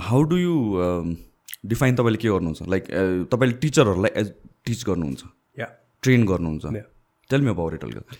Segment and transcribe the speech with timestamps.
[0.00, 0.54] How do you
[1.66, 2.68] define तपाईँले के गर्नुहुन्छ?
[2.68, 2.84] लाइक
[3.32, 4.32] तपाईँले टिचरहरूलाई एज
[4.66, 5.22] टिच गर्नुहुन्छ?
[5.58, 5.66] या
[6.02, 6.64] ट्रेन गर्नुहुन्छ.
[7.30, 8.18] टेल मी अबाउट इट अलिक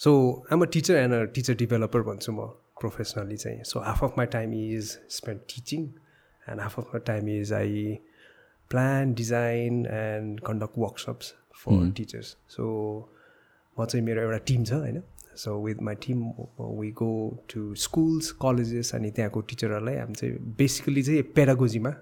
[0.00, 0.10] so
[0.52, 2.46] um a teacher and a teacher developer भन्छु म
[2.80, 3.62] प्रोफेसनली चाहिँ.
[3.64, 5.80] So half of my time is spend teaching
[6.50, 7.98] and half of my time is I
[8.70, 12.64] plan design and conduct workshops for teachers so
[13.76, 15.02] म चाहिँ मेरो एउटा team छ होइन?
[15.36, 16.22] So with my team
[16.60, 17.10] we go
[17.54, 21.92] to schools colleges अनि त्यहाँको टिचरहरूलाई हामी चाहिँ बेसिकली चाहिँ पेरागोजीमा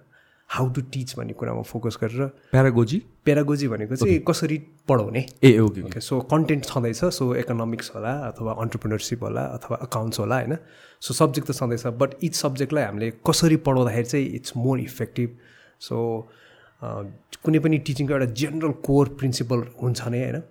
[0.51, 4.59] हाउ टु टिच भन्ने कुरामा फोकस गरेर प्यारागोजी पेरागोजी भनेको चाहिँ कसरी
[4.89, 10.19] पढाउने। Ah okay okay so content छँदैछ सो इकोनोमिक्स होला अथवा अन्टरप्रिनरसिप होला अथवा अकाउन्ट्स
[10.21, 10.57] होला होइन?
[11.01, 15.37] सो सब्जेक्ट त छँदैछ बट इच सब्जेक्टलाई हामीले कसरी पढाउँदाखेरि चाहिँ इट्स मोर इफेक्टिभ
[15.81, 15.97] सो
[16.83, 20.43] कुनै पनि टिचिङको एउटा जेनरल कोर प्रिन्सिपल हुन्छ नै होइन?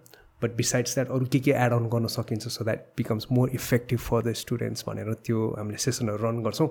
[0.41, 3.99] बट बिसाइड्स द्याट अरू के के एड अन गर्न सकिन्छ so that becomes more effective
[3.99, 6.69] for the students भनेर त्यो हामीले सेसनहरू रन गर्छौँ।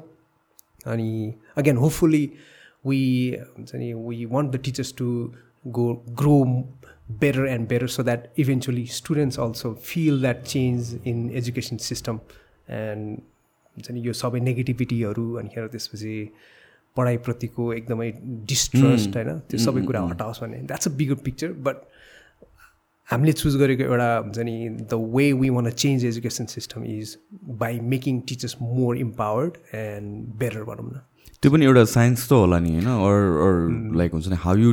[0.86, 2.24] अनि अगेन होपफुल्ली
[2.86, 3.00] वी
[3.58, 5.08] हुन्छ नि we want the teachers to
[5.78, 5.86] go
[6.20, 6.44] grow
[7.20, 12.20] better and better so that eventually students also feel that change in education system
[12.70, 13.19] and
[13.77, 16.14] हुन्छ नि यो सबै नेगेटिभिटीहरू अनिखेर त्यसपछि
[16.96, 18.11] पढाइप्रतिको एकदमै
[18.52, 21.77] डिस्ट्रस्ट होइन त्यो सबै कुरा हटाओस् भने that's a bigger picture but
[23.11, 27.17] हामीले चुज गरेको एउटा हुन्छ नि the way we want change education system is
[27.61, 31.01] by making teachers more empowered and better भनौँ न
[31.42, 32.86] त्यो पनि एउटा साइन्स त होला नि होइन?
[32.86, 33.55] अर अर
[33.98, 34.73] लाइक हुन्छ नि हाउ यु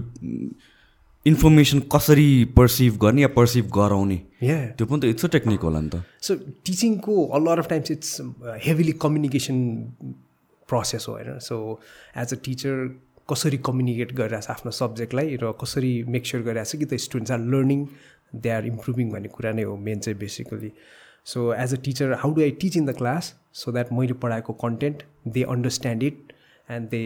[1.25, 4.17] इन्फर्मेसन कसरी पर्सिभ गर्ने या पर्सिभ गराउने?
[4.41, 7.91] त्यो पनि त इट्स अ टेक्निक होला नि त। So टिचिङको a lot of times
[7.91, 8.22] it's
[8.66, 9.58] heavily communication
[10.69, 11.39] process हो होइन?
[11.39, 11.80] सो
[12.17, 12.88] एज अ टिचर
[13.30, 17.85] कसरी कम्युनिकेट गरिरहेछ आफ्नो सब्जेक्टलाई र कसरी मेक स्योर गरिरहेछ कि the students are learning
[18.34, 20.72] they are improving भन्ने कुरा नै हो मेन चाहिँ basically
[21.25, 24.53] so as a teacher how do I teach in the class so that मैले पढाएको
[24.53, 26.34] content they understand it
[26.72, 27.03] and they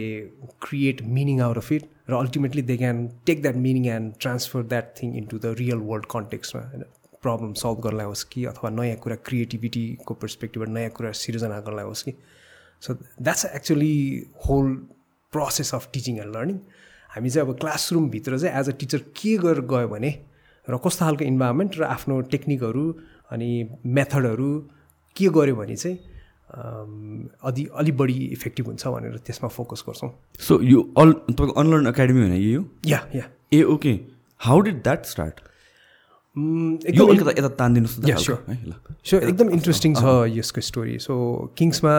[0.62, 4.94] create meaning out of it र ultimately they can take that meaning and transfer that
[5.02, 6.84] thing into the real world कन्टेक्समा होइन?
[7.22, 8.44] Problem solve गर्नलाई होस् कि?
[8.44, 12.14] अथवा नयाँ कुरा क्रिएटिभिटीको पर्सपेक्टिभबाट नयाँ कुरा सिर्जना गर्नलाई होस् कि?
[12.82, 13.94] So that's actually
[14.48, 14.74] whole
[15.32, 16.58] process of teaching and learning
[17.10, 20.10] हामी चाहिँ अब क्लासरुमभित्र चाहिँ एज अ टिचर के गरेर गयो भने
[20.70, 22.84] र कस्तो खालको इन्भाइरोमेन्ट र आफ्नो टेक्निकहरू
[23.30, 23.50] अनि
[23.98, 24.50] मेथडहरू
[25.16, 25.98] के गर्यो भने चाहिँ
[26.50, 30.10] अलि अलिक बढी इफेक्टिभ हुन्छ भनेर त्यसमा फोकस गर्छौँ।
[30.40, 32.64] सो यो अल तपाईँको अनलर्न एकाडेमी होइन यो?
[32.86, 33.92] Yeah yeah ah okay
[34.40, 35.40] how did that start
[36.36, 38.26] यता तानिदिनुहोस्
[39.04, 41.14] सो एकदम इन्ट्रेस्टिङ छ यसको स्टोरी सो
[41.58, 41.94] किङ्समा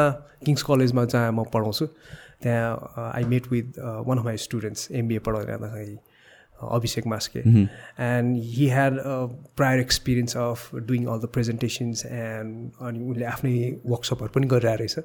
[0.46, 1.86] किङ्स कलेजमा जहाँ म पढाउँछु
[2.44, 5.20] त्यहाँ I met with one of my students MBA
[6.70, 8.98] Abhishek Maske and he had
[9.58, 13.56] prior experience of doing all the presentations and अनि उसले आफ्नै
[13.86, 14.96] वर्कसपहरू पनि गरिरहेको रहेछ।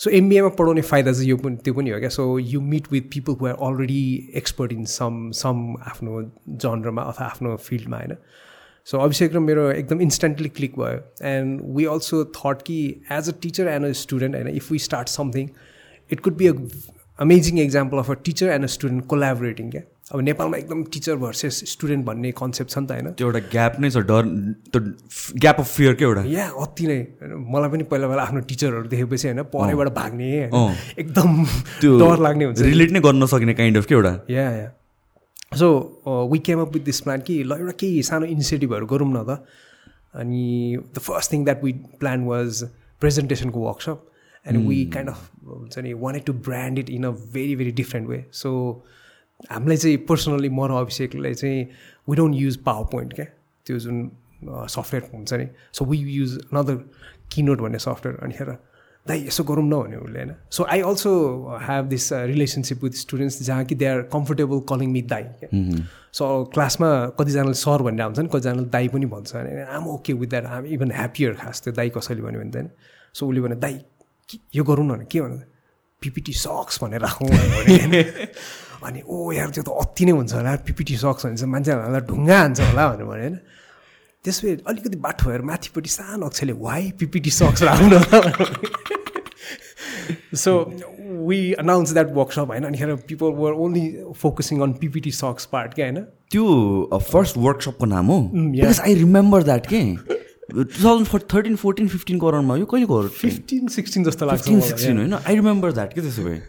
[0.00, 2.08] सो एमबिएमा पढाउने फाइदा चाहिँ यो पनि त्यो पनि हो क्या?
[2.08, 6.22] So you meet with people who are already expert in some some आफ्नो
[6.64, 8.16] जनरमा अथवा आफ्नो फिल्डमा होइन?
[8.86, 12.78] सो अभिषेक र मेरो एकदम इन्स्टेन्टली क्लिक भयो। एन्ड वी अल्सो थट कि
[13.12, 15.48] as a teacher and a student होइन if we start something
[16.10, 16.54] it could be a
[17.18, 21.62] amazing example of a teacher and a student collaborating क्या अब नेपालमा एकदम टिचर भर्सेस
[21.72, 24.22] स्टुडेन्ट भन्ने concept छ नि त होइन। त्यो एउटा ग्याप नै छ डर
[24.68, 24.80] त्यो
[25.40, 29.28] ग्याप अफ फियर के एउटा। या अति नै। मलाई पनि पहिला पहिला आफ्नो टिचरहरू देखेपछि
[29.28, 31.44] होइन पढाइबाट भाग्ने। होइन। एकदम
[31.80, 34.14] त्यो डर लाग्ने हुन्छ। रिलेट नै गर्न नसकिने काइन्ड अफ के एउटा?
[34.30, 34.68] Yeah yeah.
[35.56, 35.68] So
[36.32, 39.44] we came up with this plan कि ल एउटा केही सानो इनिसिएटिभहरू गरौँ न त।
[40.14, 42.62] अनि the first thing that we plan was
[43.00, 44.08] प्रेजेन्टेसनको workshop
[44.46, 48.08] and we kind of हुन्छ नि wanted to brand it in a very very different
[48.08, 48.50] way so
[49.50, 51.62] हामीलाई चाहिँ पर्सनली म र अभिषेकलाई चाहिँ
[52.08, 53.24] we don't use power point क्या?
[53.66, 53.96] त्यो जुन
[54.68, 56.76] सफ्टवेयर हुन्छ नि। So we use another
[57.32, 58.50] keynote भन्ने सफ्टवेयर अनिखेर
[59.06, 60.34] दाइ यसो गरौँ न भने उसले होइन?
[60.50, 61.10] So I also
[61.62, 65.48] have this relationship with students जहाँ कि they are comfortable calling me दाई क्या?
[66.12, 66.24] सो
[66.54, 66.88] क्लासमा
[67.18, 70.66] कतिजनाले सर भनेर हुन्छ नि कतिजनाले दाई पनि भन्छ होइन आम okay with that um
[70.76, 72.68] even happier खास त्यो दाई कसैले भन्यो भने त होइन?
[73.14, 73.74] सो उसले भने दाई
[74.28, 75.38] के- यो गरौँ न भने के भन्नु
[76.02, 77.28] पिपिटी सक्स भनेर राखौँ
[78.84, 82.38] अनि ओ यार त्यो त अति नै हुन्छ होला पिपिटी सक्स भने चाहिँ मान्छेहरूलाई ढुङ्गा
[82.38, 83.36] हान्छ होला भनेर भने होइन?
[84.24, 87.94] त्यसपछि अलिकति बाटो भएर माथिपट्टि सानो अक्षरले वाइ पिपिटी सक्स राखौँ न
[90.34, 90.52] so
[91.28, 92.64] we announce that workshop होइन?
[92.64, 93.84] अनिखेर people were only
[94.22, 95.98] focusing on PPT sucks part क्या होइन?
[96.30, 96.44] त्यो
[97.12, 98.18] फर्स्ट वर्कसपको नाम हो?
[98.82, 99.82] आई रिमेम्बर द्याट के?
[100.52, 105.14] टु थाउजन्ड थर्टिन फोर्टिन फिफ्टिनको अराउन्डमा यो कहिलेको फिफ्टिन सिक्सटिन जस्तो लाग्छ सिक्सटिन होइन?
[105.14, 106.40] आई रिमेम्बर द्याट के त्यसो भए?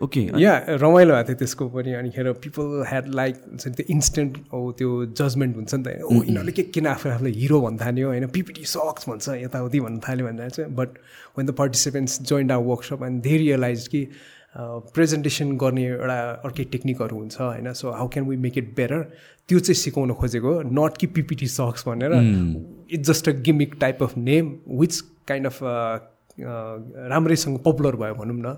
[0.00, 4.38] ओके या रमाइलो भएको थियो त्यसको पनि अनिखेर पिपल ह्याड लाइक हुन्छ नि त्यो इन्स्टेन्ट
[4.54, 8.08] ओ त्यो जजमेन्ट हुन्छ नि त। ओ यिनीहरूले के किन आफू आफूलाई हिरो भन्न थाल्यो
[8.08, 8.26] होइन?
[8.36, 10.98] पिपिटी सक्स भन्छ यताउति भन्न थाल्यो भनेर चाहिँ। But
[11.38, 14.02] when the participants joint our workshop and they realize कि
[14.94, 17.72] प्रेजेन्टेसन गर्ने एउटा अर्कै टेक्निकहरू हुन्छ होइन?
[17.72, 19.02] So how can we make it better
[19.48, 22.12] त्यो चाहिँ सिकाउन खोजेको नट कि पिपिटी सक्स भनेर।
[22.92, 25.58] It's just a gimmick type of name which kind of
[27.12, 28.56] राम्रैसँग पपुलर भयो भनौँ न।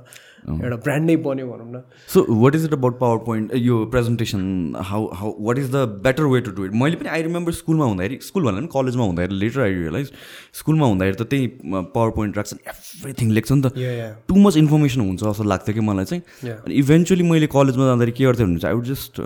[0.49, 4.43] एउटा ब्रान्ड नै बन्यो भनौँ न। So what is it about power point यो presentation
[4.91, 7.85] how how what is the better way to do it मैले पनि आई रिमेम्बर स्कुलमा
[7.85, 10.13] हुँदाखेरि स्कुल भन्दा पनि कलेजमा हुँदाखेरि लेटर आई रियलाइज
[10.61, 11.47] स्कुलमा हुँदाखेरि त त्यही
[11.95, 16.05] पावर पोइन्ट राख्छ एभ्रिथिङ लेख्छ नि त। टु मच इन्फर्मेसन हुन्छ जस्तो लाग्थ्यो कि मलाई
[16.05, 16.23] चाहिँ।
[16.55, 19.21] अनि इभेन्चुली मैले कलेजमा जाँदाखेरि के गर्थेँ भने चाहिँ I would just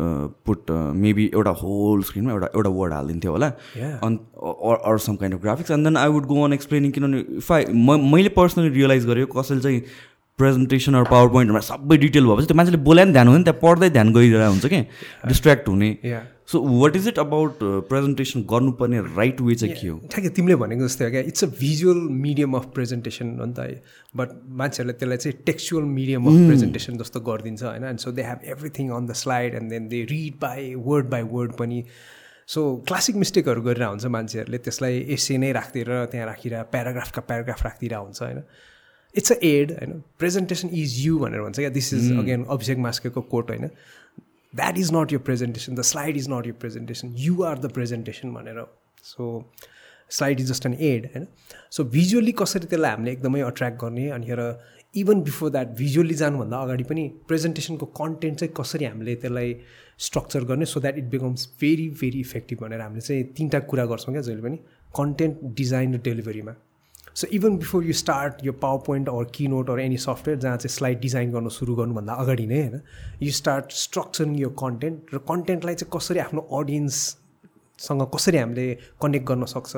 [0.46, 0.70] put
[1.04, 3.48] maybe एउटा होल स्क्रिनमा एउटा एउटा वर्ड हालिदिन्थ्यो होला।
[4.06, 4.18] On
[4.90, 7.64] or some kind of graphics and then I would go on explaining किनभने इफ आई
[8.12, 9.82] मैले पर्सनली रियलाइज गरेँ कसैले चाहिँ
[10.38, 13.88] प्रेजेन्टेसन अरू पावर पोइन्टहरूमा सबै डिटेल भएपछि त्यो मान्छेले बोलाइ पनि ध्यान हुने त्यहाँ पढ्दै
[13.90, 14.80] ध्यान गइरहेको हुन्छ कि?
[15.28, 15.90] डिस्ट्र्याक्ट हुने।
[16.52, 17.58] So what is it about
[17.90, 19.96] presentation गर्नुपर्ने राइट वे चाहिँ के हो?
[20.12, 23.80] ठ्याक्कै तिमीले भनेको जस्तै हो क्या it's a visual medium of presentation हो नि त
[24.16, 27.84] बट मान्छेहरूले त्यसलाई चाहिँ टेक्चुअल मिडियम अफ प्रेजेन्टेसन जस्तो गरिदिन्छ होइन?
[27.84, 31.22] And so they have everything on the slide and then they read by word by
[31.32, 31.82] word पनि।
[32.54, 38.04] सो क्लासिक मिस्टेकहरू गरिरहेको हुन्छ मान्छेहरूले त्यसलाई एसे नै राखिदिएर त्यहाँ राखिरह प्याराग्राफका प्याराग्राफ राखिदिरहेको
[38.04, 38.42] हुन्छ होइन?
[39.16, 43.20] इट्स अ एड होइन प्रेजेन्टेसन इज यु भनेर भन्छ क्या दिस इज अगेन अभिषेक मास्केको
[43.20, 43.66] कोट होइन
[44.54, 48.32] that is not your presentation the slide is not your presentation you are the presentation
[48.32, 48.64] भनेर
[49.02, 49.52] so
[50.10, 51.26] slide is just an aid होइन
[51.70, 54.60] so visually कसरी त्यसलाई हामीले एकदमै अट्र्याक्ट गर्ने अनि र
[54.96, 59.56] इभन बिफोर द्याट भिजुअली जानुभन्दा अगाडि पनि प्रेजेन्टेसनको कन्टेन्ट चाहिँ कसरी हामीले त्यसलाई
[59.98, 64.14] स्ट्रक्चर गर्ने so that it becomes very very effective भनेर हामीले चाहिँ तिनवटा कुरा गर्छौँ
[64.14, 64.56] क्या जहिले पनि।
[64.96, 66.54] कन्टेन्ट डिजाइन र डेलिभरीमा
[67.16, 70.74] so even before you start यो power point or keynote or any software जहाँ चाहिँ
[70.74, 72.80] स्लाइड डिजाइन गर्न सुरु गर्नुभन्दा अगाडि नै होइन
[73.22, 78.66] यु स्टार्ट स्ट्रक्चरिङ यो कन्टेन्ट र कन्टेन्टलाई चाहिँ कसरी आफ्नो अडियन्ससँग कसरी हामीले
[79.02, 79.76] कनेक्ट गर्न सक्छ?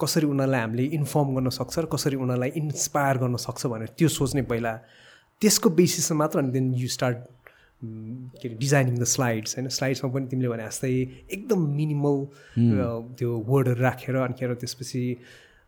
[0.00, 4.42] कसरी उनीहरूलाई हामीले इन्फर्म गर्न सक्छ र कसरी उनीहरूलाई इन्सपायर गर्न सक्छ भनेर त्यो सोच्ने
[4.48, 4.72] पहिला
[5.42, 7.18] त्यसको बेसिसमा मात्र अनि देन यु स्टार्ट
[8.40, 10.90] के अरे डिजाइनिङ द स्लाइड्स होइन। स्लाइड्समा पनि तिमीले भने जस्तै
[11.36, 12.16] एकदम मिनिमल
[13.20, 15.04] त्यो वर्डहरू राखेर अनि त्यसपछि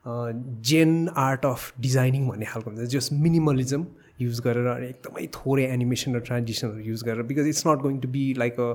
[0.07, 0.91] जेन
[1.25, 3.83] आर्ट अफ डिजाइनिङ भन्ने खालको हुन्छ जस मिनिमलिजम
[4.21, 8.25] युज गरेर एकदमै थोरै एनिमेसन र ट्रान्जिसनहरू युज गरेर because it's not going to be
[8.39, 8.69] like a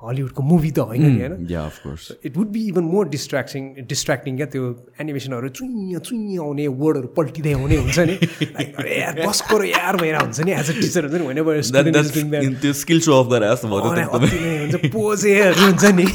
[0.00, 1.32] हलिउडको movie त होइन नि होइन?
[2.24, 4.64] It would be even more distracting distracting क्या त्यो
[5.00, 8.14] एनिमेसनहरू चुइँ चुइँ आउने वर्डहरू पल्टिँदै आउने हुन्छ नि।
[8.96, 11.14] यार कसको र यार भएर हुन्छ नि एज अ टिचर हुन्छ
[12.64, 13.52] नि स्किल सो अफ गरेर
[14.96, 16.06] पोजेहरू हुन्छ नि।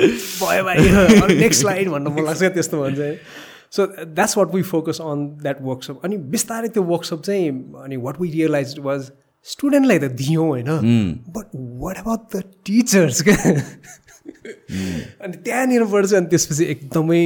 [0.50, 3.00] भयो भाइ नेक्स्ट लाइन भन्नु मन लाग्छ त्यस्तो भन्छ
[3.76, 7.50] so that's what we focus on that workshop अनि बिस्तारै त्यो वर्कसप चाहिँ
[7.84, 9.10] अनि वाट वी रियलाइज वाज
[9.46, 10.70] स्टुडेन्टलाई त दियौँ होइन।
[11.36, 11.46] But
[11.82, 13.36] what about the teachers क्या
[15.24, 17.22] अनि त्यहाँनिरबाट चाहिँ अनि त्यसपछि एकदमै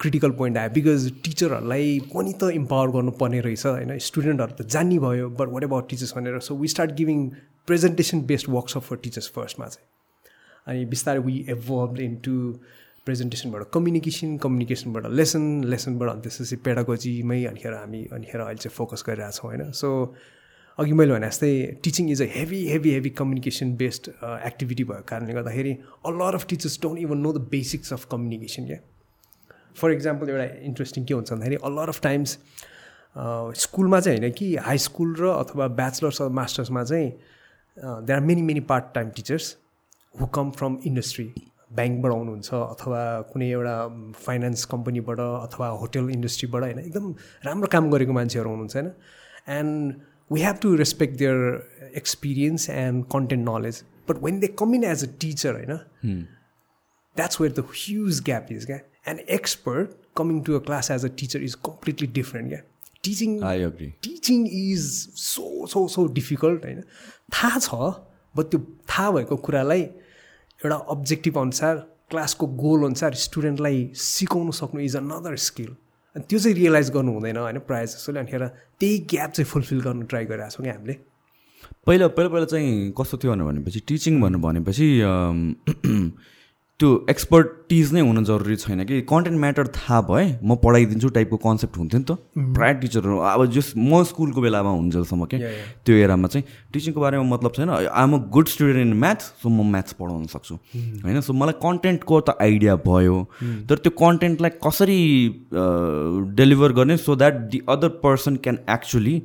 [0.00, 5.28] क्रिटिकल पोइन्ट आयो बिकज टिचरहरूलाई पनि त इम्पावर गर्नुपर्ने रहेछ होइन। स्टुडेन्टहरू त जान्ने भयो
[5.40, 7.18] बट वाट एबाउट टिचर्स भनेर। So we start giving
[7.66, 9.86] presentation based workshop for teachers फर्स्टमा चाहिँ।
[10.66, 12.34] अनि बिस्तारै वी इन्भल्भ इन टु
[13.06, 19.50] प्रेजेन्टेसनबाट कम्युनिकेसन कम्युनिकेसनबाट लेसन लेसनबाट अनि त्यसपछि पेडागोजीमै अनिखेर हामी अनिखेर अहिले चाहिँ फोकस गरिरहेछौँ
[19.50, 19.70] होइन?
[19.72, 19.88] सो
[20.78, 21.50] अघि मैले भने जस्तै
[21.84, 25.72] teaching is a heavy heavy heavy communication based activity भएको कारणले गर्दाखेरि
[26.06, 28.78] a lot of teachers don't even know the basics of communication क्या
[29.80, 32.38] फर इक्जाम्पल एउटा इन्ट्रेस्टिङ के हुन्छ भन्दाखेरि अ लर अफ टाइम्स
[33.62, 37.10] स्कुलमा चाहिँ होइन कि हाई स्कुल र अथवा ब्याचलर्स मास्टर्समा चाहिँ
[37.76, 39.56] there are many many part time teachers
[40.14, 41.24] who come from industry
[41.76, 42.98] ब्याङ्कबाट आउनुहुन्छ अथवा
[43.32, 43.76] कुनै एउटा
[44.24, 48.90] फाइनेन्स कम्पनीबाट अथवा होटेल इन्डस्ट्रीबाट होइन एकदम राम्रो काम गरेको मान्छेहरू हुनुहुन्छ होइन।
[49.58, 49.94] And
[50.30, 55.04] we have to respect their experience and content knowledge but when they come in as
[55.04, 56.22] a teacher होइन
[57.16, 58.78] that's where the huge gap is क्या
[59.08, 62.60] and expert coming to a class as a teacher is completely different क्या
[63.04, 63.38] teaching
[64.02, 64.88] teaching is
[65.24, 66.82] so so so difficult होइन
[67.34, 67.92] थाहा छ
[68.34, 69.88] but त्यो थाहा भएको कुरालाई
[70.64, 71.76] एउटा अब्जेक्टिभ अनुसार
[72.10, 75.66] क्लासको गोल अनुसार स्टुडेन्टलाई सिकाउनु सक्नु इज अनदर स्किल
[76.16, 78.46] अनि त्यो चाहिँ रियलाइज गर्नु हुँदैन होइन प्रायः जस्तोले अनिखेर
[78.80, 80.94] त्यही ग्याप चाहिँ फुलफिल गर्नु ट्राई गरिरहेको छौँ क्या हामीले।
[81.86, 84.88] पहिला पहिला पहिला चाहिँ कस्तो थियो भनेपछि टिचिङ भन्नु भनेपछि
[86.80, 91.76] त्यो एक्सपर्टिज नै हुन जरुरी छैन कि। कन्टेन्ट म्याटर थाहा भए म पढाइदिन्छु टाइपको कन्सेप्ट
[91.78, 92.16] हुन्थ्यो नि त।
[92.56, 95.38] प्रायः टिचरहरू अब जस म स्कुलको बेलामा हुन्जेलसम्म क्या
[95.86, 99.70] त्यो एरामा चाहिँ टिचिङको बारेमा मतलब छैन। आम a good student in maths so म
[99.70, 100.54] म्याथ्स पढाउन सक्छु।
[101.04, 101.20] होइन?
[101.20, 103.16] सो मलाई कन्टेन्टको त आइडिया भयो।
[103.70, 105.00] तर त्यो कन्टेन्टलाई कसरी
[106.34, 106.96] डेलिभर गर्ने?
[106.98, 109.16] So that the other person can actually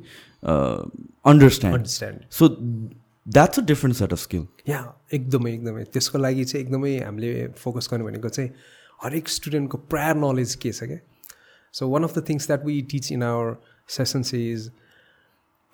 [1.26, 2.48] understand so
[3.32, 4.80] that's a different set of skill या
[5.14, 5.84] एकदमै एकदमै.
[5.84, 8.50] त्यसको लागि चाहिँ एकदमै हामीले फोकस गर्ने भनेको चाहिँ
[9.02, 10.98] हरेक स्टुडेन्टको प्रायर नलेज के छ क्या?
[11.74, 13.54] So one of the things that we teach in our
[13.98, 14.70] sessions is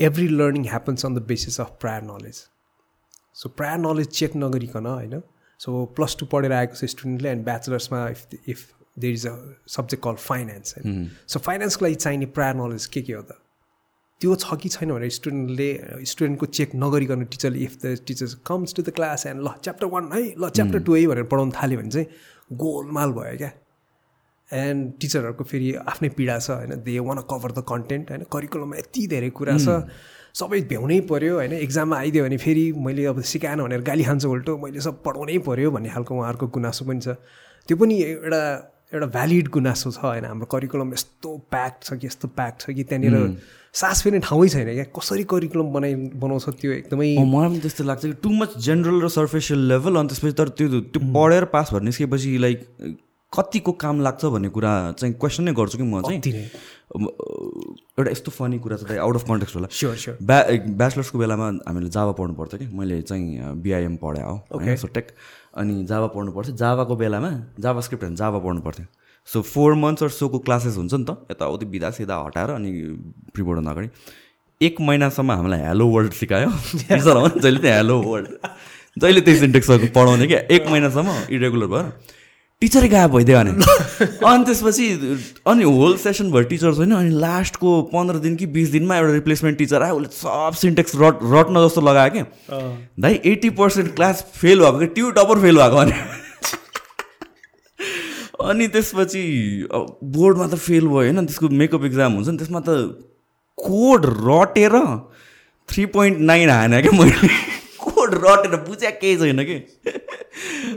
[0.00, 2.42] every learning happens on the basis of prior knowledge
[3.34, 5.22] so prior knowledge check नगरिकन होइन?
[5.60, 8.66] सो प्लस टू पढेर आएको छ स्टुडेन्टले and ब्याचलर्समा if if
[8.98, 9.34] there is a
[9.76, 11.10] subject call finance होइन?
[11.26, 13.38] So फाइनेन्सको लागि चाहिने प्रायर नलेज के के हो त?
[14.20, 15.68] त्यो छ कि छैन भने स्टुडेन्टले
[16.11, 20.11] स्टुडेन्टको चेक नगरिकन टिचरले if the teachers comes to the class and ल च्याप्टर वान
[20.12, 22.06] है ल च्याप्टर टू है भनेर पढाउनु थाल्यो भने चाहिँ
[22.56, 23.50] गोलमाल भयो क्या।
[24.50, 29.06] एन्ड टिचरहरूको फेरि आफ्नै पीडा छ होइन। They want cover the content होइन। करिकुलममा यति
[29.12, 29.82] धेरै कुरा छ।
[30.37, 34.56] सबै भ्याउनै पऱ्यो होइन। इक्जाममा आइदियो भने फेरि मैले अब सिकाएन भनेर गाली खान्छु उल्टो
[34.64, 37.20] मैले सब पढाउनै पऱ्यो भन्ने खालको उहाँहरूको गुनासो पनि छ।
[37.68, 38.42] त्यो पनि एउटा
[38.93, 42.85] एउटा भ्यालिड गुनासो छ होइन हाम्रो करिकुलम यस्तो प्याक्ड छ कि यस्तो प्याक्ड छ कि
[42.85, 43.14] त्यहाँनिर
[43.75, 48.02] सास फेर्ने ठाउँै छैन क्या। कसरी करिकुलम बनाइ बनाउँछ त्यो एकदमै मलाई पनि त्यस्तो लाग्छ
[48.05, 51.83] कि टु मच जेनरल र सर्फेसियल लेभल अनि त्यसपछि तर त्यो त्यो पढेर पास भएर
[51.83, 52.59] निस्केपछि लाइक
[53.33, 56.47] कतिको काम लाग्छ भन्ने कुरा चाहिँ क्वेसन नै गर्छु कि म चाहिँ।
[57.99, 60.38] एउटा यस्तो फनी कुरा छ आउट अफ कन्टेक्स्ट होला। स्योर स्योर ब्या
[60.78, 65.11] ब्याचलर्सको बेलामा हामीले जावा पढ्नु पर्थ्यो कि। मैले चाहिँ बिआइएम पढाएँ हो। सो टेक
[65.56, 68.86] अनि जावा पढ्नु पर्थ्यो। जावाको बेलामा जावा स्क्रिप्ट होइन जावा पढ्नु पर्थ्यो।
[69.28, 72.70] सो फोर मन्थ्स अर सोको क्लासेस हुन्छ नि त। यताउति बिदा सिधा हटाएर अनि
[73.34, 73.88] प्रिपोर्ट हुँदा अगाडि।
[74.60, 78.26] एक महिनासम्म हामीलाई हेलो वर्ड सिकायो। जहिले त्यहाँ हेलो वर्ड
[78.96, 81.86] जहिले त्यही सिन्टेक्सहरू पढाउने क्या। एक महिनासम्म इरेगुलर भएर
[82.60, 83.52] टिचरै गायब भइदियो भने
[84.28, 84.84] अनि त्यसपछि
[85.46, 89.58] अनि होल सेसन भयो टिचर छैन अनि लास्टको पन्ध्र दिन कि बिस दिनमा एउटा रिप्लेसमेन्ट
[89.58, 92.25] टिचर आयो उसले सब सिन्टेक्स रट रट्न जस्तो लगायो क्या।
[93.00, 95.96] दाइ एट्टी पर्सेन्ट क्लास फेल भएको कि ट्यु टपर फेल भएको भने
[98.48, 99.25] अनि त्यसपछि
[100.16, 102.70] बोर्डमा त फेल भयो होइन त्यसको मेकअप इक्जाम हुन्छ नि त्यसमा त
[103.58, 104.75] कोड रटेर
[105.68, 107.28] थ्री पोइन्ट नाइन हाने क्या मैले।
[108.06, 109.56] कोड रटेर बुझ्या केही छैन कि?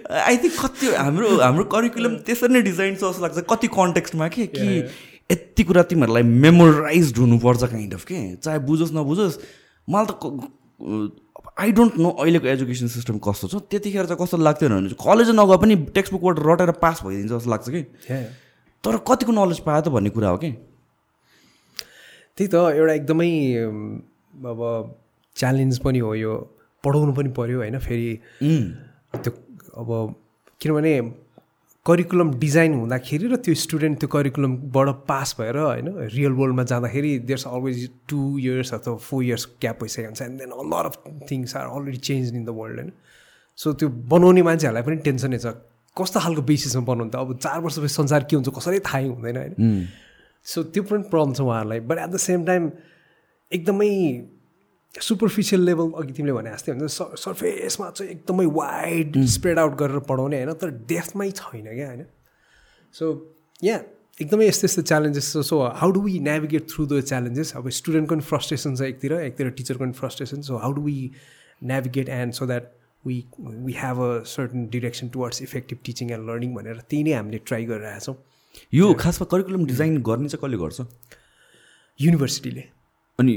[0.10, 4.48] आई थिङ्क कति हाम्रो हाम्रो करिकुलम त्यसरी नै डिजाइन छ जस्तो लाग्छ। कति कन्टेक्स्टमा के
[4.58, 4.68] कि
[5.32, 8.36] यति कुरा तिमीहरूलाई मेमोराइज हुनुपर्छ काइन्ड अफ के?
[8.42, 9.38] चाहे बुझोस् नबुझोस्
[9.88, 10.12] मलाई त
[11.60, 15.58] आई डोन्ट नो अहिलेको एजुकेसन सिस्टम कस्तो छ। त्यतिखेर चाहिँ कस्तो लाग्थ्यो भने कलेज नगए
[15.62, 17.82] पनि टेक्स्ट बुकबाट रटेर पास भइदिन्छ जस्तो लाग्छ कि?
[18.84, 20.52] तर कतिको नलेज पायो त भन्ने कुरा हो कि?
[22.38, 23.32] त्यही त एउटा एकदमै
[24.50, 24.60] अब
[25.36, 26.36] च्यालेन्ज पनि हो यो।
[26.84, 28.12] पढाउनु पनि पऱ्यो होइन फेरि
[29.16, 29.32] त्यो
[29.82, 29.90] अब
[30.62, 30.94] किनभने
[31.86, 37.46] करिकुलम डिजाइन हुँदाखेरि र त्यो स्टुडेन्ट त्यो करिकुलमबाट पास भएर होइन रियल वर्ल्डमा जाँदाखेरि देयर्स
[37.48, 40.96] अलवेज टु इयर्स अथवा फोर इयर्स ग्याप भइसकेको हुन्छ and then all of
[41.32, 42.92] things are already change in the world होइन।
[43.58, 45.56] सो त्यो बनाउने मान्छेहरूलाई पनि टेन्सनै छ।
[45.98, 47.16] कस्तो खालको बेसिसमा बनाउनु त?
[47.16, 49.88] अब चार वर्षपछि संसार के हुन्छ कसरी थाहै हुँदैन होइन।
[50.46, 52.72] सो त्यो पनि प्रब्लम छ उहाँहरूलाई। But at the same time
[53.52, 53.92] एकदमै
[54.96, 60.38] सुपरफिसियल लेभल अघि तिमीले भने जस्तै हुन्छ सर्फेसमा चाहिँ एकदमै वाइड स्प्रेड आउट गरेर पढाउने
[60.38, 62.06] होइन तर डेफ्थमै छैन क्या होइन।
[62.96, 63.06] सो
[63.64, 63.76] या
[64.22, 68.16] एकदमै यस्तो यस्तो च्यालेन्जेस छ। So how do we navigate through the challenges अब स्टुडेन्टको
[68.16, 70.98] पनि फ्रस्ट्रेसन छ एकतिर एकतिर टिचरको पनि frustration so how do we
[71.62, 76.56] navigate and so that we we have a certain direction towards effective teaching and learning
[76.56, 78.16] भनेर त्यही नै हामीले ट्राई गरिरहेको छौँ।
[78.74, 80.82] यो खासमा करिकुलम डिजाइन गर्ने चाहिँ कसले गर्छ?
[82.00, 82.64] युनिभर्सिटीले
[83.20, 83.36] अनि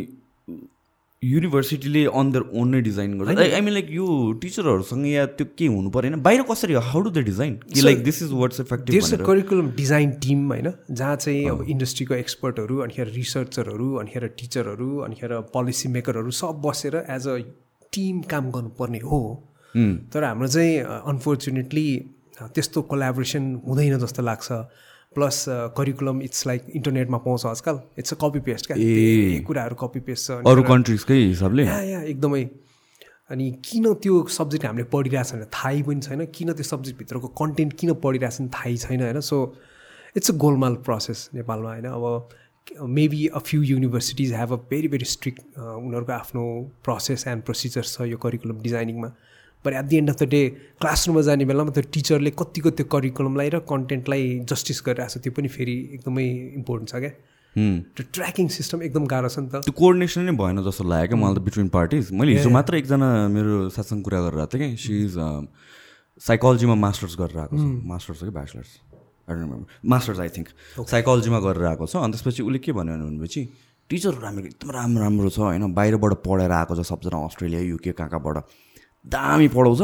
[1.24, 4.06] युनिभर्सिटीले अन देयर ओन नै डिजाइन गर्छ आई मिन लाइक यो
[4.42, 8.22] टिचरहरूसँग या त्यो के हुनु परेन बाहिर कसरी हाउ डु द डिजाइन कि like this
[8.22, 13.94] is what's effective देश करिकुलम डिजाइन टिम होइन जहाँ चाहिँ अब इन्डस्ट्रीको एक्सपर्टहरू अनिखेर रिसर्चरहरू
[14.02, 17.36] अनिखेर टिचरहरू अनिखेर पोलिसी मेकरहरू सब बसेर एज अ
[17.92, 19.20] टिम काम गर्नुपर्ने हो।
[19.74, 20.78] तर हाम्रो चाहिँ
[21.12, 21.86] अनफोर्चुनेटली
[22.54, 24.52] त्यस्तो कोलाबोरेसन हुँदैन जस्तो लाग्छ।
[25.14, 25.44] प्लस
[25.76, 28.76] करिकुलम इट्स लाइक इन्टरनेटमा पाउँछ आजकल। इट्स अ कपी पेस्ट क्या?
[29.46, 31.64] कुराहरू कपी पेस्ट छ। अरू कन्ट्रिजकै हिसाबले?
[31.66, 32.44] या या एकदमै।
[33.30, 35.44] अनि किन त्यो सब्जेक्ट हामीले पढिरहेको छैन?
[35.56, 39.20] थाहै पनि छैन। किन त्यो सब्जेक्टभित्रको कन्टेन्ट किन पढिरहेको छैन थाहै छैन होइन?
[39.20, 39.36] सो
[40.16, 41.86] इट्स अ गोलमाल प्रोसेस नेपालमा होइन?
[41.86, 46.42] अब maybe a few universities have a very very strict उनीहरूको आफ्नो
[46.84, 49.08] प्रोसेस एन्ड प्रोसिजर्स छ यो curriculum डिजाइनिङमा
[49.64, 50.42] but at the end of the day
[50.80, 55.48] क्लासरुममा जाने बेलामा त्यो टिचरले कतिको त्यो करिकुलमलाई र कन्टेन्टलाई जस्टिस गरिरहेको छ त्यो पनि
[55.56, 56.26] फेरि एकदमै
[56.60, 57.12] इम्पोर्टेन्ट छ क्या
[57.52, 61.18] त्यो ट्र्याकिङ सिस्टम एकदम गाह्रो छ नि त। त्यो कोअर्डिनेसन नै भएन जस्तो लाग्यो क्या
[61.22, 64.94] मलाई त बिट्विन पार्टिज मैले हिजो मात्र एकजना मेरो साथसँग कुरा गरिरहेको थिएँ कि सी
[65.04, 65.14] इज
[66.20, 68.70] साइकोलोजीमा मास्टर्स गरेर आएको छ। मास्टर्स हो कि ब्याचलर्स
[69.92, 70.48] मास्टर्स आई थिङ्क
[70.88, 73.40] साइकोलोजीमा गरेर आएको छ। अनि त्यसपछि उसले के भन्यो भनेपछि
[73.90, 75.64] टिचरहरू हामीहरू एकदम राम्रो राम्रो छ होइन?
[75.76, 78.36] बाहिरबाट पढेर आएको छ सबजना अस्ट्रेलिया युके कहाँ कहाँबाट
[79.04, 79.82] दामी पढाउँछ।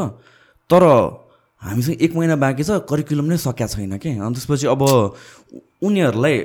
[0.71, 0.83] तर
[1.63, 4.11] हामीसँग एक महिना बाँकी छ करिकुलम नै सकिया छैन कि?
[4.11, 4.83] अनि त्यसपछि अब
[5.83, 6.39] उनीहरूलाई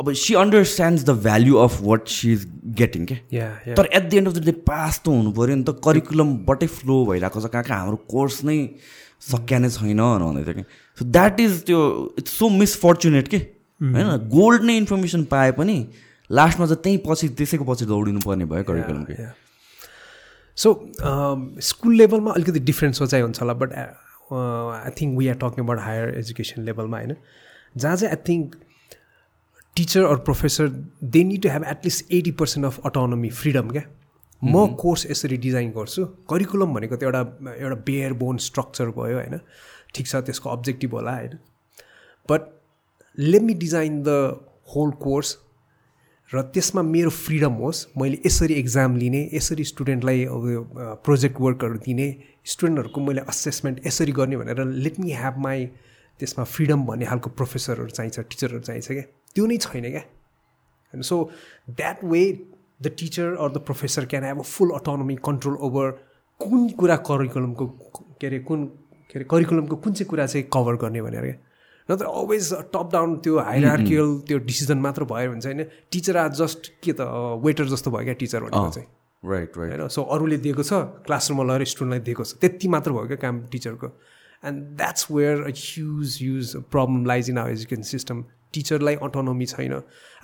[0.00, 2.46] अब she understands the value of what she is
[2.78, 3.14] getting के?
[3.74, 7.04] तर at the end of the day pass त हुनु पऱ्यो नि त। करिकुलमबाटै फ्लो
[7.06, 8.58] भइरहेको छ। कहाँ कहाँ हाम्रो कोर्स नै
[9.30, 10.64] सक्या नै छैन भन्दै थियो कि?
[10.98, 11.80] सो द्याट इज त्यो
[12.18, 13.38] इट्स सो मिसफर्चुनेट के?
[13.80, 14.08] होइन?
[14.30, 15.76] गोल्ड नै इन्फर्मेसन पाए पनि
[16.30, 19.14] लास्टमा चाहिँ त्यहीँ पछि त्यसैको पछि दौडिनु पर्ने भयो करिकुलम के?
[20.56, 20.74] सो
[21.68, 26.14] स्कुल लेभलमा अलिकति डिफ्रेन्स सोचाइ हुन्छ होला but I think we are talking about higher
[26.18, 27.16] education लेभलमा होइन?
[27.76, 28.54] जहाँ चाहिँ I think
[29.76, 30.68] teacher or professor
[31.02, 33.82] they need to have at least eighty percent of autonomy freedom क्या?
[34.42, 37.20] म कोर्स यसरी डिजाइन गर्छु। करिकुलम भनेको त एउटा
[37.58, 39.38] एउटा बेयर बोन स्ट्रक्चर भयो होइन?
[39.94, 41.38] ठिक छ त्यसको अब्जेक्टिभ होला होइन?
[42.28, 42.40] But
[43.18, 44.08] let me design the
[44.74, 45.36] whole course
[46.30, 50.44] र त्यसमा मेरो फ्रिडम होस् मैले यसरी एक्जाम लिने यसरी स्टुडेन्टलाई अब
[51.04, 52.06] प्रोजेक्ट वर्कहरू दिने
[52.44, 55.66] स्टुडेन्टहरूको मैले असेसमेन्ट यसरी गर्ने भनेर लेट मी ह्याभ माई
[56.20, 59.04] त्यसमा फ्रिडम भन्ने खालको प्रोफेसरहरू चाहिन्छ टिचरहरू चाहिन्छ क्या।
[59.34, 60.04] त्यो नै छैन क्या।
[60.92, 61.16] होइन so
[61.70, 62.22] that way
[62.82, 65.90] the teacher or the professor can have a full autonomy control over
[66.40, 67.66] कुन कुरा करिकुलमको
[68.20, 68.64] के अरे कुन
[69.10, 71.43] के अरे करिकुलमको कुन चाहिँ कुरा चाहिँ कभर गर्ने भनेर क्या।
[71.88, 76.30] नत्र अलवेज टप डाउन त्यो हाइरार्कियल त्यो डिसिजन मात्र भयो भने चाहिँ होइन टिचर आर
[76.40, 77.08] जस्ट के त
[77.44, 78.88] वेटर जस्तो भयो क्या टिचर भनेको चाहिँ।
[79.22, 83.06] राइट राइट होइन सो अरूले दिएको छ क्लासरुममा लगेर स्टुडेन्टलाई दिएको छ त्यति मात्र भयो
[83.08, 83.88] क्या काम टिचरको
[84.42, 88.24] and that's where a huge huge problem lies in our education system
[88.54, 89.72] टिचरलाई autonomy छैन।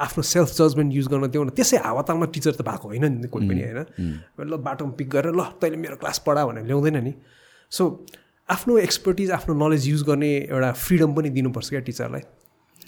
[0.01, 3.49] आफ्नो सेल्फ जजमेन्ट युज गर्न दिउँ न। त्यसै हावातालमा टिचर त भएको होइन नि कोही
[3.49, 7.13] पनि होइन। ल बाटोमा पिक गरेर ल तैँले मेरो क्लास पढा भनेर ल्याउँदैन नि।
[7.73, 8.07] सो
[8.51, 12.23] आफ्नो एक्सपर्टिज आफ्नो नलेज युज गर्ने एउटा फ्रिडम पनि दिनुपर्छ क्या टिचरलाई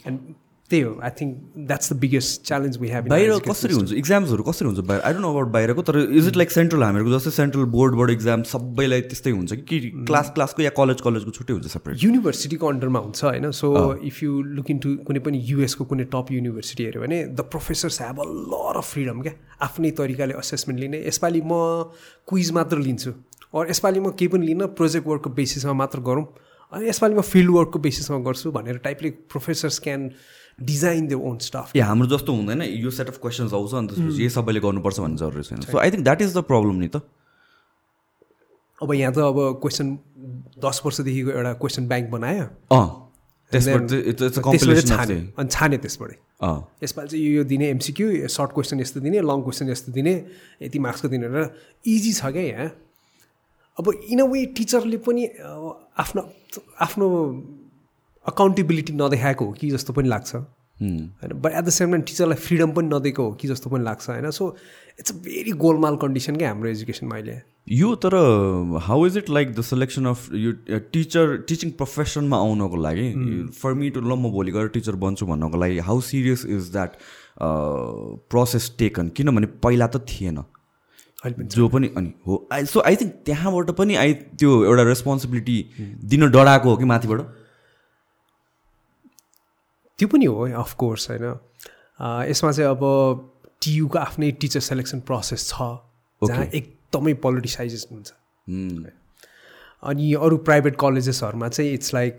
[0.06, 0.34] एन्ड
[0.70, 1.32] त्यही हो I think
[1.68, 3.92] that's the biggest challenge we have बाहिर कसरी हुन्छ?
[3.92, 5.02] इक्जाम्सहरू कसरी हुन्छ बाहिर?
[5.02, 7.12] आई डोन्ट नो अबाउट बाहिरको तर इज इट लाइक सेन्ट्रल हामीहरूको?
[7.14, 9.80] जस्तै सेन्ट्रल बोर्डबाट इक्जाम सबैलाई त्यस्तै हुन्छ कि?
[10.10, 13.50] क्लास क्लासको या कलेज कलेजको छुट्टै हुन्छ सेपरेट युनिभर्सिटीको अन्डरमा हुन्छ होइन?
[13.50, 13.72] So
[14.12, 18.20] if you look into कुनै पनि युएसको कुनै टप युनिभर्सिटी हेऱ्यो भने the professors have
[18.20, 19.34] a lot of freedom क्या?
[19.68, 21.52] आफ्नै तरिकाले असेसमेन्ट लिने। यसपालि म
[22.28, 23.12] क्विज मात्र लिन्छु।
[23.54, 26.26] अरू यसपालि म केही पनि लिनँ प्रोजेक्ट वर्कको बेसिसमा मात्र गरौँ।
[26.72, 30.00] अनि यसपालि म फिल्ड वर्कको बेसिसमा गर्छु भनेर टाइपले professors can
[30.60, 34.20] design the own stuff ए हाम्रो जस्तो हुँदैन। यो सेट अफ क्वेसन्स आउँछ अनि त्यसपछि
[34.22, 37.04] यही सबैले गर्नुपर्छ भन्ने जरुरी छैन। So I think that is the problem नि त।
[38.82, 39.86] अब यहाँ त अब क्वेसन
[40.64, 42.46] दस वर्षदेखिको एउटा क्वेसन ब्याङ्क बनायो।
[43.52, 46.16] अनि छाने त्यसबाटै।
[46.82, 50.14] यसपालि चाहिँ यो यो दिने एमसिक्यू सर्ट क्वेसन यस्तो दिने लङ क्वेसन यस्तो दिने
[50.62, 51.52] यति मार्क्सको दिने। र
[51.84, 52.68] इजी छ क्या यहाँ?
[53.78, 55.26] अब इन अ वे टिचरले पनि
[55.98, 56.22] आफ्नो
[56.80, 57.06] आफ्नो
[58.26, 62.70] अकाउन्टेबिलिटी नदेखाएको हो कि जस्तो पनि लाग्छ। होइन but at the same time टिचरलाई freedom
[62.72, 64.54] पनि नदिएको हो कि जस्तो पनि लाग्छ। होइन सो
[65.00, 68.14] इट्स अ भेरी गोलमाल कन्डिसन क्या हाम्रो एजुकेसनमा अहिले। यो तर
[68.84, 70.52] how is it like the selection of यो
[70.92, 73.08] टिचर टिचिङ प्रोफेसनमा आउनको लागि?
[73.62, 76.96] फर मी टु ल म भोलि गएर टिचर बन्छु भन्नको लागि how serious is that
[78.30, 80.42] process taken किनभने पहिला त थिएन।
[81.24, 85.58] जो पनि अनि हो आई सो आई थिङ्क त्यहाँबाट पनि आई त्यो एउटा रेस्पोन्सिबिलिटी
[86.04, 87.20] दिन डराएको हो कि माथिबाट?
[89.98, 91.24] त्यो पनि हो अफकोर्स होइन।
[92.30, 92.82] यसमा चाहिँ अब
[93.62, 95.54] टियुको आफ्नै टिचर सेलेक्सन प्रोसेस छ
[96.22, 98.10] जहाँ एकदमै पोलिटिसाइजेसन हुन्छ।
[99.82, 102.14] अनि अरू प्राइभेट कलेजेसहरूमा चाहिँ इट्स लाइक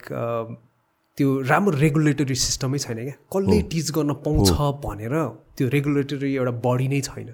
[1.17, 4.49] त्यो राम्रो रेगुलेटरी सिस्टमै छैन क्या। कसले टिच गर्न पाउँछ
[4.85, 5.13] भनेर
[5.57, 7.29] त्यो रेगुलेटरी एउटा बडी नै छैन।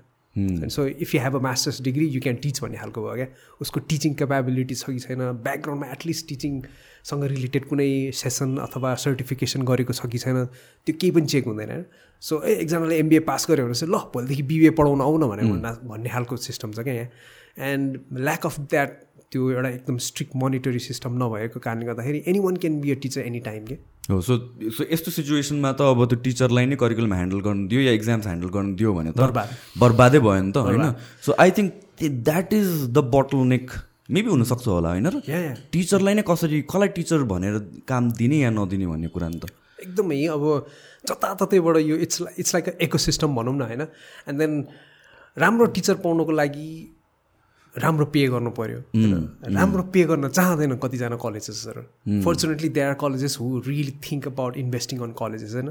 [0.70, 3.28] So if you have a masters degree you can teach भन्ने खालको भयो क्या?
[3.62, 5.22] उसको टिचिङ क्यापेबिलिटी छ कि छैन?
[5.44, 11.26] ब्याकग्राउन्डमा एटलिस्ट टिचिङसँग रिलेटेड कुनै सेसन अथवा सर्टिफिकेसन गरेको छ कि छैन त्यो केही पनि
[11.26, 11.86] चेक हुँदैन। होइन
[12.22, 15.72] सो ए एकजनाले एमबिए पास गर्यो भने चाहिँ ल भोलिदेखि बिबिए पढाउन आउन भनेर भन्दा
[15.84, 17.10] भन्ने खालको सिस्टम छ क्या यहाँ।
[17.60, 18.90] एन्ड ल्याक अफ द्याट
[19.32, 23.22] त्यो एउटा एकदम स्ट्रिक्ट मोनिटरी सिस्टम नभएको कारणले गर्दाखेरि any one can be a teacher
[23.22, 23.76] any time के
[24.12, 24.38] हो सो
[24.78, 28.50] सो यस्तो सिचुएसनमा त अब त्यो टिचरलाई नै करिकुलम ह्यान्डल गर्नु दियो या इक्जाम्स ह्यान्डल
[28.56, 29.22] गर्नु दियो भने त
[29.78, 30.86] बर्बादै। भयो नि त होइन?
[31.26, 31.72] So I think
[32.26, 33.06] that is the
[33.54, 33.72] bottleneck
[34.10, 35.22] maybe हुनसक्छ होला होइन र?
[35.72, 39.54] टिचरलाई नै कसरी कसलाई टिचर भनेर काम दिने या नदिने भन्ने कुरा नि त।
[39.86, 40.44] एकदमै अब
[41.06, 43.82] जताततैबाट यो it's it's like a ecosystem भनौँ न होइन?
[44.26, 44.54] एन्ड देन
[45.38, 46.70] राम्रो टिचर पाउनुको लागि
[47.76, 48.80] राम्रो पे गर्नु पऱ्यो
[49.58, 51.82] राम्रो पे गर्न चाहँदैन कतिजना कलेजेसहरू
[52.26, 55.70] fortunately they are colleges who really think about investing on colleges होइन?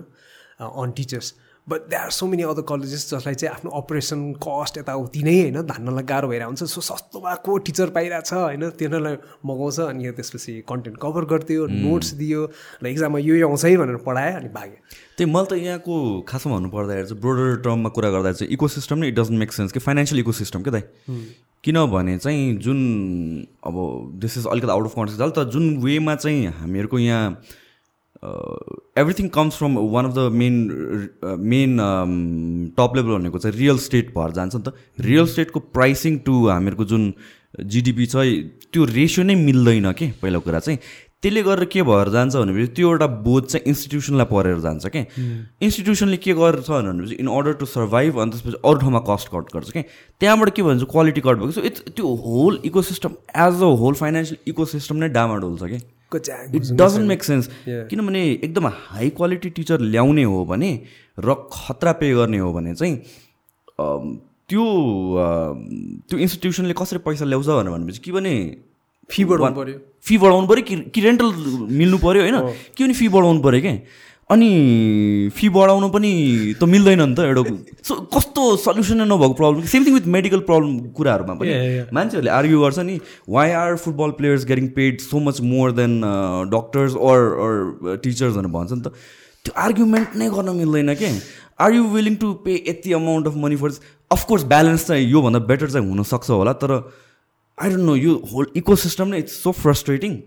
[0.83, 1.35] On teachers
[1.69, 5.61] but they are so many other colleges जसलाई चाहिँ आफ्नो अपरेसन कस्ट यताउति नै होइन
[5.69, 8.71] धान्नलाई गाह्रो भइरहेको हुन्छ। सो सस्तो भएको टिचर पाइरहेको छ होइन?
[8.79, 12.41] तिनीहरूलाई मगाउँछ अनि त्यसपछि कन्टेन्ट कभर गरिदियो नोट्स दियो
[12.83, 14.81] ल इक्जाममा यो आउँछ है भनेर पढायो अनि भाग्यो।
[15.19, 18.99] त्यही मैले त यहाँको खासमा भन्नु पर्दाखेरि चाहिँ ब्रोडर टर्ममा कुरा गर्दा चाहिँ इको सिस्टम
[18.99, 19.81] नै इट डजन्ट मेक सेन्स कि?
[19.81, 20.85] फाइनेन्सियल इको सिस्टम क्या दाइ
[21.65, 22.79] किनभने चाहिँ जुन
[23.67, 23.77] अब
[24.23, 27.25] दिस इज अलिकति आउट अफ कन्टेक्स तर जुन वेमा चाहिँ हामीहरूको यहाँ
[28.23, 30.55] everything comes from one of the main
[31.39, 31.77] main
[32.79, 36.85] top level भनेको चाहिँ रियल स्टेट भएर जान्छ नि त। रियल स्टेटको प्राइसिङ टु हामीहरूको
[36.85, 37.13] जुन
[37.75, 38.17] जिडिपी छ
[38.73, 40.07] त्यो रेसियो नै मिल्दैन कि?
[40.23, 40.79] पहिला कुरा चाहिँ।
[41.23, 45.05] त्यसले गरेर के भएर जान्छ भनेपछि त्यो एउटा बोझ चाहिँ इन्स्टिट्युसनलाई परेर जान्छ क्या
[45.67, 49.71] इन्स्टिट्युसनले के गर्छ भनेपछि इन अर्डर टु सर्भाइभ अनि त्यसपछि अरू ठाउँमा कस्ट कट गर्छ
[49.71, 49.83] क्या
[50.21, 50.83] त्यहाँबाट के भन्छ?
[50.91, 53.11] क्वालिटी कट भएको सो इट्स त्यो whole ecosystem
[53.47, 55.79] as a whole financial ecosystem नै डामाडोल छ कि?
[56.57, 57.49] इट डजन्ट मेक सेन्स
[57.91, 60.71] किनभने एकदम हाई क्वालिटी टिचर ल्याउने हो भने
[61.19, 62.97] र खतरा पे गर्ने हो भने चाहिँ
[64.49, 64.65] त्यो
[66.09, 68.35] त्यो इन्स्टिट्युसनले कसरी पैसा ल्याउँछ भनेपछि कि भने
[69.11, 71.29] फी बढाउनु पऱ्यो फी बढाउनु पऱ्यो कि कि रेन्टल
[71.81, 72.37] मिल्नु पऱ्यो होइन?
[72.77, 73.75] के भने फी बढाउनु पऱ्यो क्या
[74.31, 76.13] अनि फी बढाउनु पनि
[76.61, 77.43] त मिल्दैन नि त एउटा
[77.89, 81.53] सो कस्तो सल्युसनै नभएको problem same thing with medical problem कुराहरूमा पनि.
[81.97, 82.97] मान्छेहरूले आर्ग्यु गर्छ नि
[83.37, 85.95] why are football players getting paid so much more than
[86.55, 88.93] doctors or or teachers भनेर भन्छ नि त?
[89.45, 91.13] त्यो आर्ग्युमेन्ट नै गर्न मिल्दैन के?
[91.65, 93.71] Are you willing to pay यति amount of money for
[94.11, 98.77] of course balance चाहिँ योभन्दा बेटर चाहिँ हुनसक्छ होला तर आई डोन्ट नो यो होल इको
[98.85, 100.21] सिस्टम नै इट्स सो फ्रस्ट्रेटिङ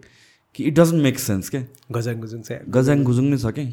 [0.56, 1.64] कि इट डजन्ट मेक सेन्स क्या
[2.00, 3.70] गजाङ गुजुङ चाहिँ गजाङ गुजुङ नै छ कि?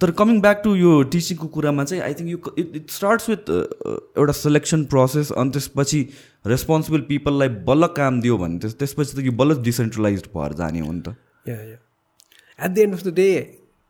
[0.00, 3.50] तर कमिङ ब्याक टु यो टिचिङको कुरामा चाहिँ आई थिङ्क यो इट इट स्टार्ट्स विथ
[3.50, 6.00] एउटा सेलेक्सन प्रोसेस अनि त्यसपछि
[6.46, 10.92] रेस्पोन्सिबल पिपललाई बल्ल काम दियो भने त्यस त्यसपछि त यो बल्ल डिसेन्ट्रलाइज भएर जाने हो
[10.92, 11.08] नि त।
[11.48, 13.28] At the end of the day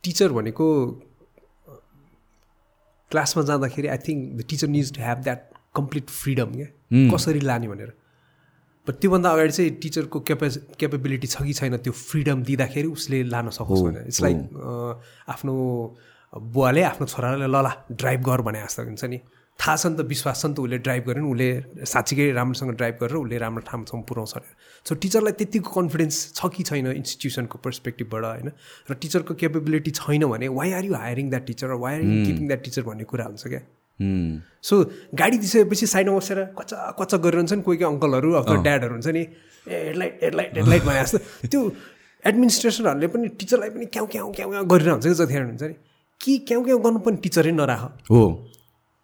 [0.05, 0.67] teacher भनेको
[3.11, 5.41] क्लासमा जाँदाखेरि I think the teacher needs to have that
[5.77, 6.69] complete freedom क्या
[7.15, 7.91] कसरी लाने भनेर।
[8.89, 10.49] बट त्योभन्दा अगाडि चाहिँ टिचरको क्यापा
[10.81, 14.37] क्यापेबिलिटी छ कि छैन त्यो फ्रिडम दिँदाखेरि उसले लान सकोस् भनेर। इट्स लाइक
[15.29, 15.55] आफ्नो
[16.33, 19.21] बुवाले आफ्नो छोरालाई लला ड्राइभ गर भने जस्तो हुन्छ नि।
[19.59, 22.71] थाहा छ नि त विश्वास छ नि त उसले ड्राइभ गर्यो नि उसले साँच्चीकै राम्रोसँग
[22.79, 24.49] ड्राइभ गरेर उसले राम्रो ठाउँसम्म पुऱ्याउँछ अरे
[24.87, 28.49] सो टिचरलाई त्यतिको कन्फिडेन्स छ कि छैन इन्स्टिट्युसनको पर्सपेक्टिभबाट होइन?
[28.91, 32.47] र टिचरको क्यापेबिलिटी छैन भने why are you hiring that teacher why are you keeping
[32.47, 33.63] that teacher भन्ने कुरा हुन्छ क्या?
[34.01, 34.85] सो
[35.15, 39.21] गाडी दिइसकेपछि साइडमा बसेर कच्चा कच्चा गरिरहन्छ नि कोही कोही अङ्कलहरू अथवा ड्याडहरू हुन्छ नि
[39.21, 41.73] ए हेडलाइट हेडलाइट हेडलाइट भने जस्तो। त्यो
[42.27, 45.75] एडमिनिस्ट्रेसनहरूले पनि टिचरलाई पनि क्याउ क्याउ क्याउ क्याउ गरिरहन्छ कि जतिखेर हुन्छ नि।
[46.21, 48.48] कि क्याउ क्याउ गर्नु पनि टिचरै नराख। हो।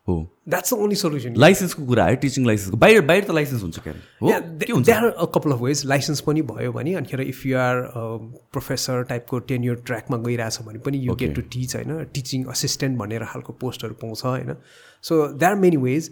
[0.09, 0.15] हो।
[0.49, 4.39] द्याट्स द ओन्ली सोल्युसन लाइसेन्सको कुरा है टिचिङ लाइसेन्सको बाहिर बाहिर त लाइसेन्स हुन्छ क्या
[4.41, 7.81] that a couple of ways licence पनि भयो भने अनिखेर इफ यु आर
[8.53, 12.05] प्रोफेसर टाइपको टेन इयर ट्र्याकमा गइरहेछ भने पनि यु गेट टु टिच होइन?
[12.15, 14.55] टिचिङ असिस्टेन्ट भनेर खालको पोस्टहरू पाउँछ होइन?
[15.05, 16.11] So that are many ways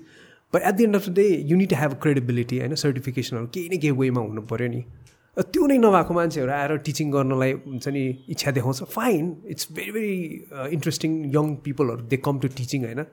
[0.54, 2.74] but at the end of the day you need have credibility होइन?
[2.84, 4.84] सर्टिफिकेसनहरू केही न केही वेमा हुनु पऱ्यो नि।
[5.36, 10.16] त्यो नै नभएको मान्छेहरू आएर टिचिङ गर्नलाई हुन्छ नि इच्छा देखाउँछ। Fine it's very very
[10.76, 13.04] interesting young पिपलहरू they come to teaching होइन?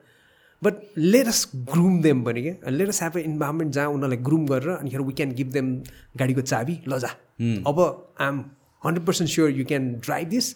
[0.62, 2.70] बट लेटस ग्रुम देम पनि क्या?
[2.70, 5.74] लेटस ह्याभ अ इन्भाइरोमेन्ट जहाँ उनीहरूलाई ग्रुम गरेर अनिखेर वी क्यान गिभ देम
[6.18, 7.08] गाडीको चाबी लजा
[7.66, 7.80] अब
[8.20, 8.38] I am
[8.82, 10.54] hundred percent sure you can drive this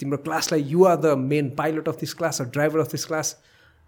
[0.00, 3.36] तिम्रो क्लासलाई you are the main pilot of this class driver of this class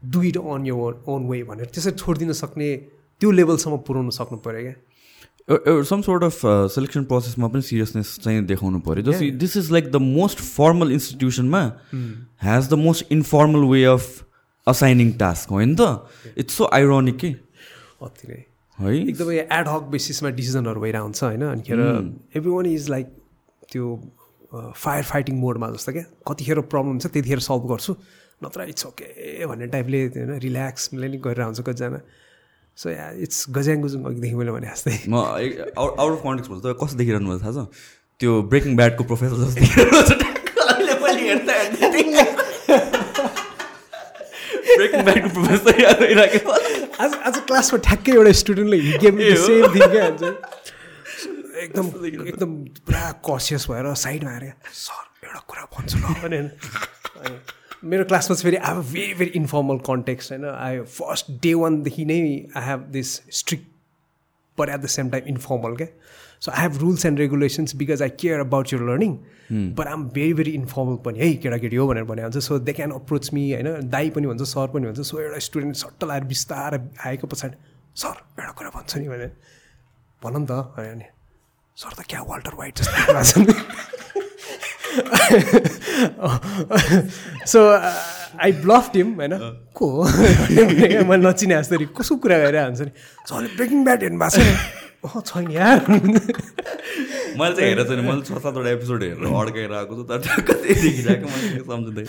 [0.03, 2.75] do it on your own way भनेर। त्यसरी छोडिदिन सक्ने
[3.21, 5.83] त्यो लेभलसम्म पुऱ्याउनु सक्नु पऱ्यो क्या?
[5.89, 6.41] सम सोर्ट अफ
[6.75, 11.63] सेलेक्सन प्रोसेसमा पनि सिरियसनेस चाहिँ देखाउनु पऱ्यो जस्तै this is like the most formal इन्स्टिट्युसनमा
[12.45, 14.26] has the most informal way of
[14.67, 15.83] assigning task हो नि त?
[16.37, 17.31] इट्स सो आइरोनिक कि
[18.03, 18.41] अति नै
[18.79, 18.89] है?
[19.09, 21.43] एकदमै एड हक बेसिसमा डिसिजनहरू भइरहेको हुन्छ होइन?
[21.55, 21.79] अनिखेर
[22.37, 23.07] एभ्री वान इज लाइक
[23.73, 23.85] त्यो
[24.53, 26.05] फायर फाइटिङ मोडमा जस्तो क्या?
[26.29, 27.93] कतिखेर प्रब्लम छ त्यतिखेर सल्भ गर्छु।
[28.45, 29.07] नत्र इट्स ओके
[29.47, 32.01] भन्ने टाइपले होइन रिल्याक्सले नि गरेर हुन्छ कतिजना।
[32.79, 36.79] सो या इट्स गज्याङ गुजुङ अघिदेखि मैले भने जस्तै। म आउट अफ कन्टेक्स भन्छु तपाईँ
[36.83, 37.71] कस्तो देखिरहनु भएको थाहा छ?
[38.21, 40.27] त्यो ब्रेकिङ ब्याडको प्रोफेसर जस्तो देखिरहनु
[44.97, 46.53] याद भइरहेको
[47.05, 48.79] आज आज क्लासमा ठ्याक्कै एउटा स्टुडेन्टले
[49.37, 50.23] सेम थिङ क्या हुन्छ।
[51.65, 52.51] एकदम एकदम
[52.87, 54.45] पुरा कसियस भएर साइडमा आएर
[54.81, 56.41] सर एउटा कुरा भन्छु ल। भने
[57.85, 62.05] मेरो क्लासमा चाहिँ फेरि I have very very informal context होइन आई फर्स्ट डे वानदेखि
[62.05, 62.21] नै
[62.57, 63.67] I have this strict
[64.59, 65.89] but at the same time informal क्या।
[66.47, 69.17] So I have rules and regulations because I care about your learning
[69.75, 72.91] but am very very informal पनि है केटाकेटी हो भनेर भने हुन्छ so they can
[72.93, 76.81] approach me होइन दाई पनि भन्छ सर पनि भन्छ सो एउटा स्टुडेन्ट सट्ट लाएर बिस्तारै
[77.07, 77.57] आएको पछाडि
[77.97, 79.29] सर एउटा कुरा भन्छु नि भने
[80.23, 80.53] भन नि त
[80.85, 81.09] अनि
[81.77, 83.41] सर त क्या वाल्टर वाइट जस्तो
[87.47, 87.61] सो
[88.41, 89.33] आई ब्लफ टिम होइन?
[89.75, 89.87] को?
[89.87, 90.07] हो
[91.11, 92.93] मैले नचिने जस्तो कसको कुरा गरेर हुन्छ नि?
[93.29, 94.55] सरले ब्रेकिङ ब्याट हेर्नु भएको छ नि।
[95.07, 100.03] अँ छैन यार। मैले चाहिँ हेरेको छैन। मैले छ सातवटा एपिसोड हेरेर अड्काएर आएको छु
[100.11, 100.19] तर
[100.49, 102.05] कतै देखिरहेको मैले सम्झँदै?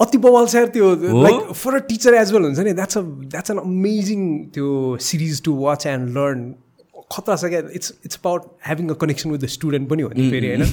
[0.00, 0.86] अति बवाल छ त्यो
[1.22, 4.20] like for a teacher as well हुन्छ नि। That's a that's an amazing
[4.54, 4.66] त्यो
[5.08, 6.40] series to watch and learn
[7.12, 7.60] खतरा छ क्या?
[7.78, 10.64] It's it's about having a connection with the student पनि हो नि फेरि होइन?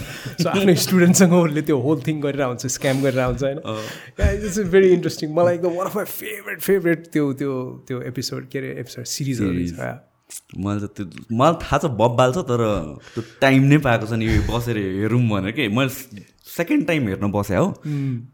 [0.42, 3.60] सो आफ्नो स्टुडेन्टसँग उसले त्यो होल थिङ गरेर हुन्छ स्क्याम गरेर हुन्छ होइन?
[4.48, 7.56] इट्स भेरी इन्ट्रेस्टिङ मलाई एकदम one of my favourite favourite त्यो त्यो
[7.88, 8.76] त्यो एपिसोड के अरे?
[8.84, 9.96] एपिसोड सिरिजहरू छ
[10.58, 12.64] मलाई त त्यो मलाई थाहा छ बब्बाल छ तर
[13.14, 15.68] त्यो टाइम नै पाएको छ नि बसेर हेरौँ भनेर कि?
[15.68, 17.68] मैले सेकेन्ड टाइम हेर्न बसेँ हो।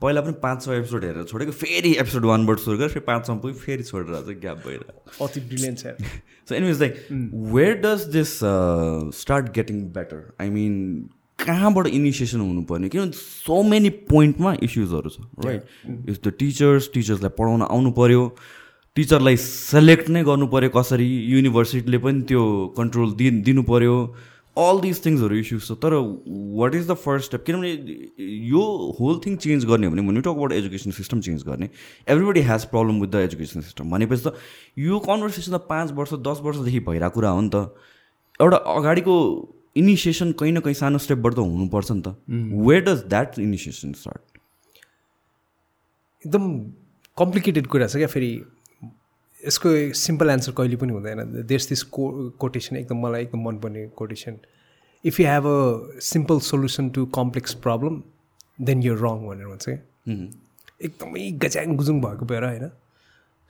[0.02, 3.60] पहिला पनि पाँच छ एपिसोड हेरेर छोडेको फेरि एपिसोड वानबाट सुरु गरेर फेरि पाँचसम्म पुग्यो
[3.60, 4.86] फेरि छोडेर चाहिँ ग्याप भएर
[5.22, 5.86] अति ब्रिलियन्ट छ।
[6.50, 6.94] So anyways like
[7.56, 8.38] where does this
[9.22, 10.74] start getting better I mean
[11.40, 12.90] कहाँबाट इनिसिएसन हुनुपर्ने?
[12.90, 18.22] किनभने सो मेनी पोइन्टमा इस्युजहरू छ राइट इज द टिचर्स टिचर्सलाई पढाउन आउनु पऱ्यो
[18.96, 22.42] टिचरलाई सेलेक्ट नै गर्नु पऱ्यो कसरी युनिभर्सिटीले पनि त्यो
[22.78, 23.96] कन्ट्रोल दि दिनु पऱ्यो
[24.58, 25.94] अल दिस थिङ्सहरू इस्युज छ। तर
[26.60, 27.72] what is the first step किनभने
[28.50, 28.62] यो
[29.00, 31.70] होल थिङ चेन्ज गर्ने हो भने मुनि talk about education system change गर्ने
[32.08, 34.36] everybody has problem with the education system भनेपछि त
[34.78, 37.66] यो कन्भर्सेसन त पाँच वर्ष दस वर्षदेखि भइरहेको कुरा हो नि त।
[38.40, 39.20] एउटा अगाडिको
[39.76, 42.16] इनिसिएसन कहीँ न कहीँ सानो स्टेपबाट त हुनुपर्छ नि त।
[42.70, 44.24] Where does that initiation start
[46.26, 46.44] एकदम
[47.18, 48.34] कम्प्लिकेटेड कुरा छ क्या फेरि।
[49.48, 52.04] यसको सिम्पल एन्सर कहिले पनि हुँदैन। देश दिस को
[52.40, 54.38] कोटेसन एकदम मलाई एकदम मनपर्ने quotation
[55.04, 58.02] if you have a simple solution to complex problem
[58.62, 59.78] then you wrong भनेर भन्छ क्या
[60.86, 62.70] एकदमै गज्याङ गुजुङ भएको भएर होइन।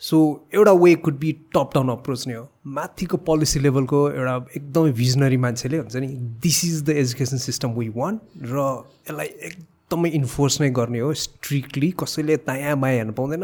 [0.02, 0.18] सो
[0.54, 5.38] एउटा way could be top down approach नै हो। माथिको पोलिसी लेभलको एउटा एकदमै भिजनरी
[5.38, 6.08] मान्छेले हुन्छ नि
[6.44, 8.66] this is the education system we want र
[9.10, 9.56] यसलाई एक
[9.94, 13.44] एकदमै इन्फोर्स नै गर्ने हो स्ट्रिक्टली कसैले दायाँ बायाँ हेर्नु पाउँदैन।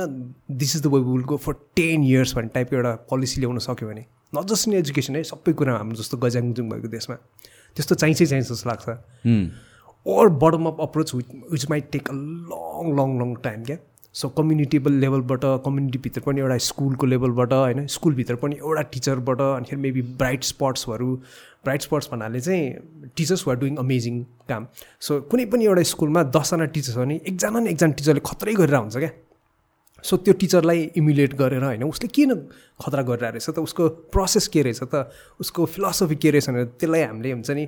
[0.50, 3.88] This is the way will go for ten years भन्ने टाइपको एउटा पोलिसी ल्याउन सक्यो
[3.90, 7.16] भने। नट जस्ट इन एजुकेसन है सबै कुरा हाम्रो जस्तो गजाङजुङ भएको देशमा।
[7.76, 8.88] त्यस्तो चाहिन्छ चाहिन्छ जस्तो लाग्छ।
[10.06, 13.78] Or bottom up approach which which take a long long long time क्या?
[14.16, 20.02] सो कम्युनिटेबल लेभलबाट कम्युनिटीभित्र पनि एउटा स्कुलको लेभलबाट होइन स्कुलभित्र पनि एउटा टिचरबाट अनिखेरि मेबी
[20.18, 21.16] ब्राइट स्पट्सहरू
[21.64, 24.68] ब्राइट स्पट्स भन्नाले चाहिँ टिचर्स आर डुइङ अमेजिङ काम।
[25.00, 28.76] सो कुनै पनि एउटा स्कुलमा दसजना टिचर्स हो भने एकजना न एकजना टिचरले खत्रै गरेर
[28.76, 29.12] हुन्छ क्या।
[30.04, 32.36] सो त्यो टिचरलाई इमुलेट गरेर होइन उसले किन
[32.82, 35.06] खतरा गरिरहेको रहेछ त उसको प्रोसेस के रहेछ त
[35.40, 37.66] उसको फिलोसफी के रहेछ भनेर त्यसलाई हामीले हुन्छ नि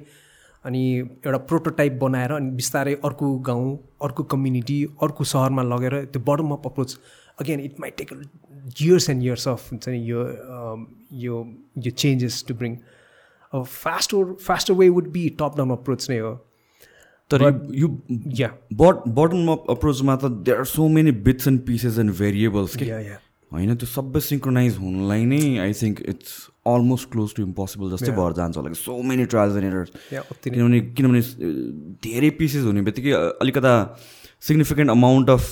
[0.65, 6.51] अनि एउटा प्रोटोटाइप बनाएर अनि बिस्तारै अर्को गाउँ अर्को कम्युनिटी अर्को सहरमा लगेर त्यो bottom
[6.51, 6.97] up approach
[7.41, 8.13] again it might take
[8.81, 10.25] years and years of हुन्छ नि यो
[11.23, 11.43] यो
[11.77, 12.77] यो चेन्जेस टु ब्रिङ
[13.53, 16.33] अब faster faster way would be top down approach नै हो.
[17.31, 17.43] तर
[17.75, 17.87] यो
[18.39, 22.75] या बट बटम अप अप्रोचमा त there are so many bits and pieces and variables
[22.75, 22.85] के।
[23.51, 28.33] होइन त्यो सबै सिङ्क्रोनाइज हुनलाई नै I think it's almost close to impossible जस्तै भएर
[28.39, 29.89] जान्छ। होला so many trials and errors
[30.45, 31.21] किनभने किनभने
[32.07, 33.73] धेरै पिसेस हुने बित्तिकै अलिकता
[34.47, 35.43] सिग्निफिकेन्ट अमाउन्ट अफ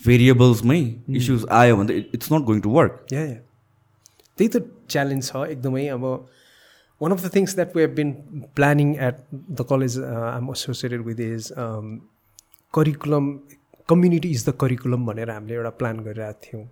[0.00, 0.80] भेरिएबल्समै
[1.22, 4.56] इस्युज आयो भने त it's not going to work त्यही त
[4.88, 6.04] च्यालेन्ज छ एकदमै। अब
[7.00, 8.10] one of the things that we have been
[8.58, 9.20] planning at
[9.58, 11.86] the college uh, I'm associated with is um,
[12.74, 13.30] curriculum
[13.88, 16.64] community is the curriculum भनेर हामीले एउटा प्लान गरिरहेको थियौँ।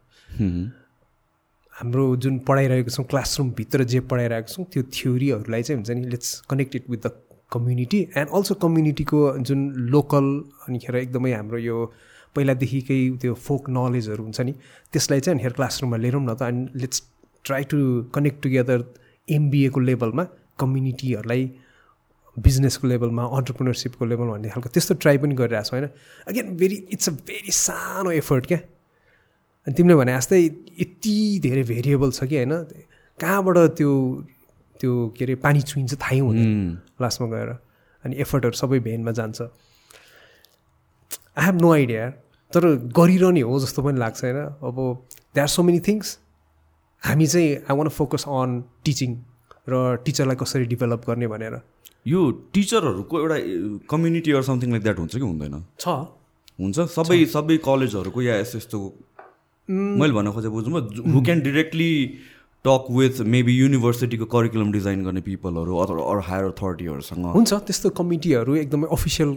[1.79, 6.83] हाम्रो जुन पढाइरहेको छौँ क्लासरुमभित्र जे पढाइरहेको छौँ त्यो थ्योरीहरूलाई चाहिँ हुन्छ नि let's connected
[6.91, 7.11] with the
[7.53, 9.61] community and also कम्युनिटीको जुन
[9.95, 10.27] लोकल
[10.69, 11.77] अनिखेर एकदमै हाम्रो यो
[12.37, 14.53] पहिलादेखिकै त्यो फोक नलेजहरू हुन्छ नि
[14.93, 17.03] त्यसलाई चाहिँ अनिखेर क्लासरुममा लिएर न त and let's
[17.45, 17.79] try to
[18.15, 18.85] connect together
[19.29, 20.25] एमबिएको लेभलमा
[20.61, 21.51] कम्युनिटीहरूलाई
[22.37, 25.87] बिजनेसको लेभलमा अन्टरप्रिनरसिपको लेभलमा भन्ने खालको त्यस्तो ट्राई पनि गरिरहेको छ होइन?
[26.27, 28.59] Again very it's a very सानो एफर्ट क्या।
[29.69, 30.41] अनि तिमीले भने जस्तै
[30.81, 32.53] यति धेरै भेरिएबल छ कि होइन
[33.21, 33.93] कहाँबाट त्यो
[34.81, 37.51] त्यो के अरे पानी छुइन्छ थाहै हुँदैन लास्टमा गएर।
[38.05, 39.43] अनि एफर्टहरू सबै भेनमा जान्छ।
[41.37, 42.05] आई हेभ नो आइडिया
[42.53, 42.65] तर
[42.97, 44.77] गरिरहने हो जस्तो पनि लाग्छ होइन। अब
[45.35, 46.19] they are so many things
[47.03, 49.11] हामी चाहिँ I want focus on teaching
[49.69, 51.61] र टिचरलाई कसरी डेभलप गर्ने भनेर।
[52.07, 52.21] यो
[52.55, 53.37] टिचरहरूको एउटा
[53.91, 55.55] community or something like that हुन्छ कि हुँदैन?
[55.79, 55.89] छ।
[56.57, 58.79] हुन्छ। सबै सबै कलेजहरूको या यस्तो यस्तो
[59.69, 60.81] मैले भन्न खोजेँ बुझ्नु
[61.15, 61.93] who can directly
[62.65, 68.55] talk with maybe युनिभर्सिटीको curriculum design गर्ने पिपलहरू अथवा अरू हायर अथोरिटीहरूसँग हुन्छ त्यस्तो कमिटीहरू
[68.63, 69.31] एकदमै अफिसियल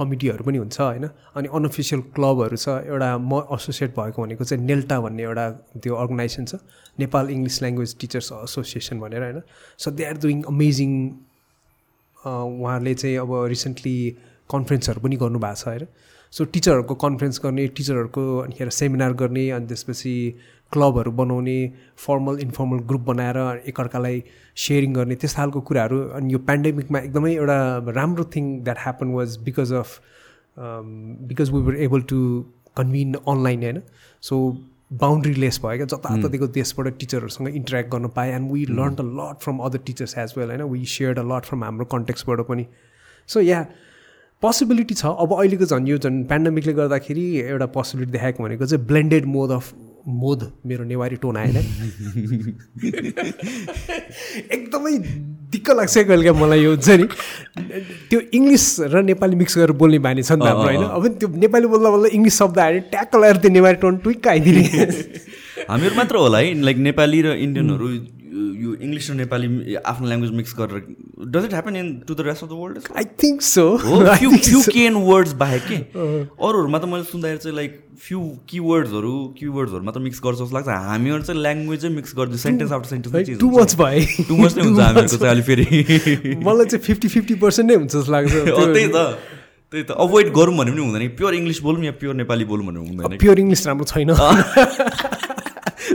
[0.00, 1.06] कमिटीहरू पनि हुन्छ होइन?
[1.36, 5.48] अनि अनअफिसियल क्लबहरू छ एउटा म एसोसिएट भएको भनेको चाहिँ नेल्टा भन्ने एउटा
[5.82, 6.60] त्यो अर्गनाइजेसन छ
[6.98, 9.42] Nepal English language teachers association भनेर होइन?
[9.78, 10.94] So they are doing amazing
[12.16, 13.96] उहाँहरूले चाहिँ अब रिसेन्टली
[14.50, 15.86] कन्फरेन्सहरू पनि गर्नुभएको छ होइन?
[16.32, 20.14] सो टिचरहरूको कन्फरेन्स गर्ने टिचरहरूको अनिखेर सेमिनार गर्ने अनि त्यसपछि
[20.72, 21.58] क्लबहरू बनाउने
[21.98, 23.38] फर्मल इन्फर्मल ग्रुप बनाएर
[23.68, 24.22] एकअर्कालाई
[24.64, 27.58] सेयरिङ गर्ने त्यस्तो खालको कुराहरू अनि यो पेन्डेमिकमा एकदमै एउटा
[27.96, 30.00] राम्रो thing that happen was because of
[31.32, 32.20] because we were able to
[32.76, 33.82] convene online होइन?
[34.22, 34.36] सो
[35.02, 35.86] बााउन्ड्री लेस भयो क्या?
[35.96, 40.34] जताततिको देशबाट टिचरहरूसँग इन्टरेक्ट गर्न पाएँ and we learn a lot from other teachers as
[40.38, 40.62] well होइन?
[40.72, 42.66] We share a lot from हाम्रो कन्टेक्सबाट पनि.
[43.28, 43.66] सो या
[44.42, 49.24] पोसिबिलिटी छ। अब अहिलेको झन् यो झन् पेन्डेमिकले गर्दाखेरि एउटा पोसिबिलिटी देखाएको भनेको चाहिँ ब्लेन्डेड
[49.36, 49.64] मोड अफ
[50.20, 51.56] मोद मेरो नेवारी टोन आएन
[54.56, 54.92] एकदमै
[55.52, 57.06] दिक्क लाग्छ कहिले क्या मलाई यो हुन्छ नि।
[58.08, 60.82] त्यो इङ्ग्लिस र नेपाली मिक्स गरेर बोल्ने बानी छ नि त हाम्रो होइन?
[60.88, 64.64] अब त्यो नेपाली बोल्दा बोल्दा इङ्ग्लिस शब्द आयो ट्याक्क लगाएर त्यो नेवारी टोन ट्विक्क आइदिने।
[65.70, 67.86] हामीहरू मात्र होला है लाइक नेपाली र इन्डियनहरू
[68.62, 69.48] यो इङ्ग्लिस र नेपाली
[69.84, 70.78] आफ्नो ल्याङ्ग्वेज मिक्स गरेर
[71.34, 74.60] does it happen in to the rest of the world I think so few few
[74.72, 75.78] can words बाहेक के?
[76.46, 81.22] अरूहरूमा त मैले सुन्दाखेरि चाहिँ लाइक फ्यु किवर्ड्सहरू किवर्ड्सहरू मात्र मिक्स गर्छ जस्तो लाग्छ। हामीहरू
[81.22, 85.16] चाहिँ ल्याङ्ग्वेजै मिक्स गर्छ sentence after sentence too much भयो टु मच नै हुन्छ हामीहरूको
[85.16, 88.32] चाहिँ अहिले फेरि मलाई चाहिँ फिफ्टी फिफ्टी पर्सेन्ट नै हुन्छ जस्तो लाग्छ।
[88.76, 89.04] त्यही त।
[89.72, 92.80] त्यही त। अभोइड गरौँ भने पनि हुँदैन। प्योर इङ्ग्लिस बोलौँ या प्योर नेपाली बोलौँ भने
[92.80, 93.18] हुँदैन?
[93.18, 94.10] प्योर इङ्ग्लिस राम्रो छैन।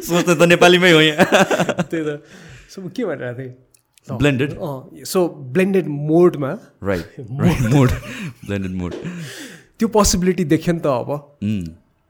[0.02, 1.26] सोच्दा त नेपालीमै हो यहाँ।
[1.90, 2.22] त्यही त।
[2.70, 3.54] सो के भनिरहेको थिएँ?
[4.20, 4.52] ब्लेन्डेड
[5.06, 6.52] सो ब्लेन्डेड मोडमा।
[6.84, 7.20] Right
[7.76, 7.90] mode.
[8.46, 8.94] Blended mode.
[9.80, 11.10] त्यो पोसिबिलिटी देख्यो नि त अब।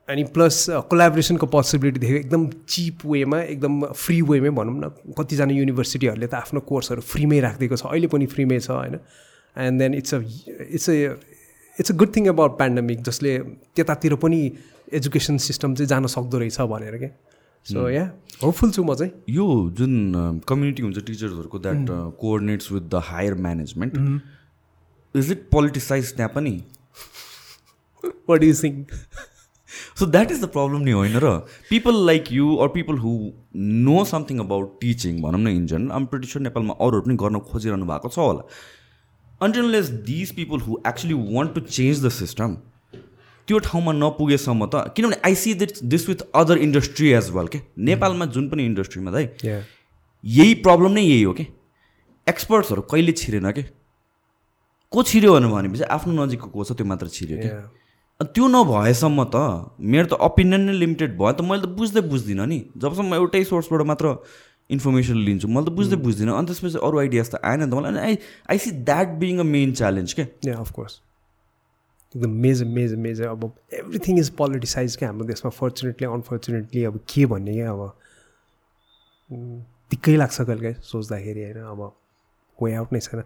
[0.07, 6.27] अनि प्लस कोलाबोरेसनको पोसिबिलिटी देख्यो। एकदम चिप वेमा एकदम फ्री वेमै भनौँ न। कतिजना युनिभर्सिटीहरूले
[6.27, 8.99] त आफ्नो कोर्सहरू फ्रीमै राखिदिएको छ। अहिले पनि फ्रीमै छ होइन?
[9.55, 10.19] And then it's a
[10.77, 10.95] it's a
[11.79, 13.31] it's a good thing about pandemic जसले
[13.75, 14.39] त्यतातिर पनि
[14.93, 17.09] एजुकेसन सिस्टम चाहिँ जान सक्दो रहेछ भनेर क्या
[17.65, 18.03] सो या
[18.43, 19.45] होपफुल छु म चाहिँ यो
[19.77, 21.87] जुन कम्युनिटी हुन्छ टिचर्सहरूको that
[22.21, 23.97] coordinates with the higher management
[25.15, 26.51] is it politicise त्यहाँ पनि?
[28.29, 31.31] What you so that is the problem नि होइन र
[31.69, 33.11] people like you or people who
[33.87, 37.85] know something about teaching भनौँ न इन जनरल आम प्रिटिसर नेपालमा अरूहरू पनि गर्न खोजिरहनु
[37.85, 38.43] भएको छ होला।
[39.41, 42.57] Until unless these people who actually want to change the system
[43.47, 47.61] त्यो ठाउँमा नपुगेसम्म त किनभने I see that this with other industry as well के
[47.89, 49.23] नेपालमा जुन पनि इन्डस्ट्रीमा है
[50.23, 51.45] यही प्रब्लम नै यही हो कि
[52.27, 53.63] एक्सपर्ट्सहरू कहिले छिरेन कि
[54.91, 57.49] को छिर्यो भनेपछि आफ्नो नजिकको को छ त्यो मात्र छिर्यो कि
[58.19, 59.35] त्यो नभएसम्म त
[59.93, 63.81] मेरो त ओपिनियन नै लिमिटेड भयो। त मैले त बुझ्दै बुझ्दिनँ नि। जबसम्म एउटै सोर्सबाट
[63.91, 64.05] मात्र
[64.71, 67.99] इन्फर्मेसन लिन्छु मैले त बुझ्दै बुझ्दिनँ। अनि त्यसपछि अरू आइडियाज त आएन नि त मलाई।
[67.99, 68.15] I
[68.49, 70.93] I see that being a main challenge क्या अफकोर्स
[72.15, 75.09] एकदम मेजर मेजर मेजर अब एभ्रिथिङ इज पोलिटिसाइज क्या?
[75.09, 77.93] हाम्रो देशमा फर्चुनेटली अनफर्चुनेटली अब के भन्ने क्या अब?
[79.91, 81.81] दिक्कै लाग्छ कहिले सोच्दाखेरि होइन अब
[82.57, 83.23] वे आउट नै छैन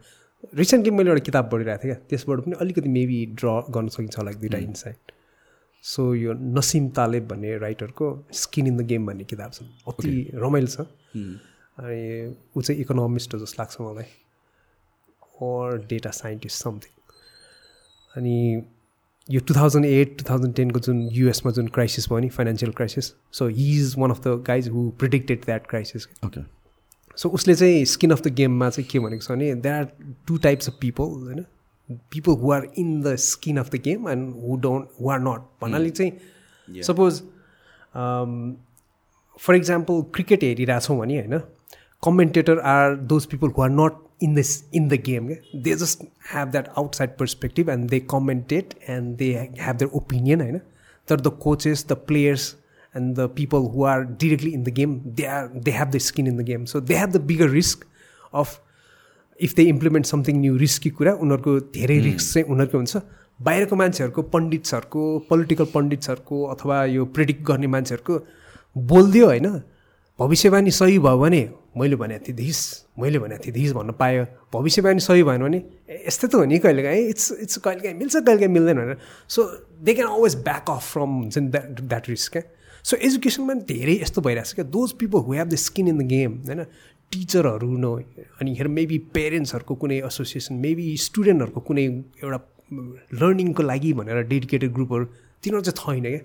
[0.55, 2.03] रिसेन्टली मैले एउटा किताब पढिरहेको थिएँ क्या?
[2.09, 5.11] त्यसबाट पनि अलिकति मेबी ड्र गर्न सकिन्छ होला दुइटा इन्साइट
[5.83, 8.07] सो यो नसिम तालेब भन्ने राइटरको
[8.41, 10.87] स्किन इन द गेम भन्ने किताब छ अति रमाइलो छ
[11.79, 12.01] अनि
[12.57, 14.09] ऊ चाहिँ इकोनोमिस्ट हो जस्तो लाग्छ मलाई
[15.49, 16.97] अर डेटा साइन्टिस्ट समथिङ
[18.11, 18.35] अनि
[19.31, 23.13] यो two thousand eight two thousand टेनको जुन युएसमा जुन क्राइसिस भयो नि financial crisis
[23.31, 26.41] so he is one of the guys who predicted that crisis okay
[27.17, 29.87] so उसले चाहिँ स्किन अफ द गेममा चाहिँ के भनेको छ भने there are
[30.27, 31.45] two types of people होइन?
[32.11, 35.47] People who are in the skin of the game and who don't who are not
[35.61, 37.21] भन्नाले चाहिँ सपोज
[39.41, 41.39] फर इक्जाम्पल क्रिकेट हेरिरहेछौँ भने होइन?
[42.03, 45.27] Commentator are those people who are not in this in the game
[45.65, 49.31] they just have that outside perspective and they commentate and they
[49.65, 50.59] have their opinion होइन
[51.09, 52.47] तर the coaches the players
[52.95, 56.27] and the people who are directly in the game they are they have the skin
[56.27, 57.87] in the game so they have the bigger risk
[58.33, 58.57] of
[59.39, 63.01] if they implement something new risky कुरा उनीहरूको धेरै risk चाहिँ उनीहरूको हुन्छ
[63.39, 68.17] बाहिरको मान्छेहरूको पण्डित्सहरूको political पण्डित्सहरूको अथवा यो प्रिडिक्ट गर्ने मान्छेहरूको
[68.75, 69.47] बोलिदियो होइन
[70.19, 71.41] भविष्यवाणी सही भयो भने
[71.77, 72.59] मैले भनेको थिएँ धिस
[72.99, 75.57] मैले भनेको थिएँ धिस भन्न पायो। भविष्यवाणी सही भएन भने
[76.07, 78.97] यस्तै त हो नि कहिलेकाहीँ इट्स इट्स कहिलेकाहीँ मिल्छ कहिलेकाहीँ मिल्दैन भनेर।
[79.29, 79.43] So
[79.83, 82.43] they can always back off from हुन्छ नि द्याट द्याट रिस्क क्या?
[82.83, 84.65] सो एजुकेसनमा पनि धेरै यस्तो भइरहेको छ क्या?
[84.65, 86.65] Those people who have the skin in the game होइन?
[87.11, 87.85] टिचरहरू न
[88.41, 91.85] अनि हेर मेबी पेरेन्ट्सहरूको कुनै एसोसिएसन मेबी स्टुडेन्टहरूको कुनै
[92.23, 92.39] एउटा
[93.21, 95.05] लर्निङको लागि भनेर डेडिकेटेड ग्रुपहरू
[95.43, 96.21] तिनीहरू चाहिँ छैन क्या?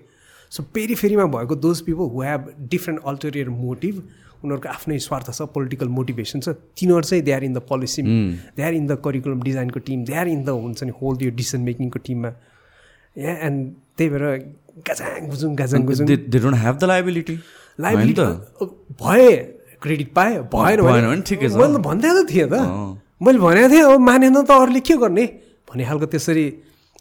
[0.51, 4.03] सो पेरिफेरीमा भएको those people who have different ulterior motive
[4.45, 8.01] उनीहरूको आफ्नै स्वार्थ छ पोलिटिकल मोटिभेसन छ। तिनीहरू चाहिँ they are in the policy
[8.57, 11.31] they are in the curriculum डिजाइनको team they are in the हुन्छ नि होल यो
[11.41, 12.31] डिसिसन मेकिङको टिममा
[13.15, 13.59] यहाँ एन्ड
[13.97, 14.25] त्यही भएर
[14.87, 17.35] गाजाङ गुजुङ गाजाङ गुजुङ। They don't have the liability
[17.79, 18.23] liability
[19.03, 19.29] भए
[19.81, 22.55] क्रेडिट पाएँ भएन भने ठिकै छ। मैले भन्दै त थिएँ त।
[23.21, 25.25] मैले भनेको थिएँ अब मानेन त अरूले के गर्ने?
[25.67, 26.45] भन्ने खालको त्यसरी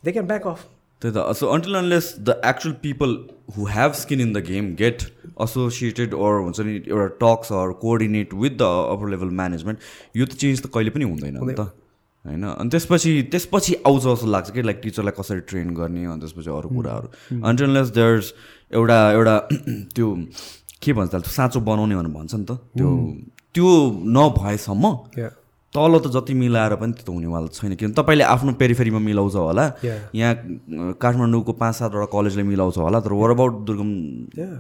[0.04, 0.60] दे क्यान ब्याक अफ
[1.02, 3.10] त्यही त। So until unless the actual people
[3.56, 4.98] who have skin in the game get
[5.42, 9.78] associated or हुन्छ नि एउटा talks or coordinate with the upper level management
[10.16, 11.60] यो त चेन्ज त कहिले पनि हुँदैन नि त
[12.24, 12.44] होइन?
[12.44, 16.68] अनि त्यसपछि त्यसपछि आउँछ जस्तो लाग्छ कि लाइक टिचरलाई कसरी ट्रेन गर्ने अनि त्यसपछि अरू
[16.68, 17.08] कुराहरू।
[17.44, 18.32] अन्टनलेस देयर्स
[18.72, 19.38] एउटा एउटा
[19.94, 20.08] त्यो
[20.82, 22.90] के भन्छ साँचो बनाउने भनेर भन्छ नि त त्यो
[23.54, 23.68] त्यो
[24.18, 24.84] नभएसम्म.
[25.74, 29.64] तल त जति मिलाएर पनि त्यो त हुनेवाला छैन। किन तपाईँले आफ्नो पेरिफेरीमा मिलाउँछ होला.
[30.14, 33.90] यहाँ काठमाडौँको पाँच सातवटा कलेजले मिलाउँछ होला। तर वर अबाउट दुर्गम.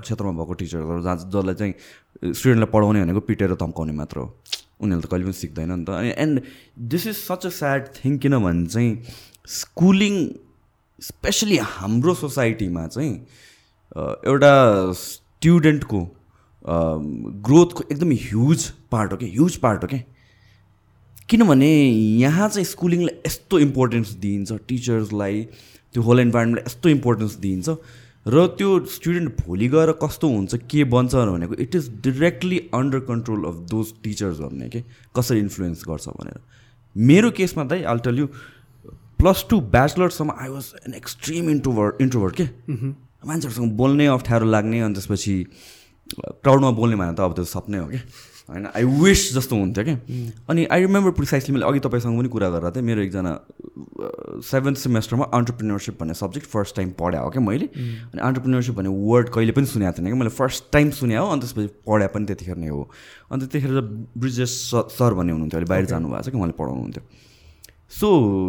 [0.02, 1.02] क्षेत्रमा भएको टिचरहरू?
[1.02, 1.74] जहाँ जसलाई चाहिँ
[2.34, 4.26] स्टुडेन्टलाई पढाउने भनेको पिटेर धम्काउने मात्र हो।
[4.82, 6.40] उनीहरूले त कहिले पनि सिक्दैन नि त। अनि and
[6.90, 8.90] this is such a sad thing किनभने चाहिँ
[9.46, 10.14] स्कुलिङ
[10.98, 13.12] स्पेसली हाम्रो सोसाइटीमा चाहिँ
[14.26, 14.52] एउटा
[14.98, 16.00] स्टुडेन्टको
[17.46, 20.00] ग्रोथको एकदम ह्युज पार्ट हो कि ह्युज पार्ट हो कि
[21.28, 21.68] किनभने
[22.20, 25.42] यहाँ चाहिँ स्कुलिङलाई यस्तो इम्पोर्टेन्स दिइन्छ टिचर्सलाई
[25.92, 27.76] त्यो होल इन्भाइरोमेन्टलाई यस्तो इम्पोर्टेन्स दिइन्छ
[28.26, 33.44] र त्यो स्टुडेन्ट भोलि गएर कस्तो हुन्छ के बन्छ भनेको it is directly under control
[33.44, 34.80] of those teachers भन्ने के?
[35.16, 36.40] कसरी इन्फ्लुएन्स गर्छ भनेर।
[36.96, 38.26] मेरो केसमा त I'll tell you
[39.20, 42.44] plus two ब्याचलरसम्म I was an extreme introvert introvert के?
[43.28, 45.36] मान्छेहरूसँग बोल्नै अप्ठ्यारो लाग्ने अनि त्यसपछि
[46.14, 48.00] क्राउडमा बोल्ने भने त अब त्यो सपनै हो कि?
[48.48, 49.92] होइन आई विस जस्तो हुन्थ्यो कि
[50.50, 53.32] अनि आई रिमेम्बर प्रिसाइसली मैले अघि तपाईँसँग पनि कुरा गरेर थिएँ मेरो एकजना
[54.44, 59.28] सेभेन्थ सेमेस्टरमा अन्टरप्रिनरसिप भन्ने सब्जेक्ट फर्स्ट टाइम पढाएको हो क्या मैले। अनि अन्टरप्रिनरसिप भन्ने वर्ड
[59.34, 62.56] कहिले पनि सुनेको थिएन कि मैले फर्स्ट टाइम सुने हो अनि त्यसपछि पढाए पनि त्यतिखेर
[62.56, 62.82] नै हो।
[63.32, 63.80] अन्त त्यतिखेर
[64.18, 67.02] ब्रिजेस सर भन्ने हुनुहुन्थ्यो अहिले बाहिर जानुभएको छ कि उहाँले पढाउनुहुन्थ्यो।
[67.94, 68.08] सो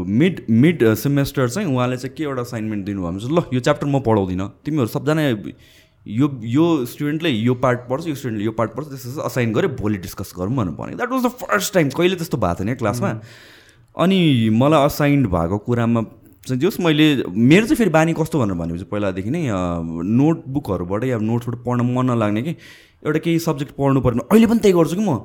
[0.10, 3.88] मिड मिड सेमेस्टर चाहिँ उहाँले चाहिँ के एउटा असाइनमेन्ट दिनुभयो भने चाहिँ ल यो च्याप्टर
[3.88, 5.22] म पढाउँदिनँ। तिमीहरू सबजना
[6.06, 9.97] यो यो स्टुडेन्टले यो पार्ट पढ्छ यो स्टुडेन्टले यो पार्ट पढ्छ त्यसपछि असाइन गऱ्यो भोलि
[9.97, 13.10] डिस्कस गरौँ भनेर भने that was the first time कहिले त्यस्तो भएको थिएन क्लासमा
[13.95, 16.01] अनि मलाई असाइन्ड भएको कुरामा
[16.47, 21.56] चाहिँ जस मैले मेरो चाहिँ फेरि बानी कस्तो भनेर भनेपछि पहिलादेखि नै नोटबुकहरूबाट या नोट्सबाट
[21.66, 22.56] पढ्न मन नलाग्ने कि
[23.06, 25.20] एउटा केही सब्जेक्ट पढ्नु पर्ने अहिले पनि त्यही गर्छु कि म?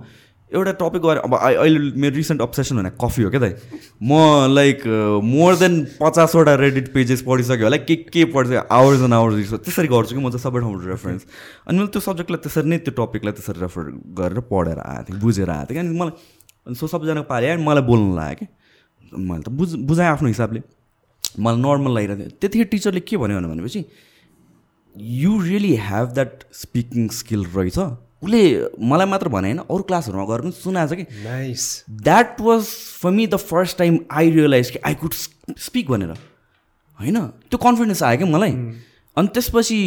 [0.54, 3.54] एउटा टपिक गएर अब अहि- अहिले मेरो रिसेन्ट अब्सेसन भने कफी हो क्या दाइ।
[4.02, 4.12] म
[4.54, 4.82] लाइक
[5.24, 10.14] मोर देन पचासवटा रेडिट पेजेस पढिसक्यो होला के के पढ्छ आवर्स एन्ड आवर्स त्यसरी गर्छु
[10.14, 11.26] कि म चाहिँ सबै ठाउँबाट रेफरेन्स
[11.68, 13.82] अनि मैले त्यो सब्जेक्टलाई त्यसरी नै त्यो टपिकलाई त्यसरी रेफर
[14.18, 16.14] गरेर पढेर आएको थिएँ बुझेर आएको थिएँ। कि अनि मलाई
[16.66, 18.46] अनि सो सबैजना पाएँ अनि मलाई बोल्नु लाग्यो कि।
[19.16, 20.60] मैले त बुझ बुझाएँ आफ्नो हिसाबले।
[21.40, 23.84] मलाई नर्मल लागिरहेको थियो। त्यतिखेर टिचरले के भन्यो भनेपछि
[24.96, 27.78] you really have that speaking skill रहेछ
[28.22, 28.40] उसले
[28.80, 32.64] मलाई मात्र भने होइन अरू क्लासहरूमा गएर पनि सुनाएको छ कि। Nice that was
[33.00, 36.10] for me the first time I realise कि आई कुड स्पिक भनेर।
[37.00, 37.16] होइन?
[37.50, 38.52] त्यो कन्फिडेन्स आयो क्या मलाई।
[39.16, 39.78] अनि त्यसपछि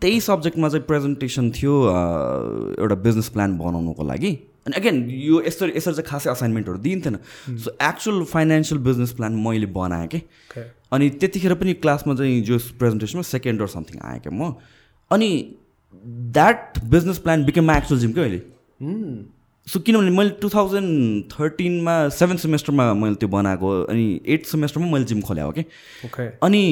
[0.00, 1.74] त्यही सब्जेक्टमा चाहिँ प्रेजेन्टेसन थियो
[2.78, 4.30] एउटा बिजनेस प्लान बनाउनुको लागि।
[4.66, 7.16] अनि अगेन यो यसरी यसरी चाहिँ खासै असाइनमेन्टहरू दिइन्थेन।
[7.58, 10.20] So actual financial business plan मैले बनाएँ कि.
[10.92, 14.54] अनि त्यतिखेर पनि क्लासमा चाहिँ जो प्रेजेन्टेसनमा सेकेन्ड अर समथिङ आएँ क्या म।
[15.10, 15.30] अनि
[15.94, 18.38] that business plan became my actual gym क्या अहिले
[19.66, 25.04] सो किनभने मैले टु थाउजन्ड थर्टिनमा सेभेन्थ सेमेस्टरमा मैले त्यो बनाएको अनि एट सेमेस्टरमा मैले
[25.04, 25.64] जिम खोल्या हो कि
[26.42, 26.62] अनि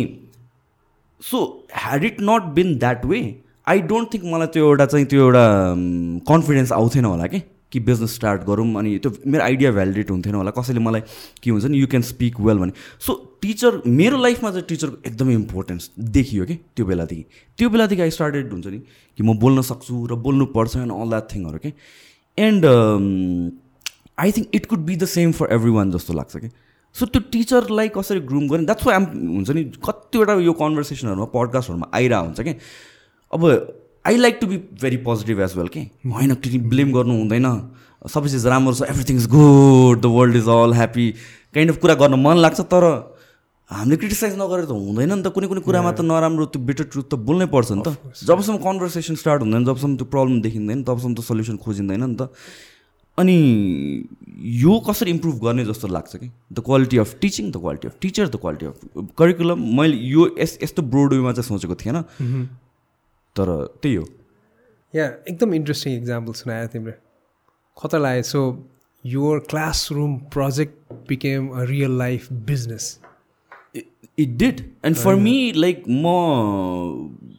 [1.20, 1.44] so
[1.74, 3.20] had it not been that way
[3.66, 5.44] I don't think मलाई त्यो एउटा चाहिँ त्यो एउटा
[6.28, 7.42] कन्फिडेन्स आउँथेन होला कि
[7.72, 11.00] कि बिजनेस स्टार्ट गरौँ अनि त्यो मेरो आइडिया भ्यालिडेट हुन्थेन होला। कसैले मलाई
[11.42, 15.34] के हुन्छ नि यु क्यान स्पिक वेल भने। सो टिचर मेरो लाइफमा चाहिँ टिचरको एकदमै
[15.34, 17.24] इम्पोर्टेन्स देखियो कि त्यो बेलादेखि।
[17.58, 18.78] त्यो बेलादेखि आई स्टार्टेड हुन्छ नि
[19.18, 21.72] कि म बोल्न सक्छु र बोल्नुपर्छ एन्ड अल द्याट थिङहरू कि
[22.38, 22.64] and
[24.18, 26.48] I think it could be the same for every one जस्तो लाग्छ कि
[26.94, 28.64] सो त्यो टिचरलाई कसरी ग्रुम गर्ने?
[28.64, 32.54] द्याट्स वाइ आम हुन्छ नि कतिवटा यो कन्भर्सेसनहरूमा पडकास्टहरूमा आइरहेको हुन्छ कि
[33.32, 33.42] अब
[34.08, 36.34] I like to be very positive as well कि होइन
[36.68, 37.46] ब्लेम गर्नु हुँदैन.
[38.08, 41.06] सबै चिज राम्रो छ everything is good the world is all happy
[41.54, 42.84] kind of कुरा गर्न मन लाग्छ तर
[43.70, 47.04] हामीले क्रिटिसाइज नगरेर त हुँदैन नि त। कुनै कुनै कुरामा त नराम्रो त्यो बेटर ट्रुथ
[47.04, 47.88] त बोल्नै पर्छ नि त।
[48.24, 52.32] जबसम्म कन्भर्सेसन स्टार्ट हुँदैन जबसम्म त्यो प्रब्लम देखिँदैन तबसम्म त सल्युसन खोजिँदैन नि त।
[53.18, 53.36] अनि
[54.62, 58.28] यो कसरी इम्प्रुभ गर्ने जस्तो लाग्छ कि the quality of teaching the quality of teacher
[58.28, 62.00] the quality of curriculum मैले यो यस यस्तो ब्रोड वेमा चाहिँ सोचेको थिएन।
[63.38, 63.50] तर
[63.82, 64.04] त्यही हो।
[64.94, 66.92] या एकदम इन्ट्रेस्टिङ इक्जाम्पल सुनायो तिमीले
[67.76, 68.22] कता लाग्यो?
[68.24, 68.40] So
[69.04, 72.98] your classroom project became a real life business
[73.76, 76.06] it did and for me like म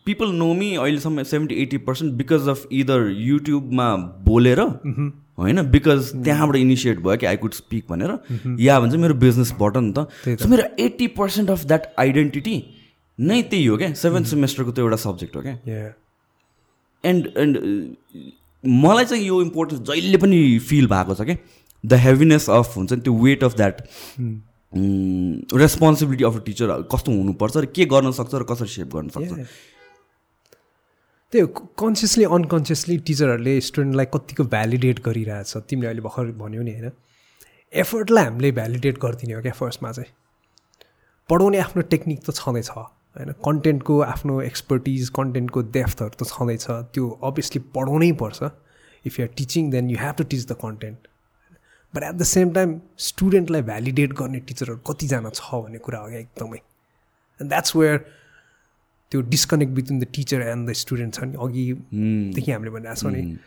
[0.06, 3.95] पिपल नो मी अहिलेसम्म seventy eighty percent because of either युट्युबमा
[4.26, 8.12] बोलेर होइन बिकज त्यहाँबाट इनिसिएट भयो कि आई कुड स्पिक भनेर।
[8.62, 12.56] या भन्छ मेरो बिजनेसबाट नि त्यही त। सो मेरो eighty percent of that identity
[13.20, 13.94] नै त्यही हो क्या?
[13.94, 15.56] सेभेन्थ सेमेस्टरको त्यो एउटा सब्जेक्ट हो क्या?
[17.04, 17.58] एन्ड एन्ड
[18.64, 21.36] मलाई चाहिँ यो इम्पोर्टेन्स जहिले पनि फिल भएको छ क्या?
[21.84, 23.82] द हेभिनेस अफ हुन्छ नि त्यो weight of that
[25.58, 29.32] responsibility of teacher कस्तो हुनुपर्छ र के गर्न सक्छ र कसरी सेप गर्न सक्छ?
[31.34, 31.46] त्यही
[31.80, 36.92] कन्सियसली अनकन्सियसली टिचरहरूले स्टुडेन्टलाई कतिको भ्यालिडेट गरिरहेछ। तिमीले अहिले भर्खर भन्यौ नि होइन?
[37.74, 40.12] एफर्टलाई हामीले भ्यालिडेट गरिदिने हो क्या फर्स्टमा चाहिँ।
[41.30, 42.70] पढाउने आफ्नो टेक्निक त छँदैछ।
[43.20, 48.52] होइन कन्टेन्टको आफ्नो एक्सपर्टिज कन्टेन्टको डेफ्थहरू त छँदैछ। त्यो अभियसली पढाउनै पर्छ।
[49.06, 51.08] If you're teaching then you have to teach the content
[51.94, 56.20] but at the same time स्टुडेन्टलाई validate गर्ने टिचरहरू कतिजना छ भन्ने कुरा हो क्या
[56.20, 57.98] एकदमै। एन्ड द्याट्स वेयर
[59.12, 63.38] त्यो disconnect between the teacher and the student छ नि। अघिदेखि हामीले भनिरहेको छौँ नि।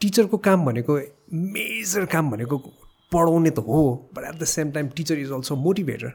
[0.00, 0.98] टिचरको काम भनेको
[1.32, 2.58] मेजर काम भनेको
[3.12, 3.80] पढाउने त हो।
[4.14, 6.12] But at the same time teacher is also motivator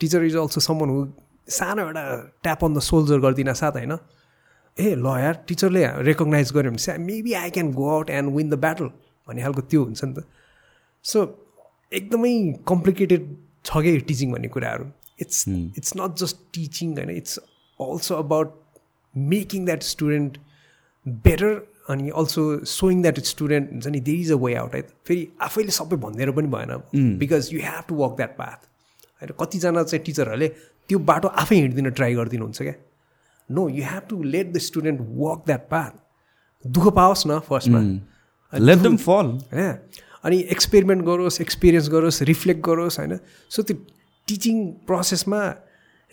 [0.00, 1.00] teacher is also someone हो
[1.48, 2.02] सानो एउटा
[2.42, 3.96] ट्याप अन द सोल्जर गरिदिन साथ होइन?
[4.76, 8.58] ए ल यार टिचरले रेकगनाइज गर्यो भने maybe I can go out and win the
[8.60, 8.86] battle
[9.28, 10.24] भन्ने खालको त्यो हुन्छ नि त।
[11.04, 11.18] सो
[11.92, 12.32] एकदमै
[12.68, 13.26] कम्प्लिकेटेड
[13.64, 14.86] छ कि टिचिङ भन्ने कुराहरू।
[15.20, 17.38] It's it's not just teaching होइन it's
[17.80, 18.56] also about
[19.14, 20.38] making that student
[21.26, 21.52] better
[21.90, 25.72] अनि अल्सो सोइङ द्याट स्टुडेन्ट हुन्छ नि there is a way out है फेरि आफैले
[25.78, 28.68] सबै भनिदिएर पनि भएन। Because you have to walk that path
[29.22, 30.48] होइन कतिजना चाहिँ टिचरहरूले
[30.88, 32.74] त्यो बाटो आफै हिँडिदिन ट्राई गरिदिनुहुन्छ क्या?
[33.48, 35.92] No you have to let the student walk that path
[36.64, 37.80] दुःख पाओस् न फर्स्टमा
[38.52, 39.78] लेट देम फल होइन
[40.24, 43.18] अनि एक्सपेरिमेन्ट गरोस् एक्सपिरियन्स गरोस् रिफ्लेक्ट गरोस् होइन?
[43.50, 43.76] सो त्यो
[44.28, 45.40] टिचिङ प्रोसेसमा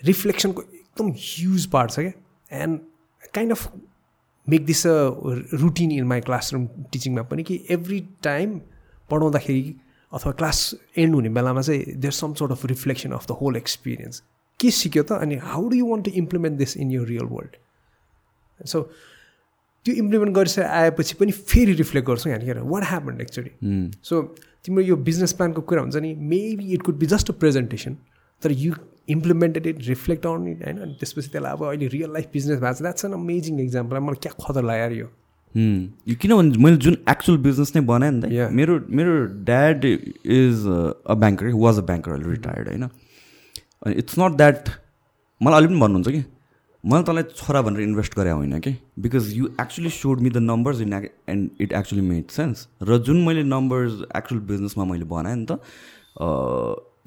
[0.02, 2.12] रिफ्लेक्सनको एकदम ह्युज पार्ट छ क्या?
[2.52, 2.78] And
[3.34, 3.72] kind of
[4.46, 4.96] make this a
[5.60, 8.58] routine in my classroom टिचिङमा पनि कि एभ्री टाइम
[9.10, 9.74] पढाउँदाखेरि
[10.12, 10.58] अथवा क्लास
[10.98, 14.22] एन्ड हुने बेलामा चाहिँ there some sort of reflection of the whole experience
[14.60, 15.12] के सिक्यो त?
[15.12, 18.82] अनि how do you want to implement this in your real world so
[19.86, 23.50] त्यो इम्प्लिमेन्ट गरिसके आएपछि पनि फेरि रिफ्लेक्ट गर्छौँ यहाँनिर वाट ह्यापन एक्चुली
[24.04, 24.22] सो
[24.64, 27.96] तिम्रो यो बिजनेस प्लानको कुरा हुन्छ नि maybe it could be just a presentation
[28.42, 28.74] तर you
[29.10, 30.78] implemented it reflect on it होइन?
[30.78, 34.20] अनि त्यसपछि त्यसलाई अब अहिले रियल लाइफ बिजनेस भएको छ। द्याट्स एन अमेजिङ इक्जाम्पल मलाई
[34.22, 35.08] क्या खतर लाग्यो यो।
[36.08, 39.14] यो किनभने मैले जुन एक्चुअल बिजनेस नै बनाएँ नि त मेरो मेरो
[39.48, 42.84] dad is a banker was a banker अहिले रिटायर्ड होइन?
[43.86, 44.68] अनि इट्स नट द्याट
[45.40, 46.22] मलाई अलिक पनि भन्नुहुन्छ कि
[46.84, 48.70] मैले तँलाई छोरा भनेर इन्भेस्ट गरे होइन कि?
[48.98, 53.24] Because you actually showed me the numbers in and it actually made sense र जुन
[53.26, 55.58] मैले नम्बर्स एक्चुअल बिजनेसमा मैले बनाएँ नि त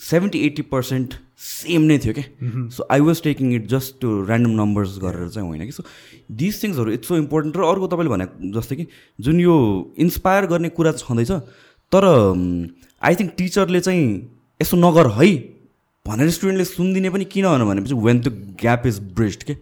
[0.01, 4.51] सेभेन्टी एट्टी पर्सेन्ट सेम नै थियो क्या so I was taking it just to random
[4.61, 5.83] numbers गरेर चाहिँ होइन कि। सो
[6.41, 8.87] दिस थिङ्सहरू इट्स सो इम्पोर्टेन्ट र अर्को तपाईँले भने जस्तै कि
[9.19, 9.55] जुन यो
[9.97, 11.31] इन्सपायर गर्ने कुरा छँदैछ
[11.91, 12.05] तर
[13.01, 14.05] आई थिङ्क टिचरले चाहिँ
[14.61, 15.52] यसो नगर है।
[16.07, 18.27] भनेर स्टुडेन्टले सुनिदिने पनि किन भनेपछि when the
[18.59, 19.53] gap is bridged के?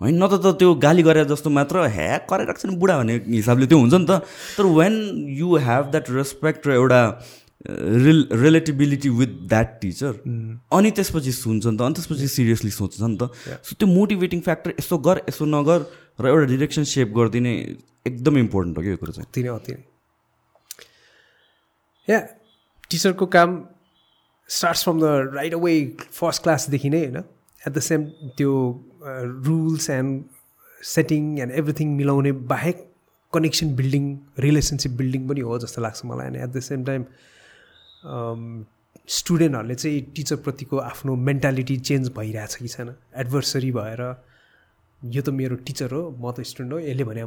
[0.00, 3.78] होइन न त त्यो गाली गरेर जस्तो मात्र ह्या छ नि बुढा भन्ने हिसाबले त्यो
[3.78, 4.24] हुन्छ नि त।
[4.56, 4.94] तर when
[5.38, 7.00] you have that respect र एउटा
[8.04, 10.12] रिल रिलेटिबिलिटी विथ द्याट टिचर
[10.72, 13.30] अनि त्यसपछि सुन्छ नि त अनि त्यसपछि सिरियसली सोच्छ नि त।
[13.62, 15.78] सो त्यो मोटिभेटिङ फ्याक्टर यसो गर यसो नगर
[16.18, 17.52] र एउटा डिरेक्सन सेप गरिदिने
[18.08, 19.76] एकदम इम्पोर्टेन्ट हो कि यो कुरो चाहिँ।
[22.08, 22.18] या
[22.90, 23.50] टिचरको काम
[24.56, 25.74] starts from the right away
[26.12, 28.04] first क्लासदेखि नै होइन एट द सेम
[28.38, 28.52] त्यो
[29.48, 30.22] rules and
[30.80, 32.88] setting and everything मिलाउने बाहेक
[33.32, 34.04] कनेक्सन बिल्डिङ
[34.44, 36.26] रिलेसनसिप बिल्डिङ पनि हो जस्तो लाग्छ मलाई.
[36.26, 37.04] अनि एट द सेम टाइम
[39.08, 42.94] स्टुडेन्टहरूले चाहिँ टिचरप्रतिको आफ्नो मेन्टालिटी चेन्ज भइरहेछ कि छैन?
[43.22, 44.02] एडभर्सरी भएर
[45.02, 47.24] यो त मेरो टिचर हो म त स्टुडेन्ट हो यसले भने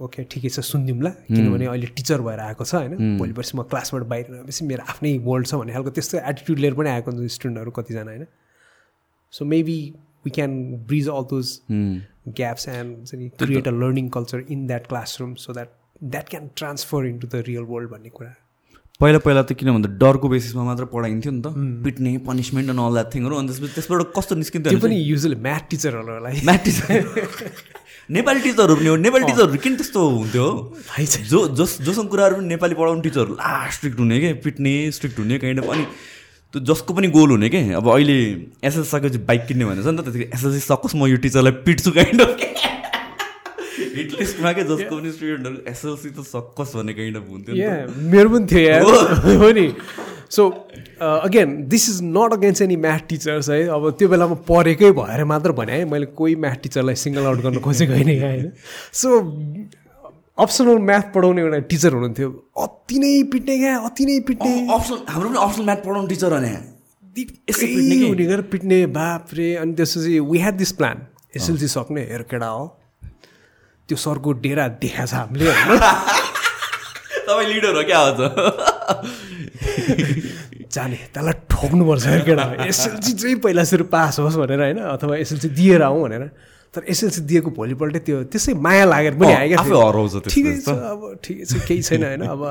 [0.00, 4.02] ओके ठिकै छ सुनिदिउँला। किनभने अहिले टिचर भएर आएको छ होइन। भोलि पर्सि म क्लासबाट
[4.12, 7.70] बाहिर गएपछि मेरो आफ्नै वर्ल्ड छ भन्ने खालको त्यस्तो एटिट्युड लिएर पनि आएको हुन्छ स्टुडेन्टहरू
[7.78, 8.26] कतिजना होइन।
[9.32, 9.78] So maybe
[10.24, 10.50] we can
[10.86, 11.46] bridge all those
[12.36, 15.70] gaps and create a learning culture in that classroom so that
[16.02, 18.34] that can transfer into the real world भन्ने कुरा।
[19.00, 21.48] पहिला पहिला त किन भन्दा डरको बेसिसमा मात्र पढाइन्थ्यो नि त।
[21.84, 26.40] पिट्ने पनिसमेन्ट एन्ड अल द्याट थिङहरू अनि त्यसपछि त्यसबाट कस्तो निस्किन्थ्यो पनि युजली म्याथ टिचरहरूलाई
[26.44, 26.92] म्याथ टिचर
[28.10, 30.46] नेपाली टिचरहरू पनि हो। नेपाली टिचरहरू किन त्यस्तो हुन्थ्यो?
[31.30, 35.38] जो जस जोसँग कुराहरू पनि नेपाली पढाउने टिचरहरू ला स्ट्रिक्ट हुने क्या पिट्ने स्ट्रिक्ट हुने
[35.42, 35.84] काइन्ड अफ। अनि
[36.54, 38.18] त्यो जसको पनि गोल हुने क्या अब अहिले
[38.62, 41.90] एसएलसी सकेपछि बाइक किन्ने भनेको छ नि त त्यतिखेर एसएलसी सकोस् म यो टिचरलाई पिट्छु
[41.98, 42.30] काइन्ड अफ।
[43.96, 47.54] हिटलिस्टमा क्या जसको पनि स्टुडेन्टहरू एसएलसी त सक्कस भन्ने काइन्ड अफ हुन्थ्यो
[48.14, 49.66] मेरो पनि थियो हो नि।
[50.30, 50.48] So
[51.00, 55.52] again this is not against any math teachers है अब त्यो बेलामा पढेकै भएर मात्र
[55.52, 58.52] भने है मैले कोही म्याथ टिचरलाई सिङ्गल आउट गर्न खोजेको होइन होइन?
[58.92, 59.08] सो
[60.38, 62.28] अप्सनल म्याथ पढाउने एउटा टिचर हुनुहुन्थ्यो।
[62.62, 66.52] अति नै पिट्ने क्या अति नै पिट्ने। अप्सनल हाम्रो पनि अप्सनल म्याथ पढाउने टिचर भने
[68.08, 71.06] हुने गरेर पिट्ने बाफ्रे अनि त्यसपछि we had this plan
[71.36, 72.66] SLC सक्ने हेर केडा हो।
[73.88, 75.78] त्यो सरको डेरा देखाएको छ हामीले। होइन
[77.26, 78.00] तपाईँ लिडर हो क्या
[80.72, 85.82] जाने त्यसलाई ठोक्नुपर्छ केटा। एसएलसी चाहिँ पहिला सुरु पास होस् भनेर होइन अथवा एसएलसी दिएर
[85.82, 86.24] आउँ भनेर।
[86.74, 91.00] तर एसएलसी दिएको भोलिपल्ट त्यो त्यसै माया लागेर पनि आयो क्या हराउँछ ठिकै छ अब
[91.24, 92.42] ठिकै छ केही छैन होइन अब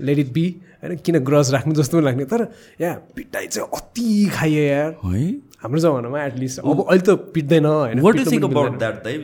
[0.00, 0.46] लेट इट बी
[0.82, 2.46] होइन किन ग्रज राख्नु जस्तो पनि लाग्ने। तर
[2.80, 5.24] यहाँ पिटाइ चाहिँ अति खाइयो यार। है?
[5.62, 8.96] हाम्रो जमानामा एटलिस्ट अब अहिले त पिट्दैन होइन वाट इज पिट्नु थिङ्क पनि अबाउट द्याट
[9.04, 9.16] दाइ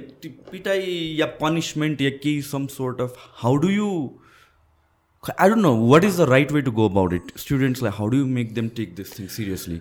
[0.53, 0.81] पिटाइ
[1.21, 3.89] या पनिसमेन्ट या केही some sort of how do you
[5.31, 8.25] I don't know what is the right way to go about it स्टुडेन्ट्सलाई how do
[8.35, 9.81] make them take this thing seriously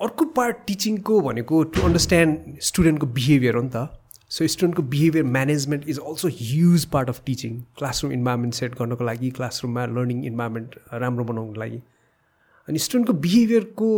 [0.00, 3.88] अर्को part टिचिङको भनेको to understand स्टुडेन्टको behaviour हो नि त।
[4.30, 9.30] So स्टुडेन्टको behaviour management is also huge part of teaching classroom environment set गर्नको लागि
[9.38, 11.80] क्लासरुममा learning environment राम्रो बनाउनको लागि।
[12.68, 13.88] अनि स्टुडेन्टको बिहेभियरको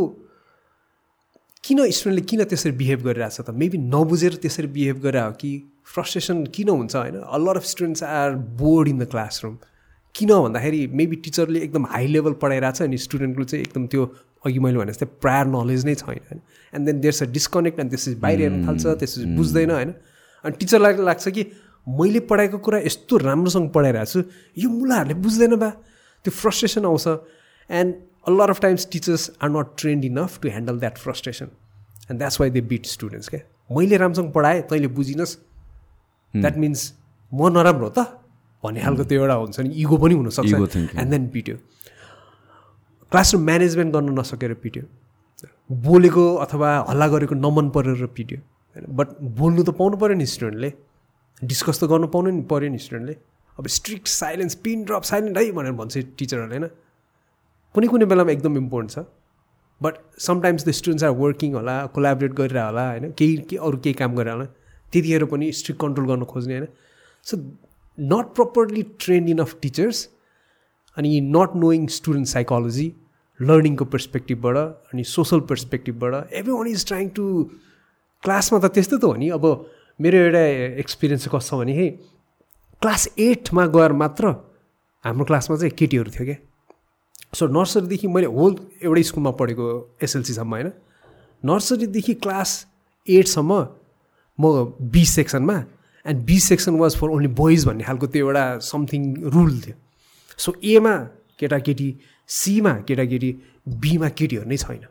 [1.64, 3.50] किन स्टुडेन्टले किन त्यसरी बिहेभ गरिरहेछ त?
[3.50, 5.50] मेबी नबुझेर त्यसरी बिहेभ गरेर हो कि
[5.94, 7.16] फ्रस्ट्रेसन किन हुन्छ होइन?
[7.38, 9.58] A lot of students are bored in the classroom
[10.14, 14.04] किन भन्दाखेरि मेबी टिचरले एकदम हाई लेभल पढाइरहेको छ अनि स्टुडेन्टको चाहिँ एकदम त्यो
[14.46, 16.40] अघि मैले भने जस्तै प्रायर नलेज नै छैन होइन।
[16.74, 19.94] And then there's a disconnect and त्यसपछि बाहिर हेर्न थाल्छ त्यसपछि बुझ्दैन होइन।
[20.44, 21.42] अनि टिचरलाई लाग्छ कि
[21.86, 24.20] मैले पढाएको कुरा यस्तो राम्रोसँग पढाइरहेको छु
[24.62, 25.70] यो मुलाहरूले बुझ्दैन बा।
[26.24, 27.06] त्यो फ्रस्ट्रेसन आउँछ।
[27.70, 27.94] And
[28.28, 31.48] lot of times teachers are not trained enough to handle that frustration.
[32.08, 33.40] And that's why they beat students क्या
[33.76, 35.32] मैले राम्रोसँग पढाएँ तैँले बुझिनस्।
[36.34, 36.82] द्याट मिन्स
[37.32, 38.06] म नराम्रो हो त।
[38.64, 40.52] भन्ने खालको त्यो एउटा हुन्छ नि इगो पनि हुनसक्छ.
[41.00, 41.56] एन्ड देन पिट्यो।
[43.12, 44.82] क्लासरुम म्यानेजमेन्ट गर्न नसकेर पिट्यो।
[45.86, 48.38] बोलेको अथवा हल्ला गरेको नमन परेर पिट्यो।
[48.76, 49.08] होइन बट
[49.38, 50.70] बोल्नु त पाउनु पऱ्यो नि स्टुडेन्टले
[51.42, 53.14] डिस्कस त गर्नु पाउनु नि पऱ्यो नि स्टुडेन्टले
[53.56, 56.68] अब strict silence pin drop silent है भनेर भन्छ टिचरहरूले होइन।
[57.74, 59.06] कुनै कुनै बेलामा एकदम इम्पोर्टेन्ट छ।
[59.80, 63.94] But sometimes the students are working होला कोलाबरेट गरिरह होला होइन। केही के अरू केही
[63.96, 64.46] काम गरेर होला।
[64.92, 66.66] त्यतिखेर पनि स्ट्रिक्ट कन्ट्रोल गर्न खोज्ने होइन।
[67.26, 67.36] So
[67.98, 70.08] not properly trained in of teachers
[70.96, 72.92] अनि नट नोइङ स्टुडेन्ट साइकोलोजी
[73.40, 74.56] लर्निङको पर्सपेक्टिभबाट
[74.92, 77.26] अनि social पर्सपेक्टिभबाट every one is trying to
[78.22, 79.46] क्लासमा त त्यस्तो त हो नि अब
[80.00, 80.44] मेरो एउटा
[80.82, 81.88] एक्सपिरियन्स चाहिँ कस्तो भने
[82.82, 84.34] क्लास एटमा गएर मात्र
[85.04, 86.36] हाम्रो क्लासमा चाहिँ केटीहरू थियो क्या
[87.34, 89.66] सो नर्सरीदेखि मैले होल एउटै स्कुलमा पढेको
[90.02, 90.72] एसएलसीसम्म होइन
[91.42, 92.54] नर्सरीदेखि क्लास
[93.06, 93.60] एटसम्म
[94.38, 94.44] म
[94.92, 95.58] B सेक्सनमा
[96.06, 99.76] and B section was for only boys भन्ने खालको त्यो एउटा समथिङ रुल थियो.
[100.38, 100.94] सो एमा
[101.38, 101.88] केटाकेटी
[102.28, 103.30] सीमा केटाकेटी
[103.68, 104.84] बीमा केटीहरू नै छैन.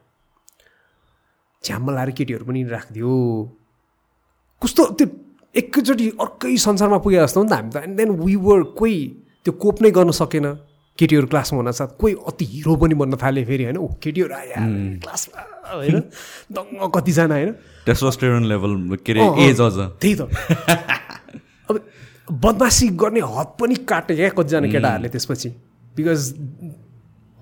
[1.64, 3.14] झ्याम्म लाएर केटीहरू पनि राखिदियो।
[4.62, 5.08] कस्तो त्यो
[5.56, 8.98] एकैचोटि अर्कै संसारमा पुगे जस्तो नि त हामी त। एन्ड देन वी वर कोही
[9.46, 10.48] त्यो कोप नै गर्न सकेन
[11.00, 13.78] केटीहरू क्लासमा हुनासाथ कोही अति हिरो पनि बन्न थाले फेरि होइन?
[13.78, 14.56] ऊ केटीहरू आयो
[15.04, 15.42] क्लासमा
[15.74, 16.00] होइन?
[16.52, 17.52] दङ्ग कतिजना होइन?
[17.90, 18.72] टेस्टोस्टेरोन लेभल
[19.06, 20.18] के अरे एज अझ। त्यही त।
[21.70, 21.76] अब
[22.32, 25.50] बदमासी गर्ने हद पनि काटे क्या कतिजना केटाहरूले त्यसपछि।
[25.98, 26.22] बिकज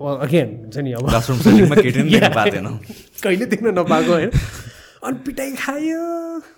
[0.00, 1.04] अगेन हुन्छ नि अब।
[3.22, 4.30] कहिले देख्न नपाएको होइन।
[5.06, 6.02] अनि पिटाइ खायो।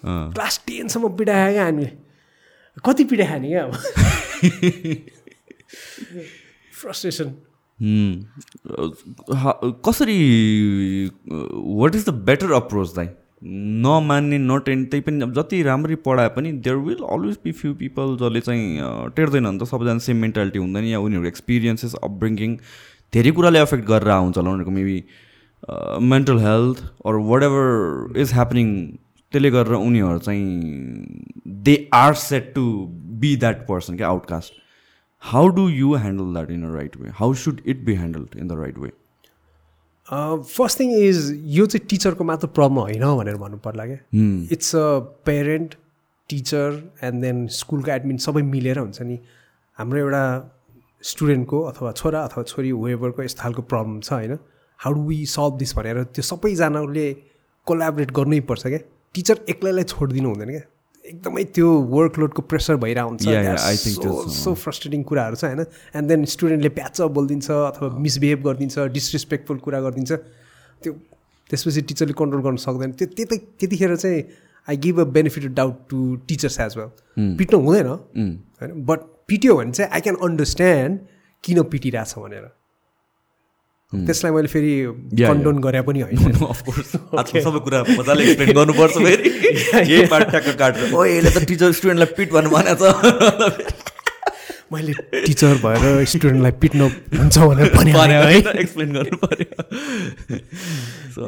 [0.05, 1.91] क्लास टेनसम्म पिटाइ खायो क्या हामीले
[2.85, 3.73] कति पिटाइ खाने क्या अब?
[6.81, 7.29] फ्रस्ट्रेसन
[9.87, 10.19] कसरी
[11.81, 13.07] what is the better approach दाइ
[13.43, 18.41] नमान्ने त्यही पनि अब जति राम्ररी पढाए पनि there will always be few people जसले
[18.41, 22.57] चाहिँ टेर्दैन नि त सबैजना सेम मेन्टालिटी हुँदैन या उनीहरूको एक्सपिरियन्सेस अपब्रिङ्गिङ
[23.13, 25.03] धेरै कुराले एफेक्ट गरेर आउँछ होला उनीहरूको maybe
[26.07, 28.69] mental health or whatever is happening
[29.33, 32.65] त्यसले गरेर उनीहरू चाहिँ they are set to
[33.21, 34.63] be that person क्या outcast
[35.23, 38.49] how do you handle that in a right way how should it be handled in
[38.49, 38.93] the right way
[40.11, 41.19] first thing is
[41.57, 43.99] यो चाहिँ टिचरको मात्र problem होइन भनेर भन्नु पर्ला क्या।
[44.53, 45.75] It's a parent
[46.31, 49.19] teacher and then स्कुलको एडमिन सबै मिलेर हुन्छ नि।
[49.79, 50.25] हाम्रो एउटा
[51.05, 54.39] स्टुडेन्टको अथवा छोरा अथवा छोरी वेभरको यस्तो खालको प्रब्लम छ होइन।
[54.81, 57.07] How do we solve this भनेर त्यो सबैजनाले
[57.67, 58.79] कोलाबरेट गर्नै पर्छ क्या।
[59.15, 60.65] टिचर एक्लैलाई छोडिदिनु हुँदैन क्या।
[61.11, 65.63] एकदमै त्यो वर्कलोडको प्रेसर भइरहेको हुन्छ सो फ्रस्ट्रेटिङ कुराहरू छ होइन?
[65.97, 70.13] एन्ड देन स्टुडेन्टले प्याच बोलिदिन्छ अथवा मिसबिहेभ गरिदिन्छ डिसरेस्पेक्टफुल कुरा गरिदिन्छ।
[70.83, 70.93] त्यो
[71.51, 74.21] त्यसपछि टिचरले कन्ट्रोल गर्न सक्दैन। त्यो त्यतै त्यतिखेर चाहिँ
[74.69, 75.99] I give a benefit doubt to
[76.29, 76.89] teachers as well
[77.39, 78.71] पिट्नु हुँदैन। होइन?
[78.89, 80.99] बट पिट्यो भने चाहिँ आई क्यान अन्डरस्ट्यान्ड
[81.45, 82.47] किन पिटिरहेछ भनेर।
[83.93, 84.73] त्यसलाई मैले फेरि.
[85.21, 86.19] कन्डोन गरे पनि होइन।
[86.55, 89.31] अफकोर्स आजकल सबै कुरा मजाले एक्सप्लेन गर्नुपर्छ फेरि।
[89.93, 93.89] यही पार्ट ट्याक्क काटेर ओ यसले त टिचर स्टुडेन्टलाई पिट भन्नु भनेको छ
[94.73, 94.93] मैले
[95.27, 96.81] टिचर भएर स्टुडेन्टलाई पिट्न
[97.19, 99.51] हुन्छ भनेर भने है। एक्सप्लेन गर्नु पऱ्यो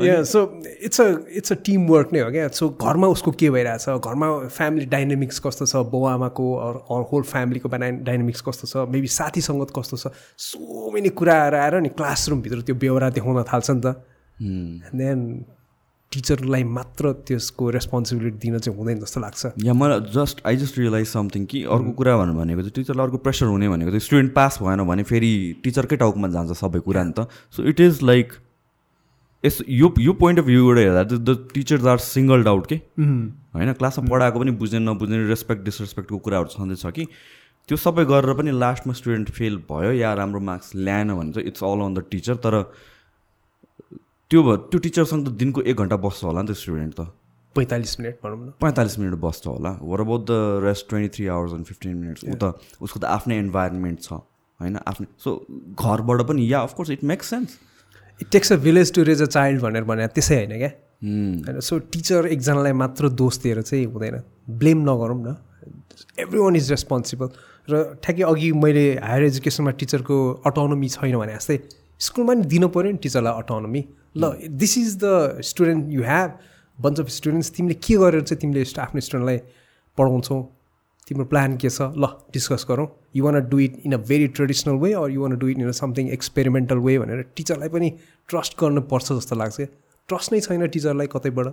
[0.07, 0.41] या so
[0.85, 3.89] it's a it's a team work नै हो क्या। सो घरमा उसको के भइरहेछ?
[3.89, 5.77] घरमा फ्यामिली डाइनामिक्स कस्तो छ?
[5.91, 8.89] बाउ आमाको अर होल फ्यामिलीको डाइनामिक्स कस्तो छ?
[8.93, 10.07] मेबी साथी सङ्गत कस्तो छ?
[10.39, 13.87] सो मेनी कुराहरू आएर नि क्लासरुमभित्र त्यो बेहोरा देखाउन थाल्छ नि त।
[14.95, 15.19] देन
[16.13, 21.09] टिचरलाई मात्र त्यसको रेस्पोन्सिबिलिटी दिन चाहिँ हुँदैन जस्तो लाग्छ। या मलाई just I just realise
[21.09, 24.59] something कि अर्को कुरा भन्नु भनेको चाहिँ टिचरलाई अर्को प्रेसर हुने भनेको चाहिँ स्टुडेन्ट पास
[24.63, 25.33] भएन भने फेरि
[25.65, 28.33] टिचरकै टाउकोमा जान्छ सबै कुरा नि त। सो इट इज लाइक
[29.45, 32.77] यस यो यो पोइन्ट अफ भ्यूबाट हेर्दा the teachers are single doubt के?
[33.55, 37.07] होइन क्लासमा पढाएको पनि बुझ्ने नबुझ्ने रेस्पेक्ट डिसरेस्पेक्टको कुराहरू छँदैछ कि?
[37.69, 41.63] त्यो सबै गरेर पनि लास्टमा स्टुडेन्ट फेल भयो या राम्रो मार्क्स ल्याएन भने चाहिँ it's
[41.65, 42.55] all on the teacher तर
[44.33, 47.05] त्यो भयो त्यो टिचरसँग त दिनको एक घन्टा बस्छ होला नि त स्टुडेन्ट त।
[47.57, 50.33] पैँतालिस मिनट भनौँ न। पैँतालिस मिनट बस्छ होला। Worry about the
[50.65, 54.77] rest twenty three hours and fifteen minutes ऊ त उसको त आफ्नै इन्भाइरोमेन्ट छ होइन?
[54.89, 55.31] आफ्नै सो
[55.77, 57.59] घरबाट पनि या of course it makes sense
[58.21, 60.73] it takes a village to raise a child भनेर भने त्यसै होइन क्या?
[61.45, 65.37] होइन सो टिचर एकजनालाई मात्र दोष दिएर चाहिँ हुँदैन। ब्लेम नगरौँ न।
[66.25, 67.29] एभ्री वान इज रेस्पोन्सिबल
[67.69, 70.17] र ठ्याक्कै अघि मैले हायर एजुकेसनमा टिचरको
[70.49, 71.63] अटोनोमी छैन भने जस्तै
[72.01, 73.83] स्कुलमा नि दिनु पऱ्यो नि टिचरलाई अटोनोमी
[74.17, 74.33] ल
[74.63, 76.31] this is the student you have
[76.79, 79.39] bunch of students तिमीले के गरेर चाहिँ तिमीले आफ्नो स्टुडेन्टलाई
[79.99, 80.39] पढाउँछौ?
[81.09, 81.83] तिम्रो प्लान के छ?
[81.99, 82.87] ल डिस्कस गरौँ।
[83.17, 85.69] You want do it in a very traditional way or you want do it in
[85.69, 87.89] a something experimental way भनेर टिचरलाई पनि
[88.29, 89.61] ट्रस्ट गर्नुपर्छ जस्तो लाग्छ
[90.09, 91.47] ट्रस्ट नै छैन टिचरलाई कतैबाट।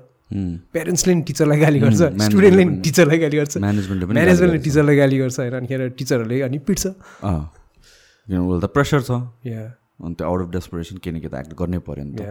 [0.74, 5.18] प्यारेन्ट्सले नि टिचरलाई गाली गर्छ स्टुडेन्टले नि टिचरलाई गाली गर्छ। म्यानेजमेन्टले पनि म्यानेजमेन्टले टिचरलाई गाली
[5.20, 6.84] गर्छ होइन अनिखेर टिचरहरूले अनि पिट्छ।
[8.74, 9.12] प्रेसर छ।
[9.46, 9.62] या
[10.04, 12.22] अनि त्यो आउट अफ डेस्परेसन के न के त एक्ट गर्नै पऱ्यो नि त।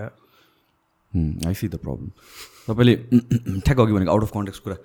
[1.46, 2.10] आई सी द प्रब्लम
[2.68, 2.94] तपाईँले
[3.66, 4.76] ठ्याक्क अघि भनेको आउट अफ कन्टेक्स्ट कुरा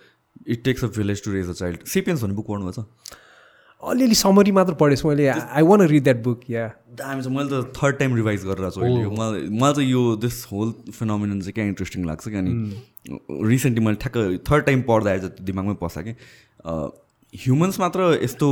[0.48, 2.86] it takes a village to raise a child Sapiens भन्ने बुक पढ्नुभएको छ?
[3.84, 6.68] अलिअलि समरी मात्र पढेछु मैले। I want read that book या
[7.00, 10.16] दामी छ मैले त थर्ड टाइम रिभाइज गरेर छु अहिले यो। मलाई मलाई चाहिँ यो
[10.24, 12.52] दिस होल फिनोमिनन चाहिँ क्या इन्ट्रेस्टिङ लाग्छ कि अनि
[13.52, 14.18] रिसेन्टली मैले ठ्याक्क
[14.50, 16.16] थर्ड टाइम पढ्दा चाहिँ दिमागमै पस्छ कि
[17.34, 18.48] ह्युमन्स मात्र यस्तो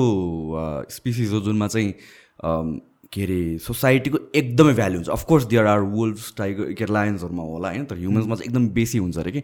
[0.92, 1.90] स्पिसिज हो जुनमा चाहिँ
[3.14, 7.86] के अरे सोसाइटीको एकदमै भ्याल्यु हुन्छ। Of course there are wolves tiger के लायन्सहरूमा होला होइन?
[7.86, 9.44] तर ह्युमन्समा चाहिँ एकदम बेसी हुन्छ अरे कि?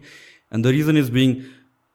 [0.52, 1.34] And the reason is being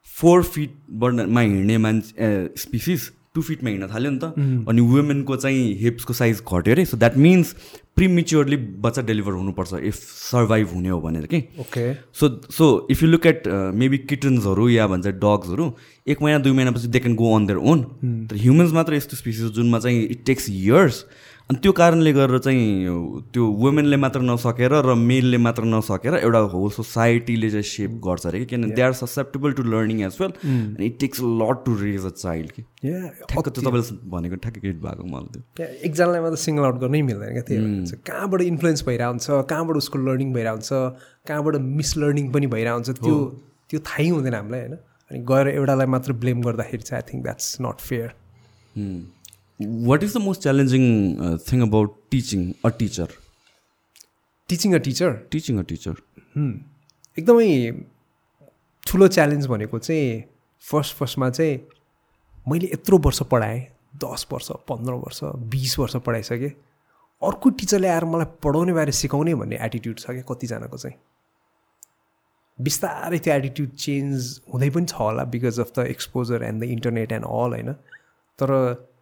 [0.07, 6.13] four फिटमा हिँड्ने मान्छे स्पिसिस टु फिटमा हिँड्न थाल्यो नि त। अनि वुमेनको चाहिँ हिप्सको
[6.13, 7.55] साइज घट्यो अरे। सो द्याट मिन्स
[7.95, 13.09] प्रिमिच्योरली बच्चा डेलिभर हुनुपर्छ इफ सर्भाइभ हुने हो भनेर कि। Okay so so if you
[13.09, 13.47] look at
[13.81, 15.71] maybe किटन्सहरू या भन्छ डग्सहरू
[16.07, 17.83] एक महिना दुई महिनापछि they can go on their own
[18.29, 21.05] तर ह्युमन्स मात्र यस्तो स्पिसिस जुनमा चाहिँ इट टेक्स इयर्स
[21.49, 26.69] अनि त्यो कारणले गर्दा चाहिँ त्यो वुमेनले मात्र नसकेर र मेलले मात्र नसकेर एउटा होल
[26.71, 28.45] सोसाइटीले चाहिँ सेप गर्छ अरे कि?
[28.45, 32.09] किनभने they are susceptible to learning as well अनि it takes lot to raise a
[32.09, 32.61] child कि?
[32.61, 37.33] ठ्याक्क त्यो तपाईँले भनेको ठ्याक्कै क्रिएट भएको मलाई त्यो। एकजनालाई मात्र सिङ्गल आउट गर्नै मिल्दैन
[37.33, 40.71] क्या त्यही भएर चाहिँ कहाँबाट इन्फ्लुएन्स भइरहेको हुन्छ कहाँबाट उसको लर्निङ भइरहेको हुन्छ
[41.27, 43.17] कहाँबाट मिसलर्निङ पनि भइरहेको हुन्छ त्यो
[43.69, 44.77] त्यो थाहै हुँदैन हामीलाई होइन?
[45.11, 48.09] अनि गएर एउटालाई मात्र ब्लेम गर्दाखेरि चाहिँ I think that's not fair
[49.59, 50.83] what is the most challenging
[51.51, 53.07] thing about teaching a teacher
[54.49, 55.95] teaching a teacher teaching a teacher
[57.17, 57.49] एकदमै
[58.87, 60.23] ठुलो च्यालेन्ज भनेको चाहिँ
[60.63, 61.59] फर्स्ट फर्स्टमा चाहिँ
[62.47, 63.61] मैले यत्रो वर्ष पढाएँ
[64.03, 65.19] दस वर्ष पन्ध्र वर्ष
[65.53, 66.49] बिस वर्ष पढाइसकेँ।
[67.21, 70.97] अर्को टिचरले आएर मलाई पढाउने बारे सिकाउने भन्ने एटिट्युड छ क्या कतिजनाको चाहिँ।
[72.59, 77.11] बिस्तारै त्यो एटिट्युड चेन्ज हुँदै पनि छ होला because of the exposure and the internet
[77.11, 77.71] and all होइन?
[78.39, 78.49] तर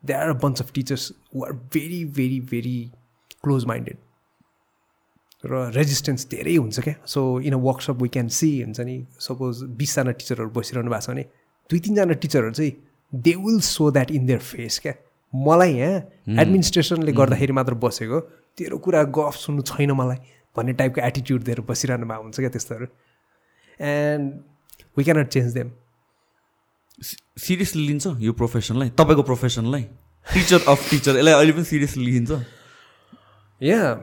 [0.03, 2.77] they are bunch of teachers who are very very very
[3.43, 3.97] close minded
[5.43, 6.93] र रेजिस्टेन्स धेरै हुन्छ क्या?
[7.05, 11.09] So in a workshop we can see हुन्छ नि सपोज बिसजना टिचरहरू बसिरहनु भएको छ
[11.09, 11.23] भने
[11.69, 12.73] दुई तिनजना टिचरहरू चाहिँ
[13.13, 14.93] they will show that in their face क्या?
[15.33, 15.99] मलाई यहाँ
[16.41, 18.19] एडमिनिस्ट्रेसनले गर्दाखेरि मात्र बसेको
[18.57, 20.17] तेरो कुरा गफ सुन्नु छैन मलाई
[20.55, 22.87] भन्ने टाइपको एटिट्युड दिएर बसिरहनु भएको हुन्छ क्या त्यस्तोहरू?
[23.79, 24.33] And
[24.97, 25.71] we cannot change them
[27.01, 29.83] seriously लिन्छ यो प्रोफेसनलाई तपाईँको प्रोफेसनलाई।
[30.27, 32.31] टिचर अफ टिचर यसलाई अहिले पनि सिरियसली लिन्छ।
[33.61, 33.93] यहाँ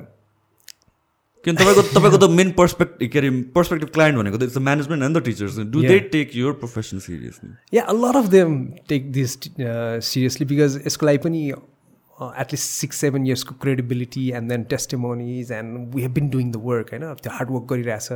[1.45, 5.17] किन तपाईँको तपाईँको त मेन पर्सपेक्ट के अरे पर्सपेक्टिभ क्लाइन्ट भनेको त it's management and
[5.17, 9.39] the teachers do they take your profession seriously yeah a lot of them take this
[9.39, 11.43] seriously because यसको लागि पनि
[12.19, 16.93] at least six seven इयर्सको credibility and then testimonies and we have been doing the work
[16.93, 18.09] होइन त्यो hard work गरिरहेछ।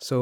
[0.00, 0.18] So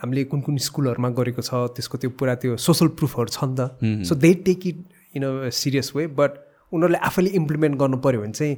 [0.00, 4.08] हामीले कुन कुन स्कुलहरूमा गरेको छ त्यसको त्यो पुरा त्यो सोसल प्रुफहरू छ नि त
[4.08, 4.78] so they take it
[5.16, 6.40] in a serious way but
[6.72, 8.56] उनीहरूले आफैले इम्प्लिमेन्ट गर्नु पऱ्यो भने चाहिँ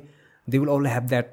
[0.48, 1.26] they will all have that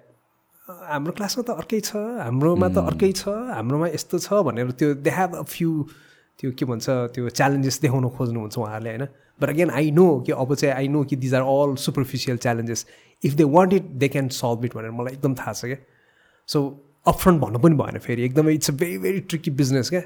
[0.67, 5.11] हाम्रो क्लासमा त अर्कै छ हाम्रोमा त अर्कै छ हाम्रोमा यस्तो छ भनेर त्यो दे
[5.19, 5.71] हेभ अ फ्यु
[6.39, 9.05] त्यो के भन्छ त्यो च्यालेन्जेस देखाउन खोज्नुहुन्छ उहाँहरूले होइन।
[9.41, 12.85] बट अगेन आई नो कि अब चाहिँ आई नो कि these are all superficial challenges
[13.23, 15.77] if they want it they can solve it भनेर मलाई एकदम थाहा छ क्या।
[16.47, 16.59] सो
[17.07, 18.23] अपफ्रन्ट भन्नु पनि भएन फेरि.
[18.25, 20.01] एकदमै it's a very very tricky business क्या?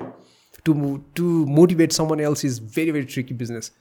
[0.65, 0.73] To
[1.15, 3.71] to motivate someone else is very very tricky business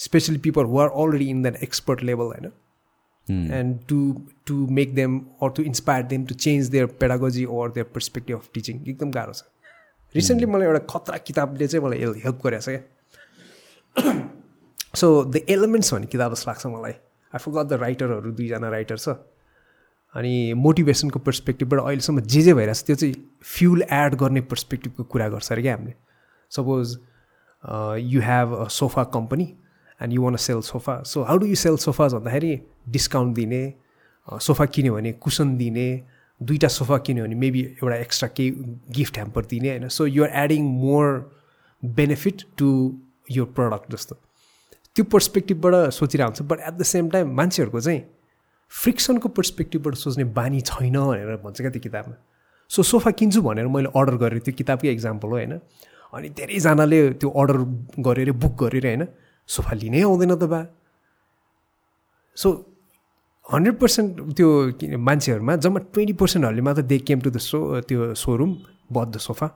[0.00, 2.50] especially people who are already in that expert level होइन
[3.52, 3.98] and to
[4.46, 8.48] to make them or to inspire them to change their pedagogy or their perspective of
[8.54, 9.42] teaching एकदम गाह्रो छ।
[10.14, 14.12] Recently मलाई एउटा खतरा किताबले चाहिँ मलाई हेल्प गरेको छ क्या?
[14.94, 19.08] सो द एलिमेन्ट्स भन्ने किताब जस्तो लाग्छ मलाई। आई फुगट द राइटरहरू दुईजना राइटर छ
[20.14, 25.52] अनि मोटिभेसनको पर्सपेक्टिभबाट अहिलेसम्म जे जे भइरहेछ त्यो चाहिँ फ्युल एड गर्ने पर्सपेक्टिभको कुरा गर्छ
[25.52, 25.94] अरे क्या हामीले।
[26.52, 26.96] Suppose
[28.12, 29.44] you have a sofa company
[30.00, 32.58] and you want sell sofa so how do you sell sofas भन्दाखेरि
[32.88, 33.62] डिस्काउन्ट दिने
[34.28, 35.86] सोफा किन्यो भने कुसन दिने
[36.40, 38.50] दुईवटा सोफा किन्यो भने मेबी एउटा एक्स्ट्रा केही
[38.90, 39.88] गिफ्ट ह्याम्पर दिने होइन?
[39.88, 41.06] So you're adding more
[41.82, 42.68] benefit to
[43.30, 44.16] यो प्रडक्ट जस्तो।
[44.96, 48.00] त्यो पर्सपेक्टिभबाट सोचिरहेको हुन्छ but at the same time मान्छेहरूको चाहिँ
[48.74, 52.16] फ्रिक्सनको पर्सपेक्टिभबाट सोच्ने बानी छैन भनेर भन्छ क्या त्यो किताबमा।
[52.70, 55.54] सो सोफा किन्छु भनेर मैले अर्डर गरेँ त्यो किताबकै इक्जाम्पल हो होइन?
[56.12, 57.58] अनि धेरैजनाले त्यो अर्डर
[58.02, 59.02] गरेर बुक गरेर होइन?
[59.48, 60.60] सोफा लिनै आउँदैन त बा।
[62.36, 62.48] सो
[63.46, 64.48] हन्ड्रेड पर्सेन्ट त्यो
[64.98, 68.50] मान्छेहरूमा जम्मा ट्वेन्टी पर्सेन्टहरूले मात्र they came to the show त्यो showroom
[68.90, 69.46] bought the sofa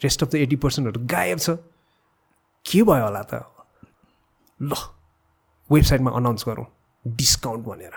[0.00, 1.56] rest of the eighty पर्सेन्टहरू गायब छ।
[2.66, 3.32] के भयो होला त?
[4.60, 4.72] ल
[5.70, 6.66] वेबसाइटमा अनाउन्स गरौँ।
[7.04, 7.94] डिस्काउन्ट भनेर।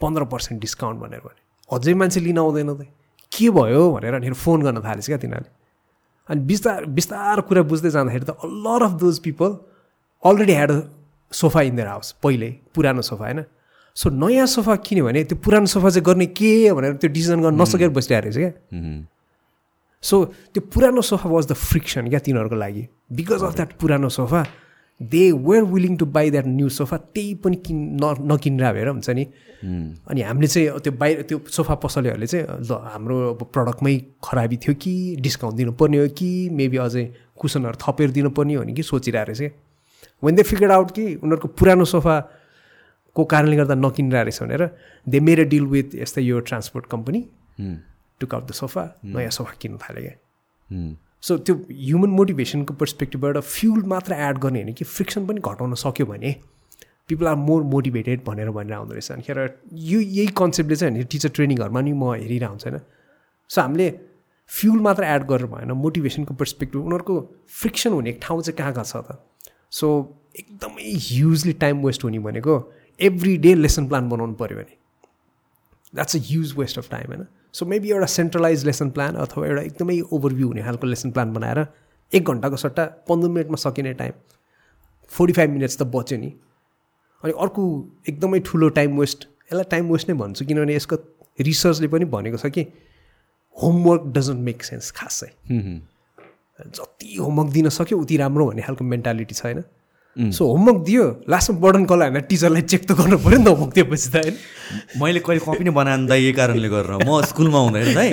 [0.00, 1.40] पन्ध्र पर्सेन्ट डिस्काउन्ट भनेर भने।
[1.70, 2.86] अझै मान्छे लिन आउँदैन त।
[3.32, 5.50] के भयो भनेर अनि फोन गर्न थालेछ क्या तिनीहरूले।
[6.28, 9.50] अनि बिस्तार बिस्तार कुरा बुझ्दै जाँदाखेरि त a lot of those people
[10.22, 10.80] already had a
[11.32, 13.40] sofa in their house पहिल्यै पुरानो सोफा होइन?
[13.96, 17.60] सो नयाँ सोफा किन्यो भने त्यो पुरानो सोफा चाहिँ गर्ने के भनेर त्यो डिसिजन गर्न
[17.60, 18.52] नसकेर बसिरहेको रहेछ क्या।
[20.02, 22.84] सो त्यो पुरानो सोफा वाज द फ्रिक्सन क्या तिनीहरूको लागि।
[23.16, 24.40] बिकज अफ द्याट पुरानो sofa
[25.00, 29.10] they were willing to buy that new sofa त्यही पनि किन् न नकिनेर भएर हुन्छ
[29.10, 29.24] नि।
[30.08, 33.94] अनि हामीले चाहिँ त्यो बाहिर त्यो सोफा पसलेहरूले चाहिँ ल हाम्रो अब प्रडक्टमै
[34.24, 37.04] खराबी थियो कि डिस्काउन्ट दिनुपर्ने हो कि मेबी अझै
[37.36, 39.52] कुसनहरू थपेर दिनुपर्ने हो नि कि सोचिरहेको रहेछ।
[40.22, 44.62] वेन दे फिगर आउट कि उनीहरूको पुरानो सोफाको कारणले गर्दा नकिनेर रहेछ भनेर
[45.06, 47.20] दे मेर डिल विथ यस्तै यो transport company
[48.20, 50.16] took out the sofa नयाँ सोफा किन्नु थाल्यो क्या
[51.26, 56.06] सो त्यो ह्युमन मोटिभेसनको पर्सपेक्टिभबाट फ्युल मात्र एड गर्ने होइन कि फ्रिक्सन पनि घटाउन सक्यो
[56.06, 56.34] भने
[57.08, 59.38] पिपल आर मोर मोटिभेटेड भनेर भनेर आउँदो रहेछ। अनिखेर
[59.72, 62.80] यो यही कन्सेप्टले चाहिँ टिचर ट्रेनिङहरूमा नि म हेरिरहेको हुन्छ होइन।
[63.50, 63.88] सो हामीले
[64.50, 67.14] फ्युल मात्र एड गरेर भएन मोटिभेसनको पर्सपेक्टिभ उनीहरूको
[67.50, 69.18] फ्रिक्सन हुने ठाउँ चाहिँ कहाँ कहाँ छ त?
[69.70, 69.86] सो
[70.38, 72.54] एकदमै ह्युजली टाइम वेस्ट हुने भनेको
[73.00, 74.76] एभ्री डे लेसन प्लान बनाउनु पऱ्यो भने।
[75.94, 79.62] That's a huge waste of time होइन। सो मेबी एउटा सेन्ट्रलाइज लेसन प्लान अथवा एउटा
[79.62, 81.58] एकदमै ओभरभ्यू हुने खालको लेसन प्लान बनाएर
[82.12, 84.12] एक घन्टाको सट्टा पन्ध्र मिनटमा सकिने टाइम
[85.12, 86.28] फोर्टी फाइभ मिनट्स त बच्यो नि।
[87.22, 87.62] अनि अर्को
[88.08, 90.96] एकदमै ठुलो टाइम वेस्ट यसलाई टाइम वेस्ट नै भन्छु किनभने यसको
[91.40, 92.66] रिसर्चले पनि भनेको छ कि
[93.56, 95.22] होमवर्क डजन्ट मेक सेन्स खास।
[96.60, 99.62] जति होमवर्क दिन सक्यो उति राम्रो भन्ने खालको मेन्टालिटी छ होइन
[100.16, 103.74] सो होमवर्क दियो लास्टमा बर्डन कसलाई होइन टिचरलाई चेक त गर्नु पऱ्यो नि त होमवर्क
[103.74, 104.36] दिएपछि त होइन?
[104.96, 108.08] मैले कहिले कपी नै बनाएन दाइ यही कारणले गरेर म स्कुलमा हुँदाखेरि दाइ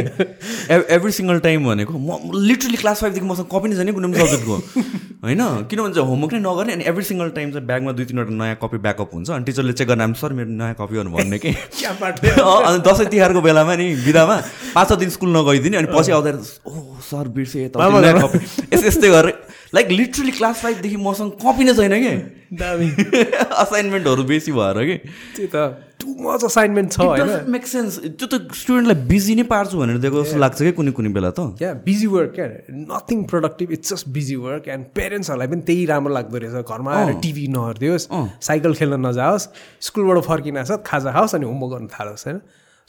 [0.95, 4.55] एभ्री सिङ्गल टाइम भनेको म लिटरली क्लास फाइभदेखि मसँग कपी नै छैन कुनै पनि सब्जेक्टको
[5.23, 5.41] होइन?
[5.71, 8.77] किनभने चाहिँ होमवर्क नै नगर्ने अनि एभ्री सिङ्गल टाइम चाहिँ ब्यागमा दुई तिनवटा नयाँ कपी
[8.83, 11.49] ब्याकअप हुन्छ अनि टिचरले चेक गर्न सर मेरो नयाँ कपीहरू भन्ने कि?
[12.67, 14.35] अनि दसैँ तिहारको बेलामा नि बिदामा
[14.75, 16.31] पाँच छ दिन स्कुल नगइदिने अनि पछि आउँदा
[16.67, 19.35] ओ सर बिर्से यस्तै यस्तै गरेर
[19.75, 22.13] लाइक लिटरली क्लास फाइभदेखि मसँग कपी नै छैन कि?
[22.53, 22.87] दामी।
[23.63, 24.97] असाइनमेन्टहरू बेसी भएर कि?
[25.35, 25.55] त्यही त।
[25.99, 27.49] टु मच असाइनमेन्ट छ होइन?
[27.49, 31.09] मेक सेन्स त्यो त स्टुडेन्टलाई बिजी नै पार्छु भनेर दिएको जस्तो लाग्छ कि कुनै कुनै
[31.09, 31.57] बेला त?
[31.57, 36.13] क्या बिजी वर्क क्या nothing productive it's just busy work and पेरेन्ट्सहरूलाई पनि त्यही राम्रो
[36.13, 38.07] लाग्दो रहेछ। घरमा आएर टिभी नहेरिदियोस्
[38.49, 39.47] साइकल खेल्न नजाओस्
[39.89, 42.39] स्कुलबाट फर्किन खाजा खाओस् अनि होमवर्क गर्न थालोस् होइन?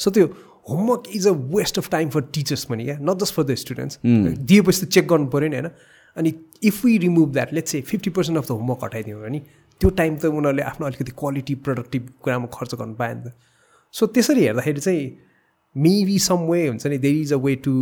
[0.00, 0.26] सो त्यो
[0.66, 3.98] homework is a waste of time for teachers पनि क्या not just for the students
[4.04, 5.70] दिएपछि त चेक गर्नु पऱ्यो नि होइन
[6.16, 6.32] अनि
[6.64, 9.38] if we remove that let's चाहिँ fifty percent of the homework हटाइदिउँ भने
[9.80, 13.32] त्यो टाइम त उनीहरूले आफ्नो अलिकति क्वालिटी प्रोडक्टिभ कुरामा खर्च गर्नु पायो नि त।
[13.94, 15.04] सो त्यसरी हेर्दाखेरि चाहिँ
[15.76, 17.74] मेबी सम वे हुन्छ नि there is a way to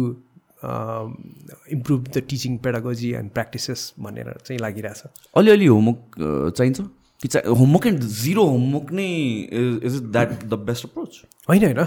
[1.72, 5.02] improve the teaching pedagogy and practices भनेर चाहिँ लागिरहेछ।
[5.36, 6.80] अलिअलि होमवर्क चाहिन्छ?
[7.20, 9.10] कि चाहिँ होमवर्क एन्ड जिरो होमवर्क नै
[9.52, 11.84] is is that the best approach होइन होइन।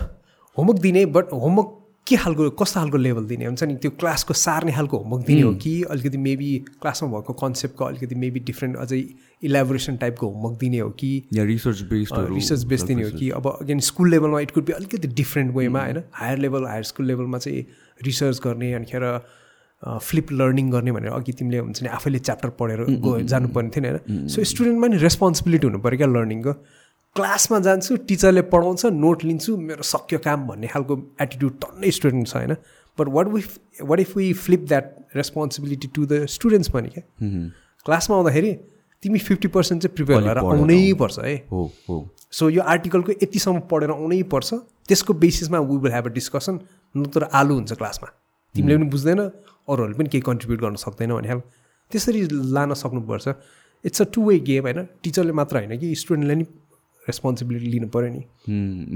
[0.58, 3.46] होमवर्क दिने बट होमवर्क के खालको कस्तो खालको लेभल दिने?
[3.46, 6.50] हुन्छ नि त्यो क्लासको सार्ने खालको होमवर्क दिने हो कि अलिकति मेबी
[6.82, 9.00] क्लासमा भएको कन्सेप्टको अलिकति मेबी डिफ्रेन्ट अझै
[9.44, 13.30] इलेबोरेसन टाइपको होमवर्क दिने हो कि रिसर्च बेस्ड रिसर्च बेस दिने हो कि?
[13.32, 16.04] अब अगेन स्कुल लेभलमा इट कुड बी अलिकति डिफ्रेन्ट वेमा होइन?
[16.14, 17.66] हायर लेभल हायर स्कुल लेभलमा चाहिँ
[18.06, 19.04] रिसर्च गर्ने अनिखेर
[19.84, 23.90] फ्लिप लर्निङ गर्ने भनेर अघि तिमीले हुन्छ नि आफैले च्याप्टर पढेर गयो जानुपर्ने थियो नि
[23.90, 24.28] होइन?
[24.28, 26.54] सो स्टुडेन्टमा नि रेस्पोन्सिबिलिटी हुनु पऱ्यो क्या लर्निङको
[27.16, 32.36] क्लासमा जान्छु टिचरले पढाउँछ नोट लिन्छु मेरो सक्यो काम भन्ने खालको एटिट्युड टन्नै स्टुडेन्ट छ
[32.36, 32.54] होइन?
[32.98, 33.48] But what if
[33.82, 37.04] what if we flip that responsibility to the students पनि क्या?
[37.86, 38.52] क्लासमा आउँदाखेरि
[39.04, 41.36] तिमी फिफ्टी पर्सेन्ट चाहिँ प्रिपेयर भएर आउनै पर्छ है?
[41.52, 41.96] हो हो।
[42.32, 44.54] सो यो आर्टिकलको यतिसम्म पढेर आउनै पर्छ।
[44.88, 46.60] त्यसको बेसिसमा we will have a discussion
[46.96, 48.10] नत्र आलु हुन्छ क्लासमा।
[48.56, 51.48] तिमीले पनि बुझ्दैन अरूहरूले पनि केही कन्ट्रिब्युट गर्न सक्दैन भने खालको।
[51.92, 53.28] त्यसरी लान सक्नुपर्छ।
[53.86, 54.84] It's a two way game होइन?
[55.04, 56.46] टिचरले मात्र होइन कि स्टुडेन्टले नि
[57.08, 58.22] रेस्पोन्सिबिलिटी लिनु पऱ्यो नि।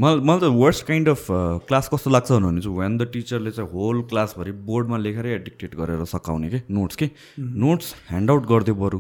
[0.02, 1.26] मलाई मलाई त वर्स्ट काइन्ड अफ
[1.70, 6.04] क्लास कस्तो लाग्छ भने चाहिँ वेन द टिचरले चाहिँ होल क्लासभरि बोर्डमा लेखेरै डिक्टेट गरेर
[6.10, 6.60] सकाउने कि?
[6.70, 7.10] नोट्स के?
[7.40, 9.00] नोट्स ह्यान्ड आउट गरिदियो बरु।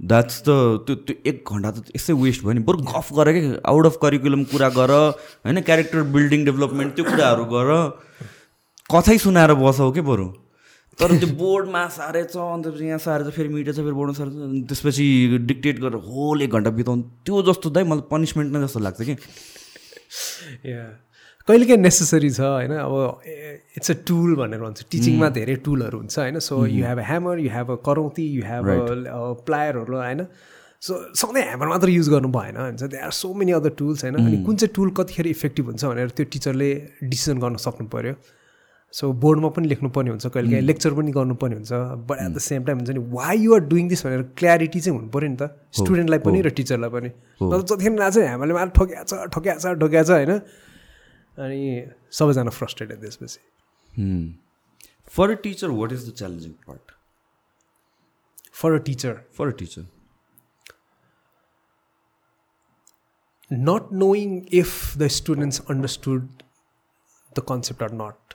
[0.00, 0.50] द्याट्स द
[0.86, 3.42] त्यो त्यो एक घन्टा त यसै वेस्ट भयो नि। बरु गफ गर कि?
[3.62, 4.90] आउट अफ करिकुलम कुरा गर।
[5.46, 7.70] होइन क्यारेक्टर बिल्डिङ डेभलपमेन्ट त्यो कुराहरू गर।
[8.90, 10.26] कथै सुनाएर बसौ के बरु?
[11.00, 14.34] तर त्यो बोर्डमा सारेछ अन्त यहाँ सारेछ फेरि मिटेछ फेरि बोर्डमा सारेछ
[14.68, 15.06] त्यसपछि
[15.50, 19.14] डिक्टेट गरेर होल एक घन्टा बिताउनु। त्यो जस्तो दाइ मलाई पनिसमेन्ट नै जस्तो लाग्छ कि।
[21.48, 22.72] कहिलेकाहीँ नेसेसरी छ होइन?
[22.72, 22.94] अब
[23.76, 26.38] इट्स अ टुल भनेर भन्छ। टिचिङमा धेरै टुलहरू हुन्छ होइन?
[26.38, 29.18] So you have a hammer you have a करौती you have a
[29.48, 30.24] प्लायरहरू होइन?
[30.82, 34.16] सो सधैँ ह्यामर मात्र युज गर्नु भएन हुन्छ they are so many other tools होइन?
[34.22, 36.70] अनि कुन चाहिँ टुल कतिखेर इफेक्टिभ हुन्छ भनेर त्यो टिचरले
[37.02, 38.14] डिसिजन गर्न सक्नु पऱ्यो
[38.94, 41.72] सो बोर्डमा पनि लेख्नुपर्ने हुन्छ कहिले काहीँ लेक्चर पनि गर्नुपर्ने हुन्छ
[42.08, 45.08] but at the same time हुन्छ नि वाइ युआर डुइङ दिस भनेर क्ल्यारिटी चाहिँ हुनु
[45.16, 47.10] पऱ्यो नि त। स्टुडेन्टलाई पनि र टिचरलाई पनि।
[47.42, 50.32] जतिखेर आज हामीले मात्र ठोक्या छ ठोक्या छ ठोक्या छ होइन?
[51.38, 51.60] अनि
[52.18, 53.40] सबैजना फ्रस्ट्रेटेड त्यसपछि।
[55.16, 56.94] For a teacher what is the challenging part
[58.62, 59.84] for a teacher for a teacher
[63.50, 64.70] not knowing if
[65.00, 66.44] the students understood
[67.38, 68.33] the concept or not.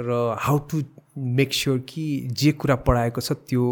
[0.00, 0.82] र हाउ टु
[1.38, 3.64] मेक स्योर कि जे कुरा पढाएको छ त्यो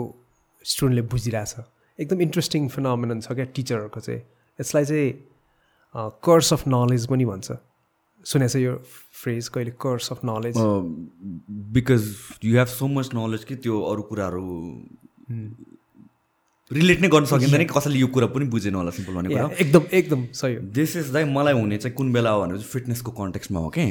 [0.64, 1.54] स्टुडेन्टले बुझिरहेछ।
[1.98, 4.20] एकदम इन्ट्रेस्टिङ फिनोमिनन छ क्या टिचरहरूको चाहिँ।
[4.58, 5.12] यसलाई चाहिँ
[6.24, 7.48] कर्स अफ नलेज पनि भन्छ।
[8.26, 8.74] सुनेको छ यो
[9.22, 9.70] फ्रेज कहिले?
[9.78, 10.54] Curse of knowledge
[11.72, 12.02] because
[12.44, 14.46] you have so much knowledge कि त्यो अरू कुराहरू
[16.70, 19.82] रिलेट नै गर्न सकिँदैन कि कसैले यो कुरा पनि बुझेन होला सिम्पल भने कुरा। एकदम
[19.94, 23.60] एकदम सही दिस इज दाइ मलाई हुने चाहिँ कुन बेला हो भने चाहिँ फिटनेसको कन्टेक्समा
[23.60, 23.86] हो कि?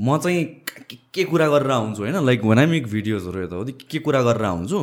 [0.00, 0.44] म चाहिँ
[0.90, 2.24] के कुरा गरेर आउँछु होइन?
[2.26, 4.78] लाइक वान आई मेक भिडियोजहरू यता हो के कुरा गरेर आउँछु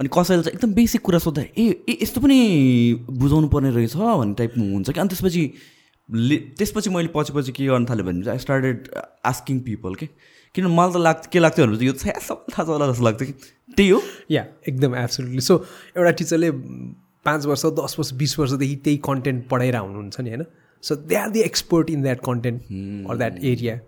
[0.00, 2.38] अनि कसैले चाहिँ एकदम बेसिक कुरा सोद्धा ए ए यस्तो पनि
[3.10, 5.00] बुझाउनु पर्ने रहेछ भन्ने टाइपमा हुन्छ कि?
[5.00, 5.52] अनि त्यसपछि
[6.10, 8.88] ले त्यसपछि मैले पछि पछि के गर्न थालेँ भने आई स्टार्टेड
[9.24, 10.08] आस्किङ पिपल के?
[10.54, 13.26] किन मलाई त लाग्छ के लाग्थ्यो भने यो चाहिँ सबै थाहा छ होला जस्तो लाग्थ्यो
[13.26, 13.32] कि?
[13.76, 15.54] त्यही हो। या एकदम एब्सोल्युटली सो
[15.96, 16.50] एउटा टिचरले
[17.24, 20.44] पाँच वर्ष दस वर्ष बिस वर्षदेखि त्यही कन्टेन्ट पढाएर हुनुहुन्छ नि होइन?
[20.82, 22.62] So they are the expert in that content
[23.10, 23.78] or that area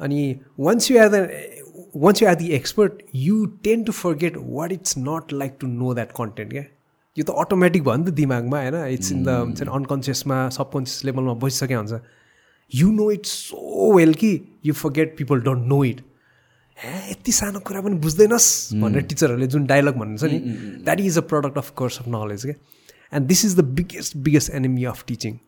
[0.00, 0.22] अनि
[0.60, 1.28] once you are the
[1.96, 5.94] once you are the expert you tend to forget what it's not like to know
[5.94, 6.64] that content क्या
[7.16, 8.74] यो त automatic भयो नि त दिमागमा होइन?
[8.94, 12.00] It's in the हुन्छ नि अनकन्सियसमा सबकन्सियस लेभलमा बसिसकेको हुन्छ।
[12.72, 14.30] You know it so well कि
[14.66, 16.00] you forget people don't know it
[16.78, 18.48] हे यति सानो कुरा पनि बुझ्दैनस्
[18.80, 20.38] भनेर टिचरहरूले जुन डायलग भन्नुहुन्छ नि
[20.84, 22.54] that is a product of curse of knowledge क्या
[23.12, 25.38] and this is the biggest biggest enemy of teaching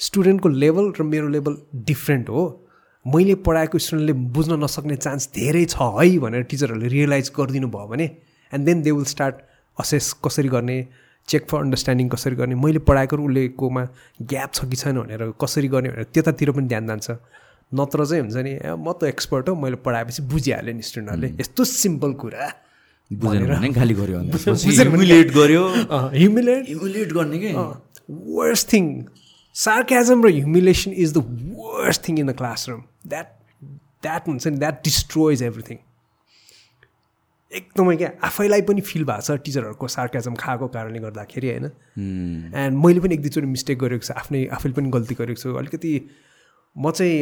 [0.00, 1.56] स्टुडेन्टको level र मेरो लेभल
[1.88, 2.44] डिफ्रेन्ट हो।
[3.06, 8.06] मैले पढाएको स्टुडेन्टले बुझ्न नसक्ने चान्स धेरै छ है भनेर टिचरहरूले रियलाइज गरिदिनु भयो भने
[8.52, 9.34] and then they will start
[9.78, 10.76] assess कसरी गर्ने
[11.28, 13.84] चेक फर अन्डरस्ट्यान्डिङ कसरी गर्ने मैले पढाएको र उसलेकोमा
[14.32, 17.10] ग्याप छ कि छैन भनेर कसरी गर्ने भनेर त्यतातिर पनि ध्यान जान्छ।
[17.72, 22.12] नत्र चाहिँ हुन्छ नि म त एक्सपर्ट हो मैले पढाएपछि बुझिहालेँ नि स्टुडेन्टहरूले। यस्तो सिम्पल
[22.20, 22.52] कुरा
[23.80, 23.94] गाली
[26.20, 27.50] ह्युमिलेट गर्ने कि?
[28.10, 28.84] वर्स्ट थिङ
[29.56, 31.18] सार्क्याजम र humiliation is the
[31.64, 33.26] worst thing in the classroom that
[34.02, 35.78] that हुन्छ नि द्याट डिस्ट्रोइज एभ्रिथिङ
[37.52, 41.64] एकदमै क्या आफैलाई पनि फिल भएको छ टिचरहरूको सार्क्याजम खाएको कारणले गर्दाखेरि होइन?
[42.54, 45.92] एन्ड मैले पनि एक दुईचोटि मिस्टेक गरेको छु आफ्नै आफैले पनि गल्ती गरेको छु। अलिकति
[46.76, 47.16] म चाहिँ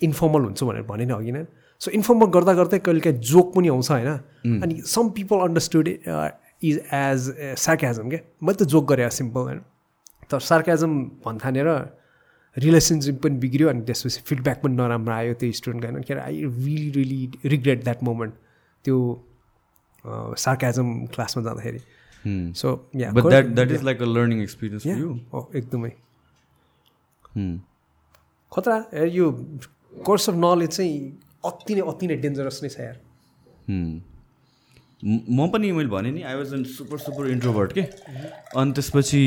[0.00, 1.44] इन्फर्मल हुन्छु भनेर भने नि अघि नै।
[1.80, 4.10] सो इन्फर्मल गर्दा गर्दै कहिले काहीँ जोक पनि आउँछ होइन?
[4.62, 7.20] अनि some people understood is as
[7.58, 8.20] sarcasm क्या?
[8.42, 9.60] मैले त जोक गरेँ सिम्पल होइन?
[10.30, 10.92] तर सार्क्याजम
[11.24, 11.68] भन्थानेर
[12.56, 16.36] रिलेसनसिप पनि बिग्रियो अनि त्यसपछि फिडब्याक पनि नराम्रो आयो त्यो स्टुडेन्टको होइन के अरे I
[16.44, 18.34] really really regret that moment
[18.84, 18.96] त्यो
[20.38, 21.80] सार्क्याजम क्लासमा जाँदाखेरि।
[22.54, 24.86] So that is like a learning experience
[25.56, 25.90] एकदमै।
[28.52, 29.30] खतरा यो
[30.04, 30.94] कोर्स अफ नलेज चाहिँ
[31.44, 32.96] अति नै अति नै डेन्जरस नै छ यार।
[33.74, 37.82] म पनि मैले भने नि I was an super super introvert के?
[38.56, 39.22] अनि त्यसपछि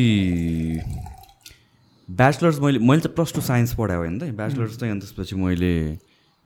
[2.10, 5.72] ब्याचलर्स मैले मैले चाहिँ प्लस टू साइन्स पढाएँ होइन त। ब्याचलर्स चाहिँ अनि त्यसपछि मैले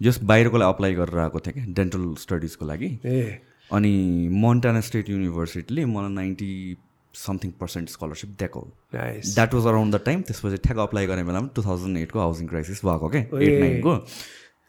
[0.01, 2.89] जस्ट बाहिरको लागि अप्लाई गरेर आएको थिएँ क्या डेन्टल स्टडिजको लागि।
[3.71, 3.93] अनि
[4.31, 6.51] मोन्टाना स्टेट युनिभर्सिटीले मलाई नाइन्टी
[7.13, 8.61] समथिङ पर्सेन्ट स्कलरसिप दिएको।
[8.93, 12.85] That was around the time त्यसपछि ठ्याक्क अप्लाई गर्ने बेलामा टु थाउजन्ड एटको हाउसिङ क्राइसिस
[12.85, 13.93] भएको क्या एट नाइनको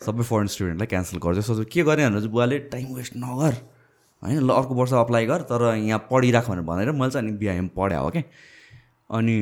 [0.05, 2.09] सबै फरेन स्टुडेन्टलाई क्यान्सल गर्छ सोच्छु के गर्ने?
[2.09, 3.55] भनेर चाहिँ बुवाले टाइम वेस्ट नगर।
[4.23, 7.69] होइन ल अर्को वर्ष अप्लाई गर तर यहाँ पढिराख भनेर भनेर मैले चाहिँ अनि बिआइएम
[7.77, 8.23] पढाएँ हो क्या।
[9.11, 9.37] अनि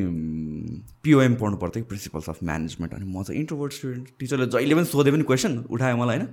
[1.02, 5.10] पिओएम पढ्नु पर्थ्यो प्रिन्सिपल्स अफ म्यानेजमेन्ट अनि म चाहिँ इन्ट्रोभर्ट स्टुडेन्ट टिचरले जहिले पनि सोधे
[5.10, 6.28] पनि क्वेसन उठायो मलाई होइन?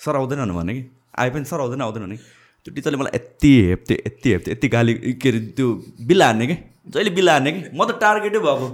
[0.00, 0.82] सर आउँदैन भने कि?
[1.18, 4.94] आए पनि सर आउँदैन आउँदैन भने त्यो टिचरले मलाई यति हेप्थ्यो यति हेप्थ्यो यति गाली
[4.94, 6.56] के अरे त्यो बिल्ला हान्ने कि?
[6.88, 7.62] जहिले बिल्ला हान्ने कि?
[7.74, 8.68] म त टार्गेटै भएको।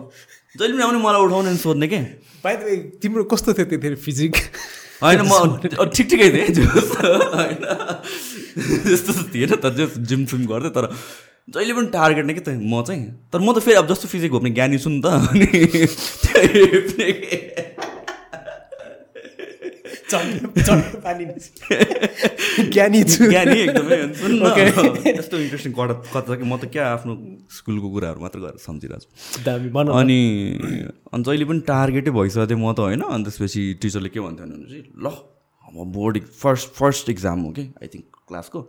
[0.59, 2.01] जहिले पनि आउने मलाई उठाउने सोध्ने कि?
[2.47, 4.35] वे तिम्रो कस्तो थियो त्यतिखेर फिजिक
[5.03, 5.33] होइन म
[5.95, 6.67] ठिक ठिकै थिएँ।
[7.39, 7.63] होइन।
[8.83, 10.87] त्यस्तो थिएन तर जो जिम सिम गर्थेँ तर
[11.49, 14.31] जहिले पनि टार्गेट नै कि त म चाहिँ तर म त फेरि अब जस्तो फिजिक
[14.31, 15.47] घोप्ने ज्ञानी छु नि त अनि
[22.73, 23.97] ज्ञानी छु। ज्ञानी एकदमै.
[25.09, 27.13] यस्तो इन्ट्रेस्टिङ कथा छ कि म त क्या आफ्नो
[27.49, 29.09] स्कुलको कुराहरू मात्र गरेर सम्झिरहेको छु।
[30.01, 30.21] अनि
[31.13, 33.03] अनि जहिले पनि टार्गेटै भइसकेको थियो म त होइन?
[33.03, 35.07] अनि त्यसपछि टिचरले के भन्थ्यो भने ल
[35.65, 38.61] अब बोर्ड फर्स्ट फर्स्ट इक्जाम हो कि आई थिङ्क क्लासको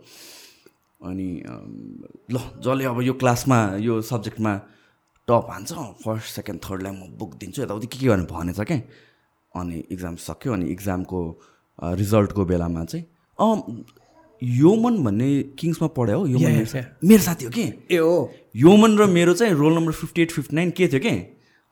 [1.04, 1.28] अनि
[2.30, 4.52] ल जसले अब यो क्लासमा यो सब्जेक्टमा
[5.28, 5.72] टप हान्छ
[6.04, 8.80] फर्स्ट सेकेन्ड थर्डलाई म बुक दिन्छु। यताउति के के भनेर भनेछ क्या
[9.54, 11.20] अनि इक्जाम सक्यो अनि इक्जामको
[12.00, 13.04] रिजल्टको बेलामा चाहिँ
[13.38, 13.84] अँ
[14.42, 16.26] योमन भन्ने किङ्समा पढ्यो हो?
[16.26, 16.66] योमन
[17.04, 17.64] मेरो साथी हो कि?
[17.90, 21.14] ए हो। योमन र मेरो चाहिँ roll number fifty eight fifty nine के थियो कि?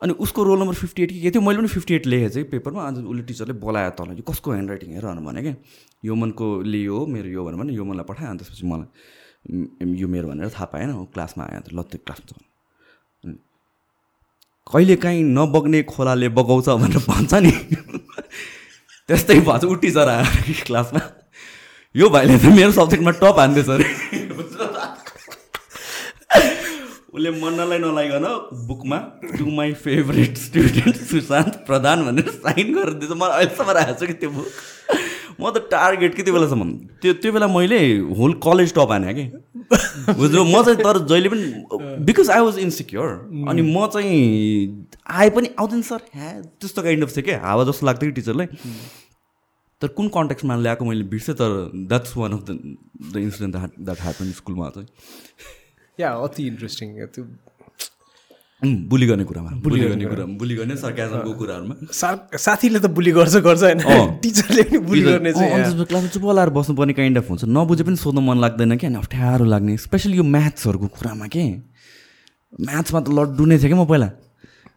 [0.03, 1.40] अनि उसको रोल नम्बर फिफ्टी एट के थियो?
[1.42, 4.70] मैले पनि फिफ्टी एट लेखेँ चाहिँ पेपरमा। अन्त उसले टिचरले बोलायो तल यो कसको ह्यान्ड
[4.70, 5.55] राइटिङ हेर भने क्या
[6.05, 10.49] योमनको लियो मेरो यो भनेर भने योमनलाई पठाएँ अनि त्यसपछि मलाई "उम्, यो मेरो भनेर
[10.49, 12.38] थाहा पाएन ऊ क्लासमा अन्त ल त्यो क्लासमा
[13.24, 13.34] अनि
[14.66, 17.53] कहिलेकाहीँ नबग्ने खोलाले बगाउँछ भनेर भन्छ नि।
[19.09, 21.01] त्यस्तै भन्छ टिचर आयो क्लासमा।
[21.95, 23.86] यो भाइले त मेरो सब्जेक्टमा टप हान्दैछ अरे।
[27.12, 28.26] उसले मन्नलाई नलाइकन
[28.66, 28.99] बुकमा
[29.36, 34.14] to my favourite student Sushant Pradhan भनेर साइन गरेर दिएछ मलाई अहिलेसम्म आएको छ कि
[34.14, 34.49] त्यो बुक।
[35.40, 36.70] म त टार्गेट कि त्यो बेलासम्म?
[37.02, 37.78] त्यो त्यो बेला मैले
[38.18, 39.24] होल कलेज टप हाने कि?
[40.18, 41.44] बुझ्नु म चाहिँ तर जहिले पनि
[42.06, 43.08] बिकज आई वाज इन्सिक्योर
[43.50, 44.18] अनि म चाहिँ
[45.08, 48.46] आए पनि आउँदैन सर ह्या त्यस्तो काइन्ड अफ थियो क्या हावा जस्तो लाग्थ्यो कि टिचरलाई?
[49.82, 51.50] तर कुन कन्ट्याक्समा ल्याएको मैले बिर्सेँ तर
[51.90, 52.50] that's one of the
[53.12, 54.88] the incident that happen स्कुलमा चाहिँ।
[55.98, 57.24] या अति इन्ट्रेस्टिङ त्यो
[58.64, 63.36] बुली गर्ने कुरामा। बुली गर्ने कुरामा बुली गर्ने सर्काजमको कुराहरूमा। सा- साथीले त बुली गर्छ
[63.36, 63.80] गर्छ होइन।
[64.22, 68.18] टिचरले पनि बुली गर्ने चाहिँ क्लासमा चुप लाएर बस्नुपर्ने काइन्ड अफ हुन्छ। नबुझे पनि सोध्न
[68.18, 71.44] मन लाग्दैन क्या अनि अप्ठ्यारो लाग्ने। स्पेसली यो म्याथ्सहरूको कुरामा के?
[72.60, 74.10] म्याथ्समा त लड्डु नै थियो क्या म पहिला।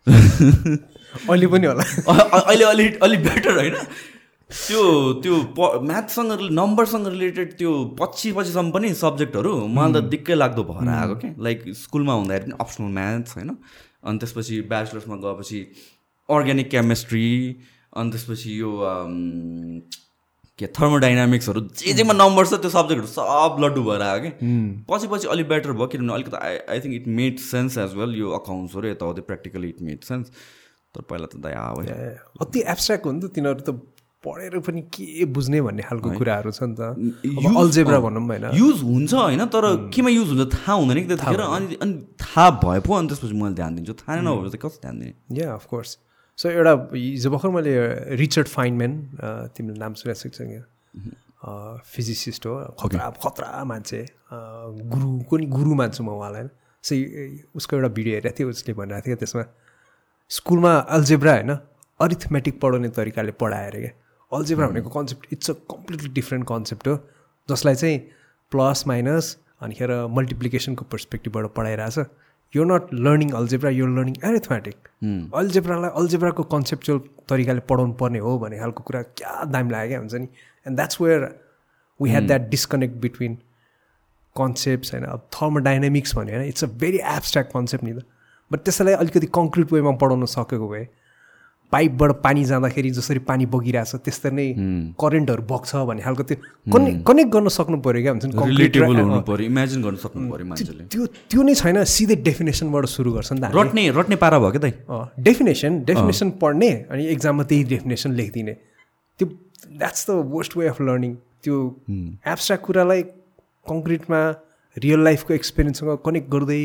[1.29, 1.83] अहिले पनि होला।
[2.39, 3.75] अहिले अलि अलि बेटर होइन।
[4.49, 4.81] त्यो
[5.23, 10.89] त्यो प म्याथसँग नम्बरसँग रिलेटेड त्यो पछि पछिसम्म पनि सब्जेक्टहरू मलाई त दिक्कै लाग्दो भएर
[10.91, 13.49] आएको क्या लाइक स्कुलमा हुँदाखेरि पनि अप्सनल म्याथ्स होइन?
[14.05, 15.59] अनि त्यसपछि ब्याचलर्समा गएपछि
[16.29, 17.25] अर्ग्यानिक केमिस्ट्री
[17.95, 19.15] अनि त्यसपछि यो अम,
[20.59, 24.31] के थर्मोडाइनामिक्सहरू जे जेमा नम्बर छ त्यो सब्जेक्टहरू सब लड्डु भएर आयो कि?
[24.91, 28.15] पछि पछि अलिक बेटर भयो किनभने अलिकति I I think it made sense as well
[28.21, 30.31] यो अकाउन्ट्सहरू यताउति प्र्याक्टिकली इट मेड सेन्स
[30.95, 31.65] तर पहिला त दया
[32.41, 33.77] अति एब्स्ट्राक्ट हो नि त तिनीहरू त
[34.25, 36.81] पढेर पनि के बुझ्ने भन्ने खालको कुराहरू छ नि त।
[37.61, 41.75] अल्जेब्रा भनौँ होइन। युज हुन्छ होइन तर केमा युज हुन्छ थाहा हुँदैन कि त्यतिखेर अनि
[41.81, 44.95] अनि थाहा भए पो अनि त्यसपछि मैले ध्यान दिन्छु। थाहा नै नभए चाहिँ कस्तो ध्यान
[44.99, 45.41] दिने?
[45.41, 45.97] या अफकोर्स
[46.37, 47.73] सो एउटा हिजो भर्खर मैले
[48.15, 48.93] रिचर्ड फाइनम्यान
[49.55, 50.41] तिमीले नाम सुनिसक्छ
[51.85, 54.37] फिजिसिस्ट हो। खतरा खतरा मान्छे। अ,
[54.93, 56.49] गुरुको नि गुरु मान्छु म उहाँलाई। होइन
[56.83, 56.95] सो
[57.55, 59.43] उसको एउटा भिडियो हेरेको थिएँ उसले भनिरहेको थियो त्यसमा
[60.31, 61.51] स्कुलमा अल्जेब्रा होइन
[61.99, 63.91] अरिथमेटिक पढाउने तरिकाले पढाएर क्या।
[64.31, 66.97] अल्जेब्रा भनेको concept it's a completely different concept हो
[67.49, 67.97] जसलाई चाहिँ
[68.51, 71.97] प्लस माइनस अनिखेर मल्टिप्लिकेसनको पर्सपेक्टिभबाट पढाइरहेछ।
[72.53, 74.75] यो नट लर्निङ अल्जेब्रा यो लर्निङ एरिथमेटिक
[75.35, 76.99] अल्जेब्रालाई अल्जेब्राको कन्सेप्चुअल
[77.29, 80.27] तरिकाले पढाउनु पर्ने हो भन्ने खालको कुरा क्या दामी लाग्यो क्या हुन्छ नि।
[80.65, 81.21] And that's where
[81.99, 83.37] we had that disconnect between
[84.35, 86.47] concepts होइन अब थर्मोडाइनामिक्स भन्यो होइन?
[86.49, 88.05] It's a very abstract concept नि त।
[88.51, 90.87] बट त्यसलाई अलिकति कङ्क्रिट वेमा पढाउन सकेको भए
[91.71, 94.47] पाइपबाट पानी जाँदाखेरि जसरी पानी बगिरहेछ त्यस्तै नै
[95.01, 96.37] करेन्टहरू बग्छ भन्ने खालको त्यो
[96.73, 98.33] कनेक्ट कनेक्ट गर्न सक्नु पऱ्यो क्या हुन्छ नि
[100.91, 104.61] त्यो त्यो नै छैन सिधै डेफिनेसनबाट सुरु गर्छ नि त। रट्ने रट्ने पारा भयो क्या
[104.65, 104.73] दाइ।
[105.27, 108.53] डेफिनेसन डेफिनेसन पढ्ने अनि एक्जाममा त्यही डेफिनेसन लेखिदिने।
[109.19, 109.27] त्यो
[109.79, 111.13] that's the worst way of learning
[111.43, 111.55] त्यो
[112.33, 113.01] एब्स्ट्राक्ट कुरालाई
[113.65, 114.19] कङ्क्रिटमा
[114.77, 116.61] रियल लाइफको एक्सपिरियन्ससँग कनेक्ट गर्दै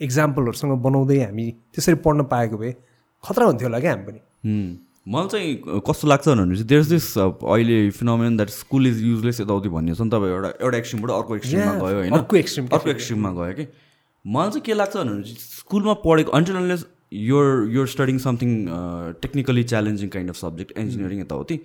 [0.00, 2.72] इक्जाम्पलहरूसँग बनाउँदै हामी त्यसरी पढ्न पाएको भए
[3.24, 4.20] खतरा हुन्थ्यो होला क्या हामी पनि।
[5.04, 9.68] मलाई चाहिँ कस्तो लाग्छ भने चाहिँ देयर दिस अहिले phenomenon that school is useless यताउति
[9.68, 13.30] भन्ने छ नि तपाईँ एउटा एउटा एक्सट्रिमबाट अर्को एक्सट्रिममा गयो होइन। अर्को extreme अर्को एक्सट्रिममा
[13.32, 13.66] गयो कि।
[14.24, 18.50] मलाई चाहिँ के लाग्छ भने चाहिँ स्कुलमा पढेको until unless your your studying something
[19.22, 21.56] technically challenging kind of subject engineering यताउति।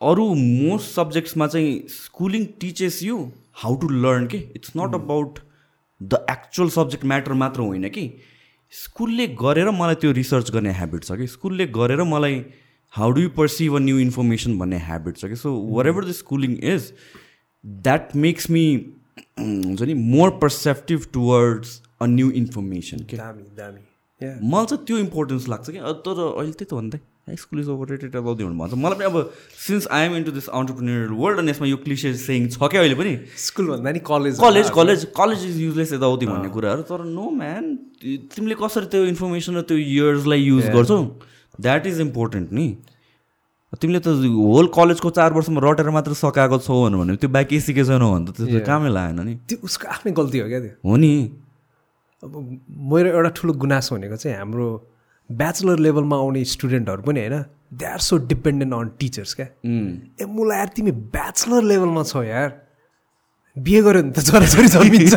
[0.00, 3.18] अरू मोस्ट सब्जेक्ट्समा चाहिँ schooling teaches you
[3.62, 5.38] how to learn के। It's not about
[6.00, 8.08] the actual subject matter मात्र होइन कि।
[8.72, 11.26] स्कुलले गरेर मलाई त्यो रिसर्च गर्ने ह्याबिट छ कि?
[11.26, 12.44] स्कुलले गरेर मलाई
[12.94, 15.36] how do you perceive a new information भन्ने ह्याबिट छ कि?
[15.36, 15.52] So
[15.88, 16.92] whatever the schooling is
[17.64, 18.64] that makes me
[19.38, 23.16] हुन्छ नि more perceptive towards a new information के.
[23.16, 25.78] मलाई चाहिँ त्यो इम्पोर्टेन्स लाग्छ कि?
[25.78, 27.00] तर अहिले त्यही त भन्दै।
[27.36, 29.32] School is overrated about भन्नु भन्छ मलाई पनि अब
[29.66, 32.94] since I am into this entrepreneur world अनि यसमा यो क्लिसे सेङ छ क्या अहिले
[33.00, 33.12] पनि
[33.44, 37.74] स्कुल भन्दा नि college college college college is useless यताउति भन्ने कुराहरू। तर नो म्यान
[38.34, 41.02] तिमीले कसरी त्यो इन्फर्मेसन र त्यो इयर्सलाई युज गर्छौ?
[41.60, 42.68] द्याट इज इम्पोर्टेन्ट नि।
[43.80, 47.88] तिमीले त होल कलेजको चार वर्षमा रटेर मात्र सकाएको छौ भने त्यो बाँकी केही सिकेको
[47.88, 50.74] छैनौ भने त त्यो कामै लागेन नि। त्यो उसको आफ्नै गल्ती हो क्या त्यो?
[50.84, 51.12] हो नि।
[52.22, 52.32] अब
[52.92, 54.68] मेरो एउटा ठुलो गुनासो भनेको चाहिँ हाम्रो
[55.30, 57.36] ब्याचलर लेभलमा आउने स्टुडेन्टहरू पनि होइन
[57.78, 62.50] they are so dependent on teachers क्या। ए मलाई यार तिमी ब्याचलर लेभलमा छौ यार।
[63.56, 65.14] बिहे गऱ्यो भने त छोराछोरी जन्मिन्छ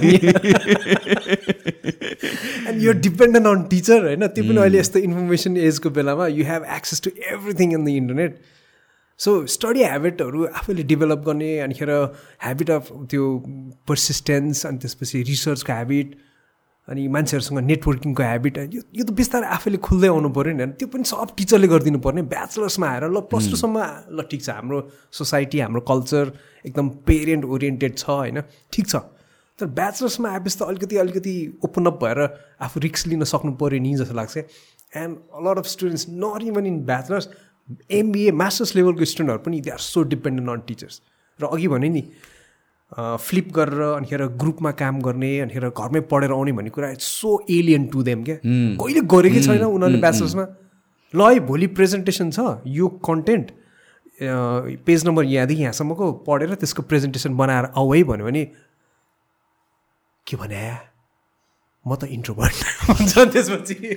[2.67, 4.23] एन्ड यो डिपेन्डेन्ट अन टिचर होइन?
[4.27, 8.31] त्यो पनि अहिले यस्तो इन्फर्मेसन एजको बेलामा you have access to everything in the internet
[9.19, 11.89] so study ह्याबिटहरू आफैले डेभलप गर्ने अनिखेर
[12.43, 13.23] ह्याबिट अफ त्यो
[13.87, 16.07] पर्सिस्टेन्स अनि त्यसपछि रिसर्चको ह्याबिट
[16.91, 20.87] अनि मान्छेहरूसँग नेटवर्किङको ह्याबिट यो यो त बिस्तारै आफैले खुल्दै आउनु पऱ्यो नि होइन। त्यो
[20.91, 23.77] पनि सब टिचरले गरिदिनु पर्ने ब्याचलर्समा आएर ल प्लस टूसम्म
[24.11, 24.79] ल ठिक छ। हाम्रो
[25.15, 26.25] सोसाइटी हाम्रो कल्चर
[26.67, 28.43] एकदम पेरेन्ट ओरिएन्टेड छ होइन।
[28.75, 28.95] ठिक छ।
[29.59, 32.19] तर ब्याचलर्समा आएपछि त अलिकति अलिकति ओपन अप भएर
[32.59, 34.37] आफू रिक्स लिन सक्नु पऱ्यो नि जस्तो लाग्छ।
[34.91, 35.11] And
[35.47, 37.27] lot of students not even in bachelors
[37.91, 40.95] MBA masters लेभलको स्टुडेन्टहरू पनि they are so dependent on teachers
[41.39, 42.03] र अघि भने नि
[42.91, 47.85] फ्लिप गरेर अनिखेर ग्रुपमा काम गर्ने अनिखेर घरमै पढेर आउने भन्ने कुरा it's so alien
[47.93, 48.35] to them क्या?
[48.81, 50.45] कहिले गरेकै छैन उनीहरूले ब्याचलर्समा
[51.13, 52.39] ल है भोलि प्रेजेन्टेसन छ
[52.79, 53.51] यो कन्टेन्ट
[54.85, 58.43] पेज नम्बर यहाँदेखि यहाँसम्मको पढेर त्यसको प्रेजेन्टेसन बनाएर आऊ है भन्यो भने
[60.27, 60.61] के भने
[61.85, 62.55] म त इन्ट्रोभर्ट
[62.89, 63.95] हुन्छ त्यसपछि।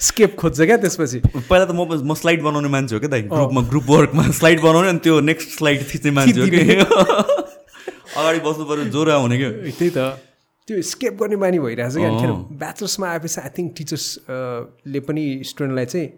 [0.00, 1.18] स्केप खोज्छ क्या त्यसपछि?
[1.36, 4.88] पहिला त म म स्लाइड बनाउने मान्छे हो क्या दाइ। ग्रुपमा ग्रुप वर्कमा स्लाइड बनाउने
[4.88, 6.60] अनि त्यो नेक्स्ट स्लाइड थिच्ने मान्छे हो कि।
[8.18, 9.98] अगाडि बस्नु पऱ्यो ज्वरो आउने क्या। त्यही त।
[10.68, 15.86] त्यो स्केप गर्ने बानी भइरहेको छ कि अनिखेर ब्याचलर्समा आएपछि आई थिङ्क टिचर्सले पनि स्टुडेन्टलाई
[15.86, 16.08] चाहिँ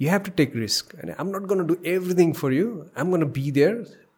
[0.00, 2.66] you have to take risk होइन I'm not gonna do everything for you
[2.98, 3.74] I'm gonna be there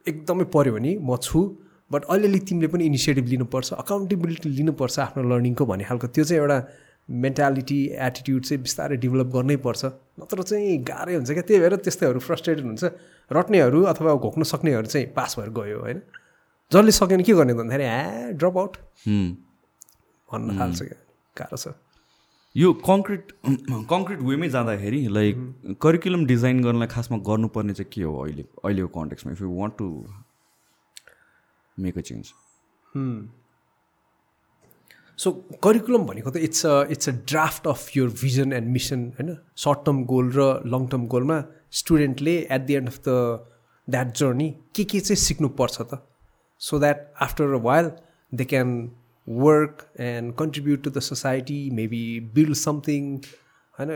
[0.07, 1.41] एकदमै पऱ्यो भने म छु
[1.91, 6.59] बट अलिअलि तिमीले पनि इनिसिएटिभ लिनुपर्छ अकाउन्टेबिलिटी लिनुपर्छ आफ्नो लर्निङको भन्ने खालको। त्यो चाहिँ एउटा
[7.09, 9.85] मेन्टालिटी एटिट्युड चाहिँ बिस्तारै डेभलप गर्नै पर्छ।
[10.21, 12.85] नत्र चाहिँ गाह्रै हुन्छ क्या। त्यही भएर त्यस्तैहरू फ्रस्ट्रेटेड हुन्छ।
[13.31, 16.01] रट्नेहरू अथवा घोक्न सक्नेहरू चाहिँ पास भएर गयो होइन?
[16.73, 18.77] जसले सकेन के गर्ने भन्दाखेरि ह्या ड्रप आउट।
[20.29, 20.99] भन्न थाल्छ क्या।
[21.37, 21.75] गाह्रो छ।
[22.57, 23.33] यो कङ्क्रिट
[23.89, 25.37] कङ्क्रिट वेमै जाँदाखेरि लाइक
[25.83, 29.87] करिकुलम डिजाइन गर्नलाई खासमा गर्नुपर्ने चाहिँ के हो अहिले अहिलेको कन्टेक्समा if you want to
[31.79, 32.33] make a change
[35.19, 35.31] so
[35.65, 39.37] curriculum भनेको त it's a it's a draft of your vision and mission होइन?
[39.65, 41.43] सर्ट टर्म गोल र लङ टर्म गोलमा
[41.81, 43.11] स्टुडेन्टले at the end of the
[43.89, 45.99] that journey के के चाहिँ सिक्नुपर्छ त?
[46.61, 47.91] So that after a while
[48.33, 48.75] they can
[49.27, 53.17] work and contribute to the society maybe build something
[53.79, 53.91] होइन?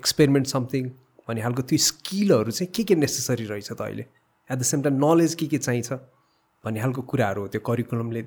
[0.00, 0.88] Experiment something
[1.28, 4.06] भन्ने खालको त्यो स्किलहरू चाहिँ के के नेसेसरी रहेछ त अहिले?
[4.50, 5.92] At the same time knowledge के के चाहिन्छ?
[6.64, 8.24] भन्ने खालको कुराहरू हो त्यो करिकुलमले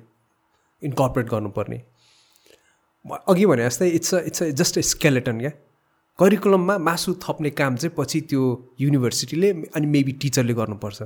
[0.82, 1.78] इन्कर्पोरेट गर्नुपर्ने।
[3.28, 5.50] अघि भने जस्तै it's a it's a just a skeleton क्या?
[6.18, 8.42] करिकुलममा मासु थप्ने काम चाहिँ पछि त्यो
[8.80, 11.02] युनिभर्सिटीले अनि मेबी टिचरले गर्नुपर्छ।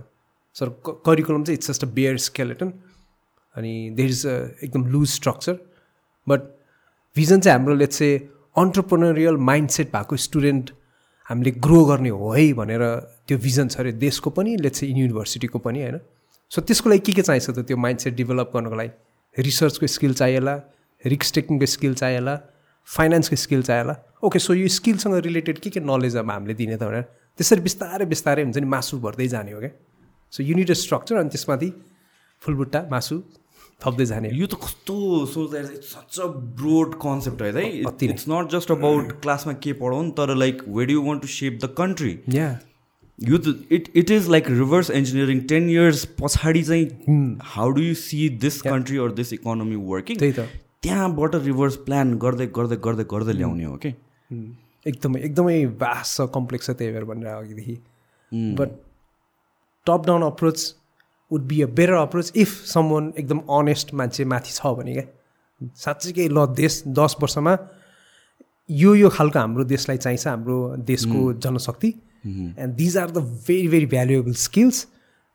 [0.56, 0.68] सर
[1.06, 2.72] करिकुलम चाहिँ it's just a bare skeleton
[3.56, 5.58] अनि देयर इज अ एकदम लुज स्ट्रक्चर
[6.26, 6.40] बट
[7.16, 8.18] भिजन चाहिँ हाम्रो लेट्स चाहिँ
[8.56, 10.70] अन्टरप्रोनरियल माइन्डसेट भएको स्टुडेन्ट
[11.26, 12.82] हामीले ग्रो गर्ने हो है भनेर
[13.28, 15.98] त्यो भिजन छ अरे देशको पनि लेट्स चाहिँ युनिभर्सिटीको पनि होइन?
[16.50, 18.90] सो त्यसको लागि के के चाहिन्छ त त्यो माइन्डसेट डेभलप गर्नको लागि?
[19.36, 20.54] रिसर्चको स्किल चाहिएला
[21.04, 22.34] रिक्स टेकिङको स्किल चाहिएला
[22.88, 23.94] फाइनेन्सको स्किल चाहिएला।
[24.24, 27.02] ओके सो यो स्किलसँग रिलेटेड के के नलेज अब हामीले दिने त भनेर
[27.38, 29.70] त्यसरी बिस्तारै बिस्तारै हुन्छ नि मासु भर्दै जाने हो क्या।
[30.32, 31.68] सो युनिट स्ट्रक्चर अनि त्यसमाथि
[32.42, 33.22] फुलबुट्टा मासु
[33.80, 34.94] थप्दै जाने यो त कस्तो
[35.34, 36.26] सोच्दा सच अ
[36.60, 37.64] ब्रोड कन्सेप्ट है।
[38.06, 41.74] इट्स नट जस्ट अबाउट क्लासमा के पढाउनु तर like what you want to shape the
[41.78, 42.48] country या
[43.18, 47.94] यो त it it is like reverse engineering ten years पछाडि चाहिँ how do you
[48.02, 50.48] see this country or this economy working त्यही त।
[50.82, 53.90] त्यहाँबाट रिभर्स प्लान गर्दै गर्दै गर्दै गर्दै ल्याउने हो कि।
[54.86, 57.76] एकदमै एकदमै भास्ट छ कम्प्लेक्स छ त्यही भएर भनेर अघिदेखि।
[58.58, 58.70] But
[59.86, 60.58] top down approach
[61.30, 65.06] would be a better approach if someone एकदम अनेस्ट मान्छे माथि छ भने क्या?
[65.76, 67.56] साँच्चीकै ल देश दस वर्षमा
[68.70, 70.58] यो यो खालको हाम्रो देशलाई चाहिन्छ हाम्रो
[70.88, 71.94] देशको जनशक्ति।
[72.26, 74.86] And these are the very very valuable skills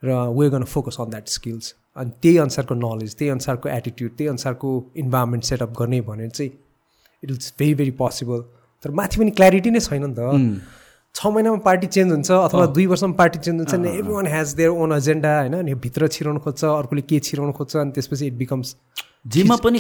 [0.03, 4.29] र we gonna focus on that skills अनि त्यही अनुसारको नलेज त्यही अनुसारको एटिट्युड त्यही
[4.29, 4.69] अनुसारको
[5.03, 6.51] इन्भाइरोमेन्ट सेटअप गर्ने भने चाहिँ
[7.23, 8.39] it is very very possible
[8.83, 10.19] तर माथि पनि क्ल्यारिटी नै छैन नि त।
[11.15, 14.53] छ महिनामा पार्टी चेन्ज हुन्छ अथवा दुई वर्षमा पार्टी चेन्ज हुन्छ नि every one has
[14.55, 15.53] their own agenda होइन?
[15.55, 18.75] अनि भित्र छिराउनु खोज्छ अर्कोले के छिराउनु खोज्छ अनि त्यसपछि इट बिकम्स
[19.33, 19.79] जेमा पनि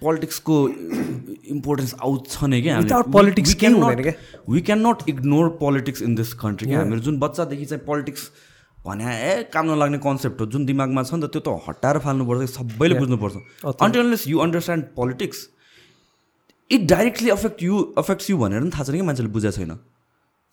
[0.00, 0.54] पोलिटिक्सको
[1.54, 2.74] इम्पोर्टेन्स आउँछ नै क्या।
[4.48, 8.30] We can not ignore politics in this country क्या। हामीहरू। जुन बच्चादेखि चाहिँ पोलिटिक्स
[8.86, 12.50] भने ए काम नलाग्ने कन्सेप्ट हो जुन दिमागमा छ नि त त्यो त हटाएर फाल्नुपर्छ
[12.50, 13.36] सबैले बुझ्नुपर्छ।
[13.80, 15.38] Until unless you understand politics
[16.70, 19.72] it directly affect you affects you भनेर पनि थाहा छैन कि मान्छेले बुझेको छैन।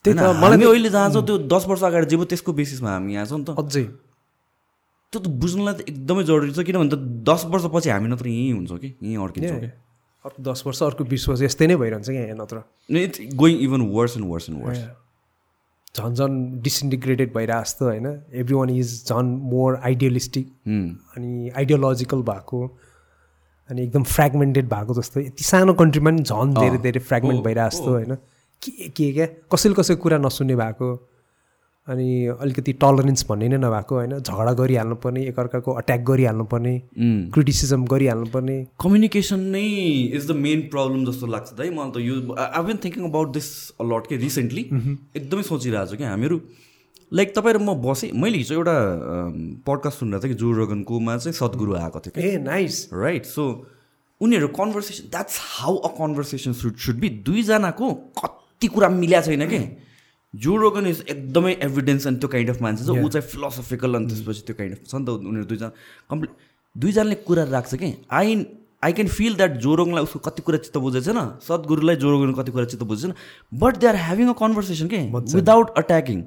[0.05, 3.13] त्यही त हामी अहिले जहाँ छौँ त्यो दस वर्ष अगाडि जे भयो त्यसको बेसिसमा हामी
[3.13, 3.83] यहाँ छौँ नि त। अझै।
[5.11, 6.97] त्यो त बुझ्नुलाई त एकदमै जरुरी छ किनभने त
[7.27, 9.69] दस वर्षपछि हामी नत्र यहीँ हुन्छौँ कि यहीँ अड्किन्छौँ कि।
[10.25, 12.57] अर्को दस वर्ष अर्को बिस वर्ष यस्तै नै भइरहन्छ क्या यहाँ नत्र।
[12.95, 14.79] It's going even worse and worse and worse
[15.97, 18.05] झन् झन् डिसइन्टिग्रेटेड भइरहेको जस्तो होइन?
[18.33, 20.47] एभ्री वान इज झन् मोर आइडियलिस्टिक
[21.17, 22.65] अनि आइडियोलोजिकल भएको
[23.69, 27.91] अनि एकदम फ्रेगमेन्टेड भएको जस्तो। यति सानो कन्ट्रीमा पनि झन् धेरै धेरै फ्रेगमेन्ट भइरहेको जस्तो
[27.91, 28.15] होइन?
[28.61, 30.87] के के क्या कसैले कसैको कुरा नसुन्ने भएको।
[31.91, 32.07] अनि
[32.41, 34.13] अलिकति टलरेन्स भन्ने नै नभएको होइन?
[34.19, 36.73] झगडा गरिहाल्नु पर्ने एकअर्काको अट्याक गरिहाल्नु पर्ने
[37.35, 39.65] क्रिटिसिजम गरिहाल्नु पर्ने कम्युनिकेसन नै
[40.17, 43.49] इज द मेन प्रब्लम जस्तो लाग्छ है मलाई त यो I been thinking about this
[43.83, 44.63] a lot के रिसेन्टली
[45.17, 46.39] एकदमै सोचिरहेको छु क्या हामीहरू।
[47.11, 48.75] लाइक तपाईँ र म बसेँ। मैले हिजो एउटा
[49.67, 53.43] पडकास्ट सुनिरहेको थिएँ कि जो रोगनकोमा चाहिँ सद्गुरु आएको थियो ए नाइस राइट सो
[54.21, 57.87] उनीहरू conversation that's how a conversation should should be दुईजनाको
[58.21, 59.59] कति कुरा मिल्या छैन कि?
[60.33, 64.07] जो रोगन इज एकदमै एभिडेन्स अनि त्यो काइन्ड अफ मान्छे छ ऊ चाहिँ फिलोसफिकल अनि
[64.07, 65.69] त्यसपछि त्यो काइन्ड अफ छ नि त उनीहरू दुईजना
[66.09, 68.35] कम्प्लिट दुईजनाले कुरा राख्छ कि I
[68.83, 72.65] I can feel that जोरोङलाई उसको कति कुरा चित्त बुझेको छैन सद्गुरुलाई जोरोगन कति कुरा
[72.65, 75.01] चित्त बुझेको छैन but they are having a conversation के
[75.35, 76.23] विदाउट अट्याकिङ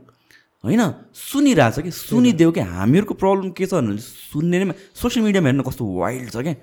[0.65, 0.83] होइन
[1.15, 5.93] सुनिरहेछ कि सुनिदेऊ कि हामीहरूको प्रब्लम के छ भने सुन्ने नै सोसियल मिडियामा हेर्नु कस्तो
[5.97, 6.55] वाइल्ड छ क्या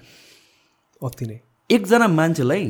[1.01, 1.39] अति नै
[1.69, 2.65] एकजना मान्छेलाई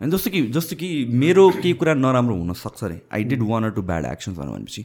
[0.00, 3.70] होइन जस्तो कि जस्तो कि मेरो केही कुरा नराम्रो हुनसक्छ अरे I did one or
[3.70, 4.84] two bad actions भनेपछि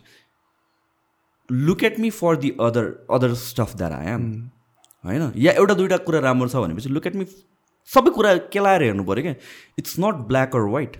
[1.49, 4.27] look at me for the other other stuff that I am
[5.03, 5.31] होइन?
[5.37, 7.25] या एउटा दुइटा कुरा राम्रो छ भनेपछि लुक एट मी
[7.89, 9.35] सबै कुरा केलाएर हेर्नु पऱ्यो क्या।
[9.79, 10.95] It's not black or white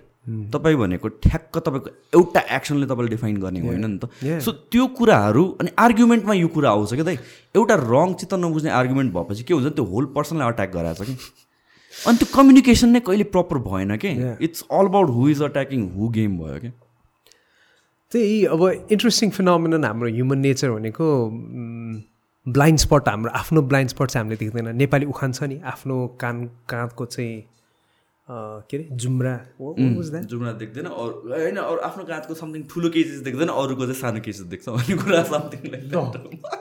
[0.52, 3.98] तपाईँ भनेको ठ्याक्क तपाईँको एउटा एक्सनले तपाईँले डिफाइन गर्ने होइन नि.
[3.98, 7.18] त। सो त्यो कुराहरू अनि आर्ग्युमेन्टमा यो कुरा आउँछ क्या दाइ।
[7.56, 11.43] एउटा रङ चित्त नबुझ्ने आर्ग्युमेन्ट भएपछि के हुन्छ त्यो होल पर्सनलाई अट्याक गराएको छ कि।
[12.08, 14.10] अनि त्यो कम्युनिकेसन नै कहिले प्रपर भएन कि.
[14.44, 16.72] It's all about who is attacking who game भयो क्या
[18.12, 18.62] त्यही अब
[18.94, 21.06] इन्ट्रेस्टिङ फिनोमिनन हाम्रो ह्युमन नेचर भनेको
[22.46, 26.44] ब्लाइन्ड स्पट हाम्रो आफ्नो ब्लाइन्ड स्पट चाहिँ हामीले देख्दैन। नेपाली उखान छ नि आफ्नो कान
[26.68, 27.42] काँधको चाहिँ
[28.28, 29.34] के अरे जुम्रा?
[29.60, 34.46] जुम्रा देख्दैन अरू होइन अरू आफ्नो काँधको समथिङ ठुलो केसेस देख्दैन अरूको चाहिँ सानो केसेस
[34.52, 35.60] देख्छ भन्ने कुरा समथिङ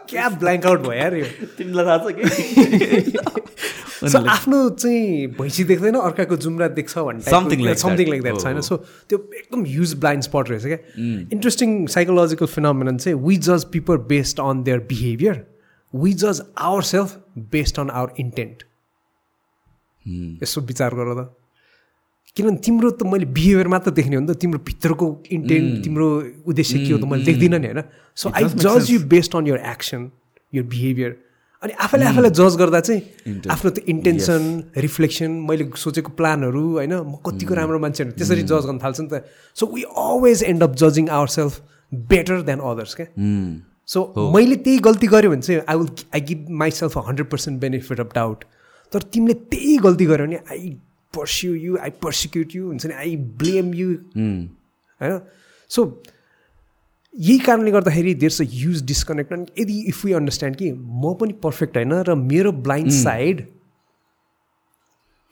[0.10, 1.26] क्या ब्ल्याङ्क आउट भयो यो?
[1.58, 2.24] तिमीलाई थाहा छ कि?
[4.04, 7.82] आफ्नो चाहिँ भैँसी देख्दैन अर्काको जुम्रा देख्छ Something like that.
[7.82, 8.78] Something like that छैन। सो
[9.10, 10.78] त्यो एकदम ह्युज ब्लाइन्ड स्पट रहेछ क्या।
[11.34, 15.46] इन्ट्रेस्टिङ साइकोलोजिकल फिनोमिनन चाहिँ वी जज people based on there behaviour
[15.94, 17.18] we जज our self
[17.52, 18.64] based on our intent
[20.44, 21.30] यसो विचार गर त।
[22.38, 26.08] किनभने तिम्रो त मैले बिहेभियर मात्र देख्ने हो नि त। तिम्रो भित्रको इन्टेन्ट तिम्रो
[26.50, 27.84] उद्देश्य के हो त मैले देख्दिनँ नि होइन?
[28.18, 30.10] सो आई जज you based on your action
[30.54, 31.12] your behaviour
[31.64, 33.02] अनि आफैले आफैलाई जज गर्दा चाहिँ
[33.52, 34.42] आफ्नो त्यो इन्टेन्सन
[34.86, 39.08] रिफ्लेक्सन मैले सोचेको प्लानहरू होइन म कतिको राम्रो मान्छे भनेर त्यसरी जज गर्न थाल्छ नि
[39.12, 39.24] त।
[39.58, 41.62] So we always end up जजिङ our self
[42.12, 43.08] better than others क्या
[43.94, 44.00] सो
[44.34, 48.00] मैले त्यही गल्ती गरेँ भने चाहिँ I will I give my self hundred percent benefit
[48.00, 48.44] of doubt
[48.94, 50.76] तर तिमीले त्यही गल्ती गर्यो भने I
[51.14, 55.20] pursue you I persecute you हुन्छ नि आई ब्लेम यु होइन?
[55.72, 55.86] सो
[57.14, 61.34] यही कारणले गर्दाखेरि देयर अ ह्युज डिस्कनेक्ट अनि यदि इफ यु अन्डरस्ट्यान्ड कि म पनि
[61.44, 63.46] पर्फेक्ट होइन र मेरो ब्लाइन्ड साइड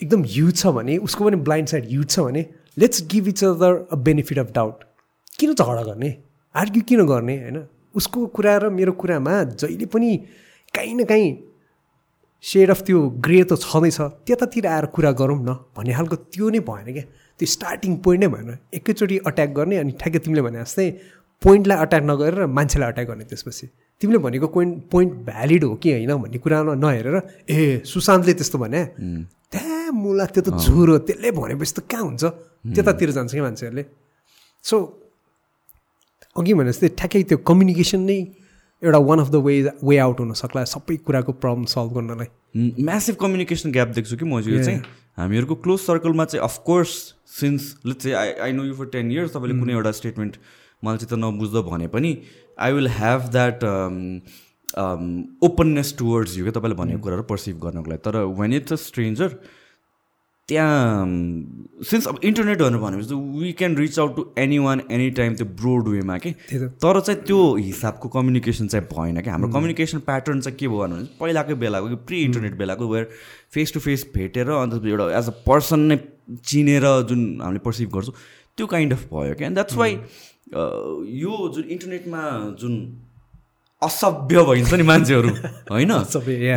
[0.01, 2.45] एकदम ह्युज छ भने उसको पनि ब्लाइन्ड साइड ह्युज छ भने
[2.77, 4.83] let's give each other a benefit of doubt
[5.39, 6.09] किन झगडा गर्ने?
[6.55, 7.63] आर्ग्यु किन गर्ने होइन?
[7.95, 10.17] उसको कुरा र मेरो कुरामा जहिले पनि
[10.73, 11.31] काहीँ न काहीँ
[12.43, 16.59] सेड अफ त्यो ग्रे त छँदैछ। त्यतातिर आएर कुरा गरौँ न भन्ने खालको त्यो नै
[16.69, 17.03] भएन क्या।
[17.39, 20.87] त्यो स्टार्टिङ पोइन्ट नै भएन। एकैचोटि अट्याक गर्ने अनि ठ्याक्कै तिमीले भने जस्तै
[21.41, 23.67] पोइन्टलाई अट्याक नगरेर मान्छेलाई अट्याक गर्ने त्यसपछि।
[24.01, 27.17] तिमीले भनेको पोइन्ट पोइन्ट भ्यालिड हो कि होइन भन्ने कुरामा नहेरेर
[27.49, 28.81] ए सुशान्तले त्यस्तो भने?
[29.51, 32.23] त्यहाँ मुला त्यो त झुर हो त्यसले भनेपछि त कहाँ हुन्छ?
[32.75, 33.83] त्यतातिर जान्छ कि मान्छेहरूले।
[34.63, 34.75] सो
[36.35, 38.19] अघि भने जस्तै ठ्याक्कै त्यो कम्युनिकेसन नै
[38.81, 42.29] एउटा one of the way way out हुन सक्ला सबै कुराको प्रब्लम सल्भ गर्नलाई।
[42.85, 44.81] म्यासिभ कम्युनिकेसन ग्याप देख्छु कि म चाहिँ?
[45.17, 46.91] हामीहरूको क्लोज सर्कलमा चाहिँ of course
[47.39, 50.33] since let's I I know you for ten years तपाईँले कुनै एउटा स्टेटमेन्ट
[50.83, 52.11] मलाई चाहिँ त नबुझ्दो भने पनि
[52.59, 53.63] I will have that
[55.43, 59.29] openness towards you क्या तपाईँले भनेको कुराहरू पर्सिभ गर्नको लागि। तर वेन इट्स अ स्ट्रेन्जर
[60.49, 61.05] त्यहाँ
[61.89, 64.25] सिन्स अब इन्टरनेट भनेर भनेपछि we can reach out to
[64.59, 66.31] anyone any time त्यो ब्रोड वेमा कि?
[66.51, 71.05] तर चाहिँ त्यो हिसाबको कम्युनिकेसन चाहिँ भएन कि हाम्रो कम्युनिकेसन प्याटर्न चाहिँ के भयो भने
[71.19, 73.09] पहिलाकै बेलाको कि प्रि इन्टरनेट बेलाको वेयर
[73.53, 75.97] फेस टु फेस भेटेर अन्त एउटा एज अ पर्सन नै
[76.45, 78.15] चिनेर जुन हामीले पर्सिभ गर्छौँ
[78.57, 79.47] त्यो काइन्ड अफ भयो क्या?
[79.47, 79.95] एन्ड द्याट्स वाइ
[80.53, 82.21] यो जुन इन्टरनेटमा
[82.59, 82.73] जुन
[83.81, 85.29] असभ्य भइन्छ नि मान्छेहरू
[85.71, 85.91] होइन.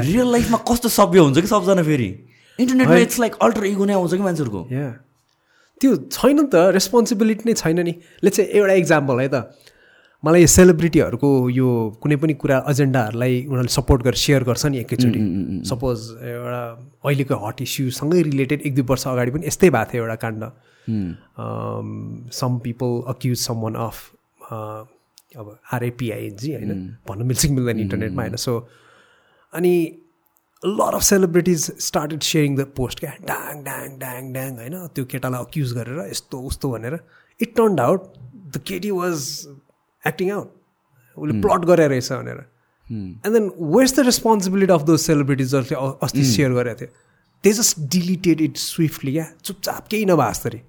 [0.05, 2.09] रियल लाइफमा कस्तो सभ्य हुन्छ कि सबजना फेरि?
[2.59, 4.63] इन्टरनेटमा इट्स लाइक अल्टर इगो नै आउँछ कि मान्छेहरूको?
[5.81, 7.95] त्यो छैन नि त रेस्पोन्सिबिलिटी नै छैन नि।
[8.25, 9.37] लेट्स चाहिँ एउटा इक्जाम्पल है त।
[10.25, 11.69] मलाई सेलिब्रिटीहरूको यो
[12.03, 15.21] कुनै पनि कुरा एजेन्डाहरूलाई उनीहरूले सपोर्ट गरेर सेयर गर्छ नि एकैचोटि।
[15.69, 15.99] सपोज
[16.35, 16.61] एउटा
[17.05, 20.43] अहिलेको हट इस्युसँगै रिलेटेड एक दुई वर्ष अगाडि पनि यस्तै भएको थियो एउटा काण्ड।
[22.33, 24.11] Some people accuse someone of
[25.37, 26.73] अब R A P I N G होइन
[27.09, 28.57] भन्न मिल्छ कि मिल्दैन इन्टरनेटमा होइन सो
[29.53, 29.75] अनि
[30.63, 35.41] lot of celebrities started sharing the post क्या डाङ डाङ डाङ डाङ होइन त्यो केटालाई
[35.41, 36.99] अक्युज गरेर यस्तो उस्तो भनेर
[37.41, 38.13] इट टर्न्ड आउट
[38.49, 39.25] द केटी वाज
[40.03, 40.53] एक्टिङ आउट
[41.17, 42.45] उसले प्लट गरेर रहेछ भनेर
[42.91, 46.89] and then where's the responsibility of those celebrities जसले अ- अस्ति सेयर गरेको थियो
[47.45, 50.61] they just deleted it swiftly क्या चुपचाप केही नभए जस्तरी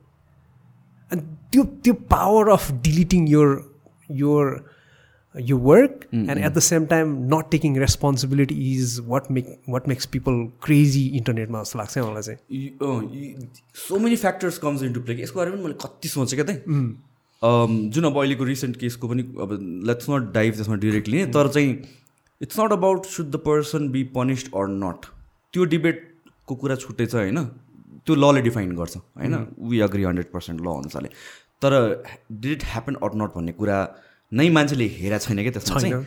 [1.55, 3.59] त्यो त्यो power of deleting your
[4.23, 4.55] your
[5.35, 10.05] your work and at the same time not taking responsibility is what make what makes
[10.13, 10.37] people
[10.67, 13.49] crazy इन्टरनेटमा जस्तो लाग्छ है मलाई चाहिँ।
[13.79, 16.79] So many factors comes into play यसको बारेमा पनि मैले कति सोचेँ क्या त्यही
[17.41, 19.57] अम, जुन अब अहिलेको रिसेन्ट केसको पनि अब
[19.91, 21.71] लेट्स नट डाइभ त्यसमा डिरेक्टली तर चाहिँ
[22.41, 25.05] it's not about should the person be punished or not
[25.53, 27.43] त्यो डिबेटको कुरा छुट्टै छ होइन?
[28.05, 29.35] त्यो लले डिफाइन गर्छ होइन?
[29.69, 31.09] We agree hundred percent law अनुसारले।
[31.61, 31.71] तर
[32.31, 33.77] did it happen or not भन्ने कुरा
[34.31, 36.05] नै मान्छेले हेरेको छैन क्या त्यसमा चाहिँ।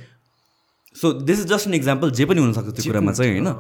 [0.97, 3.53] So this is just an example जे पनि हुनसक्छ त्यो कुरामा चाहिँ होइन।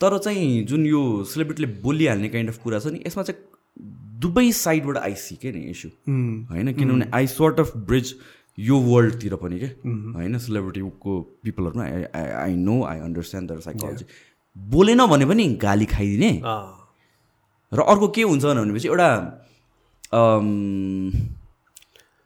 [0.00, 3.40] तर चाहिँ जुन यो सेलिब्रिटीले बोलिहाल्ने काइन्ड अफ कुरा छ नि यसमा चाहिँ
[4.20, 5.90] दुवै साइडबाट आइसी के नि इस्यु
[6.50, 6.72] होइन?
[6.72, 8.14] किनभने आई सर्ट अफ ब्रिज
[8.58, 10.38] यो वर्ल्डतिर पनि के। होइन?
[10.38, 14.04] सेलिब्रिटीको पिपलहरूमा I I know I understand their psychology
[14.56, 16.30] बोलेन भने पनि गाली खाइदिने।
[17.72, 19.08] र अर्को के हुन्छ भनेपछि एउटा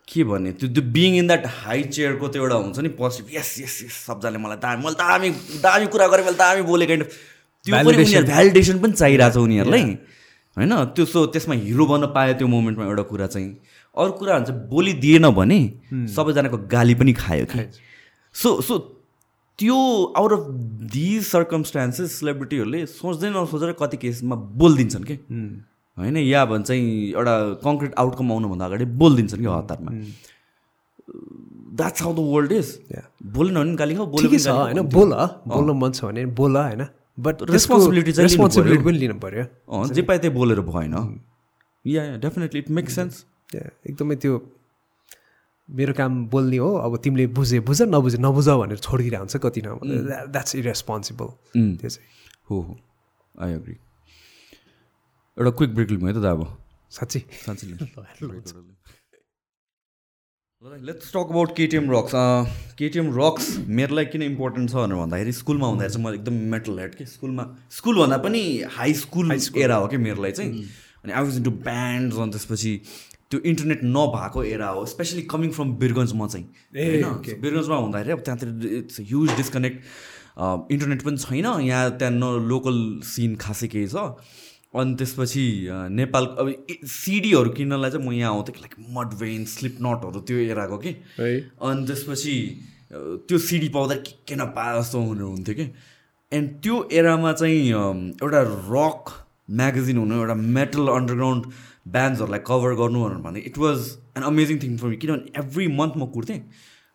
[0.08, 0.52] के भन्ने?
[0.52, 3.96] त्यो त्यो बिङ इन द्याट हाई चेयरको त्यो एउटा हुन्छ नि पोजिटिभ यस यस यस
[4.06, 5.28] सबजनाले मलाई दामी मैले दामी
[5.62, 9.82] दामी कुरा गरेँ मैले दामी बोलेँ अफ त्यो पनि उनीहरू भ्यालिडेसन पनि चाहिरहेको छ उनीहरूलाई।
[10.56, 10.72] होइन?
[10.94, 13.50] त्यो सो त्यसमा हिरो बन्न पायो त्यो मोमेन्टमा एउटा कुरा चाहिँ।
[13.96, 15.60] अरू कुरा हुन्छ बोलिदिएन भने
[16.14, 17.60] सबैजनाको गाली पनि खायो कि।
[18.34, 18.74] सो सो
[19.58, 19.78] त्यो
[20.16, 20.42] आउट अफ
[20.92, 25.16] दिज सर्कमस्टान्सेस सेलिब्रिटीहरूले सोच्दै नसोचेर कति केसमा बोलिदिन्छन् कि।
[25.98, 27.34] होइन या भन्छ चाहिँ एउटा
[27.64, 29.90] कङ्क्रिट आउटकम आउनुभन्दा अगाडि बोलिदिन्छन् कि हतारमा।
[31.78, 32.68] That's how the world is.
[33.36, 35.10] बोलेन भने गाली खाऊ बोले ठिकै पनि छ गाली होइन बोल
[35.54, 36.82] बोल्न मन छ भने बोल होइन।
[37.18, 39.44] बट Responsibility चाहिँ रेस्पोन्सिबिलिटी पनि लिनु पऱ्यो।
[39.94, 40.94] जे पाए त्यही बोलेर भएन।
[41.84, 44.40] Yeah definitely it make sense एकदमै त्यो
[45.68, 49.66] मेरो काम बोल्ने हो अब तिमीले बुझे बुझ नबुझे नबुझ भनेर छोडिदिरहेको हुन्छ कति न।
[50.32, 51.28] द्याट्स इरेस्पोन्सिबल
[51.76, 52.08] त्यो चाहिँ।
[52.50, 52.72] हो हो।
[53.42, 53.76] आई एग्री
[55.36, 56.42] एउटा क्विक ब्रेक लिउँ है त दा अब।
[56.90, 57.66] साँच्ची। साँच्चै
[60.86, 62.12] let's talk about KTM rocks
[62.78, 66.78] KTM rocks मेरो लागि किन इम्पोर्टेन्ट छ भनेर भन्दाखेरि स्कुलमा हुँदाखेरि चाहिँ म एकदम मेटल
[66.78, 68.42] हेड कि स्कुलमा स्कुल भन्दा पनि
[68.76, 70.50] हाई स्कुल एरा हो कि मेरो लागि चाहिँ
[71.04, 72.72] अनि आई वाज इन्टु ब्यान्ड्स अनि त्यसपछि
[73.30, 76.44] त्यो इन्टरनेट नभएको एरा हो स्पेसली कमिङ फ्रम बिरगन्ज म चाहिँ
[76.76, 77.40] होइन.
[77.40, 78.48] बिरगन्जमा हुँदाखेरि अब त्यहाँतिर
[78.78, 79.78] इट्स ह्युज डिस्कनेक्ट
[80.74, 82.76] इन्टरनेट पनि छैन यहाँ त्यहाँ न लोकल
[83.06, 83.96] सिन खासै केही छ।
[84.74, 85.44] अनि त्यसपछि
[85.98, 86.48] नेपाल अब
[86.86, 91.86] सिडीहरू किन्नलाई चाहिँ म यहाँ आउँथेँ लाइक मड भेन स्लिप नटहरू त्यो एराको कि। अनि
[91.86, 92.34] त्यसपछि
[93.26, 95.66] त्यो सिडी पाउँदा के के नपाए जस्तो हुने हुन्थ्यो कि।
[96.32, 97.60] एन्ड त्यो एरामा चाहिँ
[98.22, 98.40] एउटा
[98.70, 99.10] रक
[99.50, 101.44] म्यागजिन हुनु एउटा मेटल अन्डरग्राउन्ड
[101.90, 103.78] ब्यान्ड्सहरूलाई कभर गर्नु भनेर भने it was
[104.16, 106.40] an amazing thing for me किनभने एभ्री मन्थ म कुर्थेँ।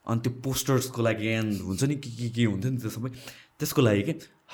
[0.08, 3.10] अनि त्यो पोस्टर्सको लागि एन्ड हुन्छ नि के के के हुन्थ्यो नि त्यो सबै।
[3.60, 4.14] त्यसको लागि के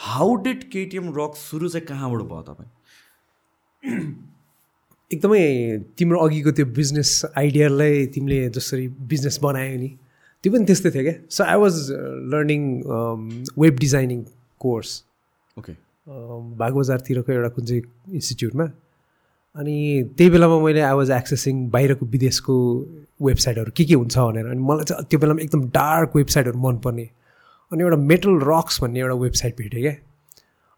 [0.10, 2.69] हाउ डिड केटिएम रक सुरु चाहिँ कहाँबाट भयो तपाईँ?
[5.13, 5.43] एकदमै
[5.97, 9.89] तिम्रो अघिको त्यो बिजनेस आइडियालाई तिमीले जसरी बिजनेस बनायो नि
[10.43, 11.15] त्यो पनि त्यस्तै थियो क्या?
[11.29, 11.75] So I was
[12.33, 12.61] learning
[13.63, 14.23] web designing
[14.59, 15.03] course
[15.57, 15.73] okay
[16.61, 17.83] बागबजारतिरको एउटा कुन चाहिँ
[18.13, 18.65] इन्स्टिच्युटमा
[19.55, 19.77] अनि
[20.17, 22.55] त्यही बेलामा मैले आई वाज एक्सेसिङ बाहिरको विदेशको
[23.21, 27.09] वेबसाइटहरू के के हुन्छ भनेर। अनि मलाई चाहिँ त्यो बेलामा एकदम डार्क वेबसाइटहरू मनपर्ने।
[27.71, 29.95] अनि एउटा मेटल रक्स भन्ने एउटा वेबसाइट भेटेँ क्या।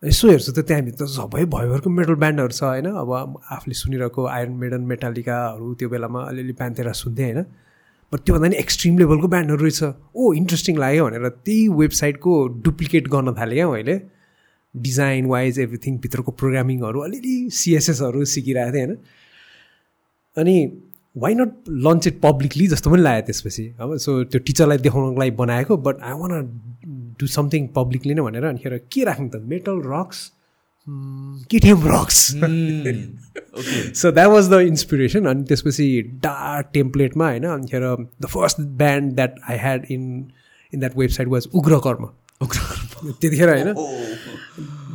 [0.03, 2.88] यसो हेर्छु त त्यहाँभित्र सबै भयभरको मेटल ब्यान्डहरू छ होइन?
[2.91, 3.09] अब
[3.55, 7.43] आफूले सुनिरहेको आइरन मेडन मेटालिकाहरू त्यो बेलामा अलिअलि प्यान्थेरा सुन्थेँ होइन?
[8.11, 9.84] बट त्योभन्दा नि एक्सट्रिम लेभलको ब्यान्डहरू रहेछ।
[10.15, 12.31] ओ इन्ट्रेस्टिङ लाग्यो भनेर त्यही वेबसाइटको
[12.65, 13.95] डुप्लिकेट गर्न थालेँ क्या मैले।
[14.75, 18.97] डिजाइन वाइज एभ्रिथिङ भित्रको प्रोग्रामिङहरू अलिअलि सिएसएसहरू सिकिरहेको थिएँ होइन?
[20.38, 20.55] अनि
[21.15, 21.51] why not
[21.88, 26.01] launch it publicly जस्तो पनि लाग्यो त्यसपछि। अब सो त्यो टिचरलाई देखाउनको लागि बनाएको but
[26.03, 26.31] I want
[27.19, 29.35] do something publicly नै भनेर अनिखेर के राख्नु त?
[29.53, 30.19] Metal rocks
[31.52, 32.18] KTM rocks
[33.99, 35.85] so that was the inspiration अनि त्यसपछि
[36.23, 37.84] डार्क टेम्प्लेटमा होइन अनिखेर
[38.22, 40.03] the first band that I had in
[40.73, 42.06] in that website was Ugrakarma
[42.44, 43.73] त्यतिखेर होइन।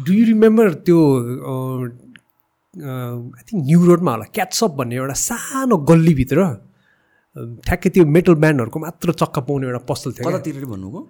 [0.06, 1.00] डु यु रिमेम्बर त्यो
[2.74, 6.38] आई थिङ्क न्यु रोडमा होला क्याट्सअप भन्ने एउटा सानो गल्लीभित्र
[7.36, 11.00] ठ्याक्कै त्यो मेटल ब्यान्डहरूको मात्र चक्का पाउने एउटा पसल थियो कतातिर भन्नुभयो?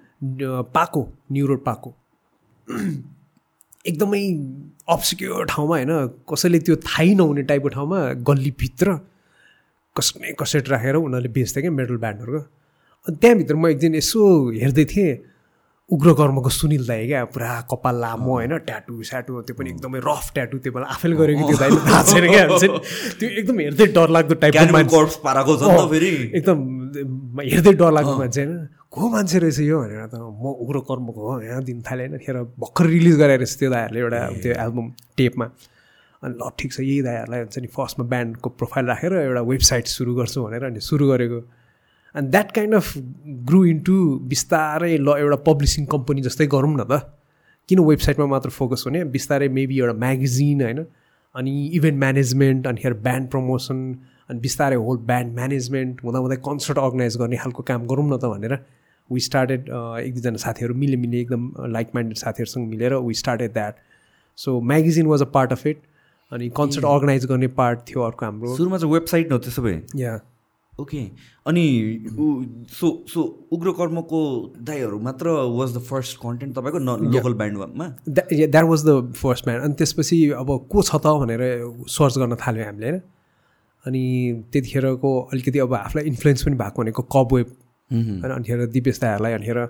[0.77, 1.01] पाको
[1.33, 1.91] न्यु रोड पाको।
[3.87, 4.23] एकदमै
[4.95, 5.93] अप्सिक्योर ठाउँमा होइन
[6.29, 8.87] कसैले त्यो थाहै नहुने टाइपको ठाउँमा गल्लीभित्र
[9.97, 12.41] कसै कसैट राखेर उनीहरूले बेच्थ्यो क्या मेटल ब्यान्डहरूको
[13.07, 14.21] अनि त्यहाँभित्र म एकदिन यसो
[14.63, 15.13] हेर्दै थिएँ
[15.91, 17.25] उग्रकर्मको सुनिल दाई क्या?
[17.33, 21.43] पुरा कपाल लामो होइन ट्याटु स्याटु त्यो पनि एकदमै रफ ट्याटु त्यो बेला आफैले गरेको
[21.49, 22.45] त्यो दाइले थाहा छैन क्या?
[23.19, 26.59] त्यो एकदम हेर्दै डर लाग्दो टाइपको पाराको छ फेरि। एकदम
[27.41, 28.53] हेर्दै डर लाग्दो मान्छे होइन।
[28.93, 32.85] को मान्छे रहेछ यो भनेर त म उग्रकर्मको हो यहाँ दिन थालेँ होइन। खेर भर्खर
[32.93, 34.87] रिलिज गराएर रहेछ त्यो दाइहरूले एउटा त्यो एल्बम
[35.17, 35.47] टेपमा।
[36.23, 40.13] अनि ल ठिक छ यही दाइहरूलाई हुन्छ नि फर्स्टमा ब्यान्डको प्रोफाइल राखेर एउटा वेबसाइट सुरु
[40.21, 41.41] गर्छु भनेर अनि सुरु गरेको।
[42.15, 42.93] And that kind of
[43.49, 43.97] grew into
[44.29, 47.01] बिस्तारै ल एउटा पब्लिसिङ कम्पनी जस्तै गरौँ न त।
[47.69, 49.05] किन वेबसाइटमा मात्र फोकस हुने?
[49.17, 50.85] बिस्तारै मेबी एउटा म्यागजिन होइन?
[51.35, 53.79] अनि इभेन्ट म्यानेजमेन्ट अनि ब्यान्ड प्रमोसन
[54.31, 58.25] अनि बिस्तारै होल ब्यान्ड म्यानेजमेन्ट हुँदा हुँदै कन्सर्ट अर्गनाइज गर्ने खालको काम गरौँ न त
[58.33, 58.55] भनेर
[59.11, 63.75] वी स्टार्टेड एक दुईजना साथीहरू मिले मिले एकदम लाइक माइन्डेड साथीहरूसँग मिलेर we started that
[64.39, 65.79] so magazine was a part of it
[66.33, 70.19] अनि कन्सर्ट अर्गनाइज गर्ने पार्ट थियो अर्को हाम्रो। सुरुमा चाहिँ वेबसाइट न त्यसो भए या
[70.79, 70.99] ओके
[71.47, 71.65] अनि
[72.71, 73.23] सो सो
[73.53, 74.21] उग्रकर्मको
[74.63, 79.65] दाईहरू मात्र वाज द फर्स्ट कन्टेन्ट तपाईँको न local ब्यान्डमा that was the first band
[79.65, 81.43] अनि त्यसपछि अब को छ त भनेर
[81.89, 83.01] सर्च गर्न थाल्यो हामीले होइन?
[83.85, 84.03] अनि
[84.53, 87.49] त्यतिखेरको अलिकति अब आफूलाई इन्फ्लुएन्स पनि भएको भनेको कब वेब
[87.91, 89.61] होइन अनिखेर दिपेश दाईहरूलाई अनिखेर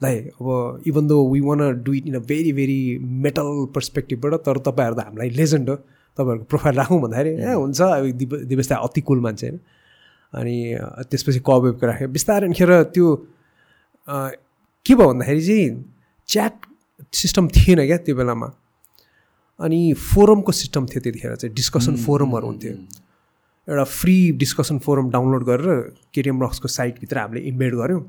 [0.00, 2.80] दाइ अब even though we want do it in a very very
[3.26, 5.76] metal पर्सपेक्टिभबाट तर तपाईँहरू त हामीलाई लेजेन्ड हो।
[6.18, 9.60] तपाईँहरूको प्रोफाइल राखौँ भन्दाखेरि ए हुन्छ अब दिप दिपेश दाई अति कुल मान्छे होइन?
[10.32, 10.56] अनि
[11.10, 13.06] त्यसपछि कवेबको राख्यो बिस्तारै अनिखेर त्यो
[14.86, 15.68] के भयो भन्दाखेरि चाहिँ
[16.28, 16.54] च्याट
[17.14, 18.48] सिस्टम थिएन क्या त्यो बेलामा।
[19.60, 22.72] अनि फोरमको सिस्टम थियो त्यतिखेर चाहिँ डिस्कसन फोरमहरू हुन्थ्यो।
[23.68, 25.80] एउटा फ्री डिस्कसन फोरम डाउनलोड गरेर
[26.14, 28.02] केटिएम रक्सको साइटभित्र हामीले इन्भाइट गऱ्यौँ।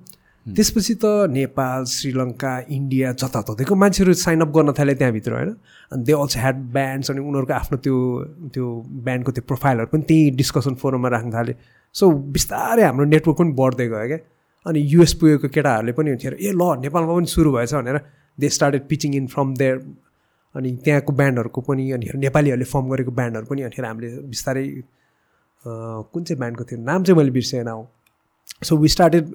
[0.46, 5.50] त्यसपछि त नेपाल श्रीलङ्का इन्डिया जताततैको मान्छेहरू साइन अप गर्न थाले त्यहाँभित्र होइन?
[5.92, 7.96] अनि दे अल्सो ह्याड ब्यान्ड्स अनि उनीहरूको आफ्नो त्यो
[8.54, 8.66] त्यो
[9.08, 11.54] ब्यान्डको त्यो प्रोफाइलहरू पनि त्यही डिस्कसन फोरममा राख्न थाले।
[11.96, 14.18] सो बिस्तारै हाम्रो नेटवर्क पनि बढ्दै गयो क्या।
[14.66, 17.98] अनि युएस पुगेको केटाहरूले पनि हुन्थ्यो ए ल नेपालमा पनि सुरु भएछ भनेर
[18.38, 19.78] they started pitching in from there
[20.56, 24.66] अनि त्यहाँको ब्यान्डहरूको पनि अनि नेपालीहरूले फर्म गरेको ब्यान्डहरू पनि अनि हामीले बिस्तारै
[25.64, 26.80] कुन चाहिँ ब्यान्डको थियो?
[26.82, 27.82] नाम चाहिँ मैले बिर्सेन हो
[28.64, 29.34] so we started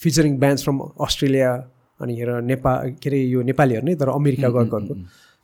[0.00, 1.50] featuring bands from Australia
[2.00, 4.80] अनि हेर नेपाल के अरे यो नेपालीहरू नै तर अमेरिका गएको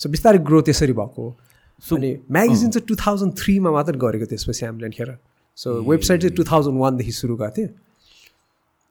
[0.00, 1.24] सो बिस्तारै ग्रो त्यसरी भएको
[1.84, 5.10] सो अनि म्यागजिन चाहिँ टु थाउजन्ड थ्रीमा मात्र गरेको त्यसपछि हामीले अनिखेर
[5.60, 7.68] सो वेबसाइट चाहिँ टु थाउजन्ड वानदेखि सुरु भएको थियो।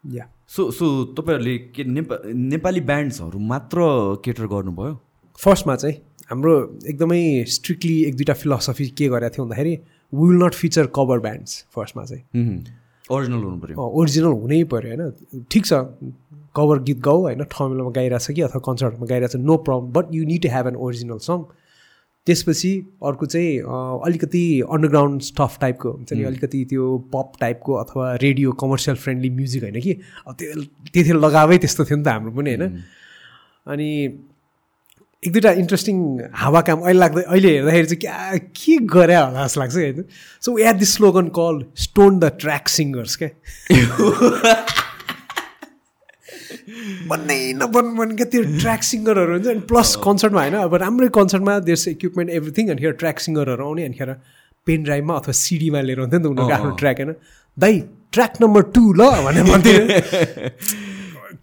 [0.03, 0.87] या सो सो
[1.17, 3.77] तपाईँहरूले के नेपा नेपाली ब्यान्ड्सहरू मात्र
[4.25, 4.93] केटर गर्नुभयो?
[5.39, 5.95] फर्स्टमा चाहिँ
[6.29, 6.53] हाम्रो
[6.87, 9.73] एकदमै स्ट्रिक्टली एक दुईवटा फिलोसफी के गरेको थियो भन्दाखेरि
[10.13, 12.23] will not feature cover bands फर्स्टमा चाहिँ।
[13.09, 15.45] ओरिजिनल हुनु पऱ्यो ओरिजिनल हुनै पऱ्यो होइन?
[15.51, 15.73] ठिक छ
[16.55, 17.43] कभर गीत गाऊ होइन?
[17.51, 20.67] ठमेलोमा गाइरहेको छ कि अथवा कन्सर्टमा गाइरहेको छ no problem but you need to have
[20.67, 21.37] an original song
[22.29, 22.71] त्यसपछि
[23.03, 23.57] अर्को चाहिँ
[24.05, 29.63] अलिकति अन्डरग्राउन्ड स्टफ टाइपको हुन्छ नि अलिकति त्यो पप टाइपको अथवा रेडियो कमर्सियल फ्रेन्डली म्युजिक
[29.63, 29.93] होइन कि?
[30.29, 32.83] त्यो त्यतिखेर लगावै त्यस्तो थियो नि त हाम्रो पनि होइन?
[33.67, 33.89] अनि
[35.23, 35.95] एक दुईवटा इन्ट्रेस्टिङ
[36.33, 40.05] हावा काम अहिले लाग्दै अहिले हेर्दाखेरि चाहिँ क्या के गरे होला जस्तो लाग्छ होइन
[40.41, 44.55] so at this slogan call stone the track singers क्या?
[47.09, 51.59] भन्नै नभन् भन् क्या त्यो ट्र्याक सिङ्गरहरू हुन्छ अनि प्लस कन्सर्टमा होइन अब राम्रै कन्सर्टमा
[51.71, 54.11] देश इक्विपमेन्ट एभ्रिथिङ अनि ट्र्याक सिङ्गरहरू आउने अनिखेर
[54.67, 57.15] पेन ड्राइभमा अथवा सिडीमा लिएर हुन्थ्यो नि त उनीहरूको आफ्नो ट्र्याक होइन?
[57.57, 57.73] दाइ
[58.13, 59.79] ट्र्याक नम्बर टू ल भनेर भन्थ्यो।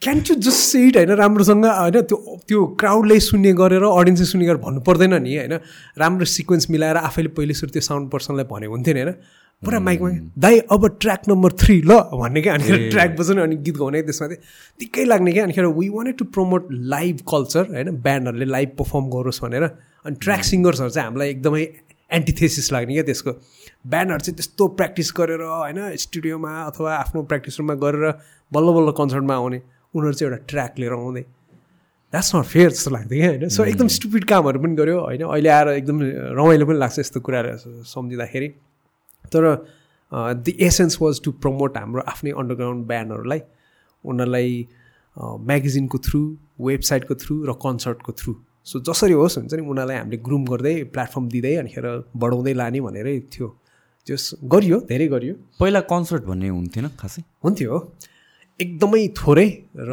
[0.02, 1.10] क्यान यु जस्ट सेट होइन?
[1.22, 2.16] राम्रोसँग होइन त्यो
[2.48, 5.54] त्यो क्राउडले सुन्ने गरेर अडियन्सले सुन्ने गरेर भन्नु पर्दैन नि होइन?
[5.98, 9.14] राम्रो सिक्वेन्स मिलाएर आफैले पहिले सुरु त्यो साउन्ड पर्सनलाई भनेको हुन्थ्यो नि होइन?
[9.64, 12.54] पुरा माइकमा दाइ अब ट्र्याक नम्बर थ्री ल भन्ने क्या?
[12.54, 14.42] अनि ट्र्याक बजाउने अनि गीत गाउने त्यसमा चाहिँ
[14.80, 15.44] दिक्कै लाग्ने क्या?
[15.44, 17.90] अनिखेर we wanted to promote live culture होइन?
[18.04, 19.64] ब्यान्डहरूले लाइभ पर्फर्म गरोस् भनेर।
[20.06, 21.62] अनि ट्र्याक सिङ्गर्सहरू चाहिँ हामीलाई एकदमै
[22.10, 23.32] एन्टिथेसिस लाग्ने क्या त्यसको।
[23.86, 25.80] ब्यान्डहरू चाहिँ त्यस्तो प्र्याक्टिस गरेर होइन?
[25.96, 28.04] स्टुडियोमा अथवा आफ्नो प्र्याक्टिस रुममा गरेर
[28.52, 29.58] बल्ल बल्ल कन्सर्टमा आउने।
[29.94, 31.24] उनीहरू चाहिँ एउटा ट्र्याक लिएर आउँदै।
[32.12, 33.48] द्याट्स नट फेयर जस्तो लाग्थ्यो क्या होइन?
[33.48, 35.22] सो एकदम स्टुपिड कामहरू पनि गऱ्यो होइन?
[35.24, 35.96] अहिले आएर एकदम
[36.38, 38.48] रमाइलो पनि लाग्छ यस्तो कुराहरू सम्झिँदाखेरि।
[39.32, 39.44] तर
[40.46, 43.40] the essence was to promote हाम्रो आफ्नै अन्डरग्राउन्ड ब्यान्डहरूलाई
[44.04, 44.50] उनीहरूलाई
[45.50, 46.20] म्यागजिनको थ्रु
[46.66, 48.34] वेबसाइटको थ्रु र कन्सर्टको थ्रु
[48.66, 51.86] सो जसरी होस् हुन्छ नि उनीहरूलाई हामीले ग्रुम गर्दै प्लेटफर्म दिँदै अनिखेर
[52.22, 53.48] बढाउँदै लाने भनेरै थियो।
[54.06, 54.16] त्यो
[54.52, 57.22] गरियो धेरै गरियो। पहिला कन्सर्ट भन्ने हुन्थेन खासै?
[57.44, 57.78] हुन्थ्यो।
[58.60, 59.48] एकदमै थोरै
[59.88, 59.90] र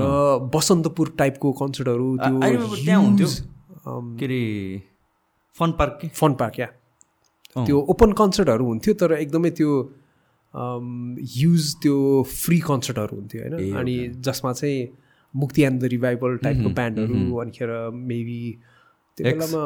[0.53, 3.29] बसन्तपुर टाइपको कन्सर्टहरू त्यहाँ हुन्थ्यो।
[4.19, 4.41] के अरे
[5.57, 6.67] fun park fun park yeah.
[7.55, 9.71] त्यो ओपन कन्सर्टहरू हुन्थ्यो तर एकदमै त्यो
[11.35, 11.95] युज त्यो
[12.31, 13.53] फ्री कन्सर्टहरू हुन्थ्यो होइन?
[13.75, 14.87] अनि जसमा चाहिँ
[15.33, 17.69] मुक्ति एन्ड द रिभाइभल टाइपको ब्यान्डहरू अनिखेर
[18.11, 18.41] मेबी
[19.17, 19.63] त्यो बेलामा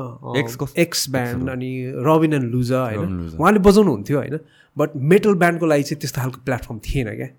[0.84, 1.72] एक्स ब्यान्ड अनि
[2.08, 3.20] रबिन एन्ड लुजा होइन?
[3.40, 4.40] उहाँले बजाउनु हुन्थ्यो होइन?
[4.78, 7.30] बट मेटल ब्यान्डको लागि चाहिँ त्यस्तो खालको प्लेटफर्म थिएन क्या।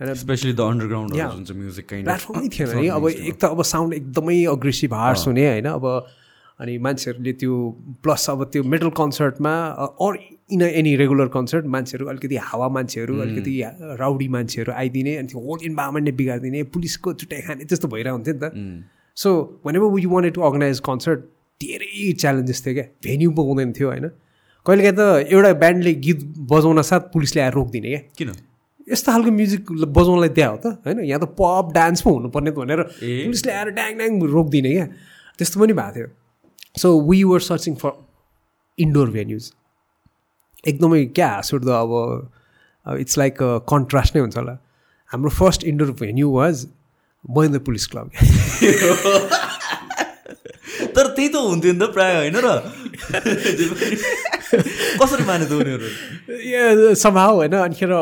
[0.00, 0.14] होइन?
[0.22, 1.10] स्पेसली द अन्डरग्राउन्ड
[1.56, 5.66] म्युजिक प्लेटफर्मै थिएन नि। अब एक त अब साउन्ड एकदमै अग्रेसिभ हार्स हुने होइन?
[5.66, 5.84] अब
[6.60, 7.54] अनि मान्छेहरूले त्यो
[8.02, 9.52] प्लस अब त्यो metal कन्सर्टमा
[10.06, 10.18] or
[10.52, 13.54] in any regular concert मान्छेहरू अलिकति हावा मान्छेहरू अलिकति
[14.00, 18.34] राउडी मान्छेहरू आइदिने अनि त्यो होल इन्भाइरोमेन्ट नै बिगारिदिने पुलिसको चुटाइ खाने त्यस्तो भइरहेको हुन्थ्यो
[18.34, 18.46] नि त।
[19.16, 19.30] सो
[19.64, 21.20] भने ever we wanted to organise concert
[21.60, 24.08] धेरै च्यालेन्जेस थियो क्या। भेन्यू पाउँदैन थियो होइन।
[24.66, 26.20] कहिलेकाहीँ त एउटा ब्यान्डले गीत
[26.50, 28.30] बजाउन साथ पुलिसले आएर रोकिदिने क्या। किन?
[28.88, 32.80] यस्तो खालको म्युजिक बजाउनलाई त्यहाँ हो त होइन। यहाँ त पप डान्स पो हुनुपर्ने भनेर
[33.00, 34.86] पुलिसले आएर ड्याङ ड्याङ रोकिदिने क्या।
[35.38, 36.08] त्यस्तो पनि भएको थियो।
[36.76, 37.90] So we were searching for
[38.78, 39.52] indoor venues
[40.68, 43.36] एकदमै क्या हाँस उठ्दो अब इट्स लाइक
[43.68, 44.58] कन्ट्रास्ट नै हुन्छ होला।
[45.10, 46.66] हाम्रो first indoor venue was
[47.30, 48.10] Mahendra police club.
[50.96, 52.46] तर त्यही त हुन्थ्यो नि त प्रायः होइन र?
[55.00, 57.92] कसरी माने त उनीहरू समाउ होइन अनिखेर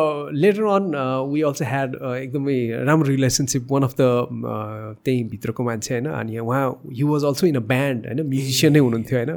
[0.43, 0.85] later on
[1.33, 2.59] we also had एकदमै
[2.89, 4.03] राम्रो रिलेसनसिप वान अफ द
[5.05, 8.81] त्यहीँ भित्रको मान्छे होइन अनि उहाँ he was also in a band होइन म्युजिसियन नै
[8.81, 9.33] हुनुहुन्थ्यो होइन।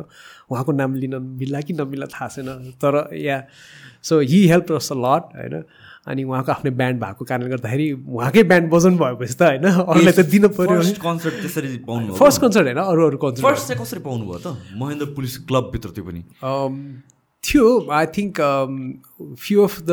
[0.52, 2.50] उहाँको नाम लिन मिल्ला कि नमिल्ला थाहा छैन
[2.84, 3.38] तर yeah
[4.04, 5.56] so he help us a lot होइन।
[6.08, 10.26] अनि उहाँको आफ्नै ब्यान्ड भएको कारणले गर्दाखेरि उहाँकै ब्यान्ड बजाउनु भएपछि त होइन अरूलाई त
[10.34, 14.24] दिनु पऱ्यो कन्सर्ट त्यसरी पाउनु फर्स्ट कन्सर्ट होइन अरू अरू कन्सर्ट फर्स्ट चाहिँ कसरी पाउनु
[14.30, 14.48] भयो त?
[14.78, 16.22] महेन्द्र पुलिस क्लबभित्र त्यो पनि।
[17.44, 18.36] थियो I think
[19.42, 19.92] few of the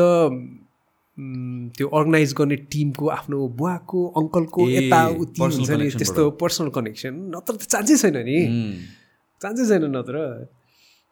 [1.77, 7.63] त्यो अर्गनाइज गर्ने टिमको आफ्नो बुवाको अङ्कलको यताउति हुन्छ नि त्यस्तो पर्सनल कनेक्सन नत्र त
[7.73, 8.37] चान्सै छैन नि।
[9.41, 10.17] चान्सै छैन नत्र।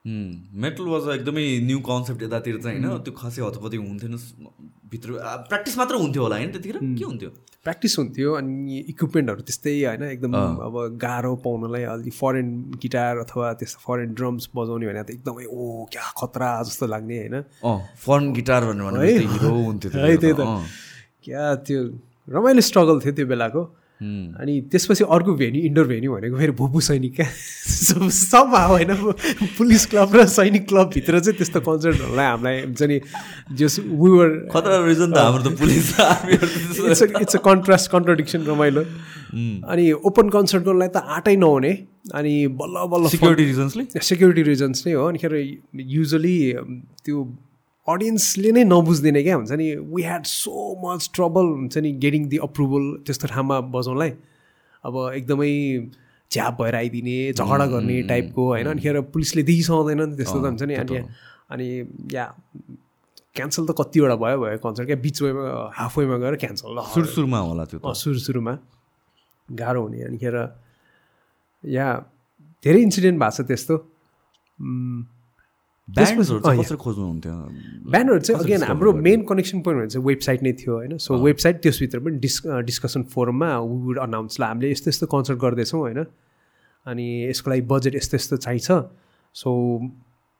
[0.06, 2.98] मेटल वाज एकदमै न्यू कन्सेप्ट यतातिर चाहिँ होइन?
[3.06, 4.18] त्यो खासै हतपति हुन्थेन।
[4.91, 5.14] भित्र
[5.49, 6.78] प्र्याक्टिस मात्र हुन्थ्यो होला होइन त्यतिखेर?
[6.99, 7.30] के हुन्थ्यो?
[7.64, 10.03] प्र्याक्टिस हुन्थ्यो अनि इक्विपमेन्टहरू त्यस्तै होइन?
[10.03, 10.34] एकदम
[10.68, 12.49] अब गाह्रो पाउनलाई अलि फरेन
[12.82, 17.36] गिटार अथवा त्यस्तो फरेन ड्रम्स बजाउने भने त एकदमै ओ क्या खतरा जस्तो लाग्ने होइन?
[18.06, 20.41] फरेन गिटार भनेर हिरो हुन्थ्यो है त्यही त।
[21.23, 21.80] क्या त्यो
[22.28, 23.61] रमाइलो स्ट्रगल थियो त्यो बेलाको।
[24.02, 27.28] अनि त्यसपछि अर्को भेन्यू इन्डोर भेन्यू भनेको फेरि भुपु सैनिक क्या।
[28.10, 28.94] सब होइन
[29.57, 32.99] पुलिस क्लब र सैनिक क्लबभित्र चाहिँ त्यस्तो कन्सर्टहरूलाई हामीलाई हुन्छ नि
[33.53, 35.86] जस वर खतरा रिजन त हाम्रो त police
[36.90, 38.84] it's it's a contrast contradiction रमाइलो।
[39.69, 41.73] अनि ओपन कन्सर्टकोलाई त आँटै नहुने।
[42.18, 45.34] अनि बल्ल बल्ल सिक्युरिटी रिजन्सले सेक्युरिटी रिजन्स नै हो। अनिखेर
[45.94, 46.38] युजली
[47.06, 47.18] त्यो
[47.91, 49.68] अडियन्सले नै नबुझ्दिने क्या हुन्छ नि?
[49.93, 50.53] We had so
[50.84, 54.11] much trouble हुन्छ नि गेटिङ दि अप्रुभल त्यस्तो ठाउँमा बजाउनलाई।
[54.84, 55.51] अब एकदमै
[56.31, 58.68] झ्याप भएर आइदिने झगडा गर्ने टाइपको होइन?
[58.73, 60.76] अनिखेर पुलिसले देखिसक्दैन नि त्यस्तो त हुन्छ नि?
[60.81, 60.97] अनि
[61.51, 61.68] अनि
[62.15, 62.26] या
[63.35, 64.99] क्यान्सल त कतिवटा भयो भयो कन्सर्ट क्या?
[65.03, 65.43] बिच वेमा
[65.76, 68.53] हाफ वेमा गएर क्यान्सल सुरु सुरुमा होला त्यो सुरु सुरुमा
[69.49, 70.35] गाह्रो हुने। अनिखेर
[71.63, 71.88] या
[72.63, 73.76] धेरै इन्सिडेन्ट भएको छ त्यस्तो।
[77.91, 80.97] ब्यानरहरू चाहिँ अगेन हाम्रो मेन कनेक्सन पोइन्ट चाहिँ वेबसाइट नै थियो होइन?
[80.97, 85.80] सो वेबसाइट त्यसभित्र पनि डिस् डिस्कसन फोरममा वुड अनाउन्स ल हामीले यस्तो यस्तो कन्सर्ट गर्दैछौँ
[85.81, 85.99] होइन?
[86.85, 88.69] अनि यसको लागि बजेट यस्तो यस्तो चाहिन्छ।
[89.35, 89.49] So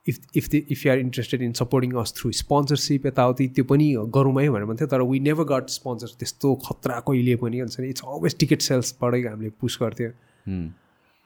[0.08, 4.36] if if the if you're interested in supporting us through sponsorship यताउति त्यो पनि गरौँ
[4.42, 8.02] है भनेर भन्थ्यो। तर वी नेभर गट स्पोन्सर त्यस्तो खतरा कहिले पनि हुन्छ नि। इट्स
[8.08, 10.10] अलवेज टिकट सेल्सबाटै हामीले पुस गर्थ्यो।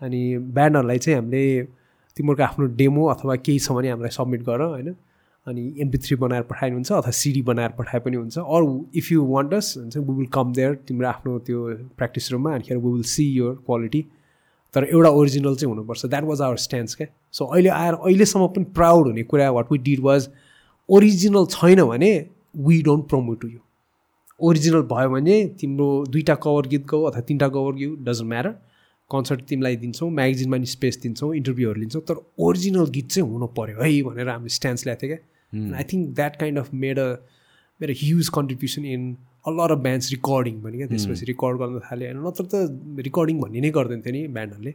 [0.02, 0.22] अनि
[0.58, 1.46] ब्यानरलाई चाहिँ हामीले
[2.18, 4.96] तिमीहरूको आफ्नो डेमो अथवा केही छ भने हामीलाई सब्मिट गर होइन?
[5.48, 8.62] अनि एमपी थ्री बनाएर पठाइनुहुन्छ अथवा सिडी बनाएर पठाए पनि हुन्छ। Or
[8.98, 11.66] if you want us हुन्छ वी विल कम देयर तिम्रो आफ्नो त्यो
[11.98, 14.02] प्र्याक्टिस रुममा अनिखेर we will see your quality
[14.74, 18.64] तर एउटा ओरिजिनल चाहिँ हुनुपर्छ। द्याट वाज आवर स्ट्यान्ड्स क्या सो अहिले आएर अहिलेसम्म पनि
[18.76, 20.30] प्राउड हुने कुरा what we did was
[20.90, 22.12] original छैन भने
[22.58, 23.60] we don't promote to you
[24.40, 28.54] original भयो भने तिम्रो दुईवटा कभर गीत गाऊ अथवा तिनवटा कभर गीत डजन्ट म्याटर
[29.12, 33.82] कन्सर्ट तिमीलाई दिन्छौँ म्यागजिनमा नि स्पेस दिन्छौँ इन्टरभ्यूहरू लिन्छौँ तर ओरिजिनल गीत चाहिँ हुनु पऱ्यो
[33.82, 37.10] है भनेर हामीले स्ट्यान्स ल्याएको थियो क्या। I think that kind of made a
[37.80, 39.02] a huge contribution in
[39.48, 43.60] a lot of bands recording पनि क्या। त्यसपछि रिकर्ड गर्न थाल्यो होइन नत्र त रिकर्डिङ भन्ने
[43.62, 44.74] नै गर्दैन थियो नि ब्यान्डहरूले।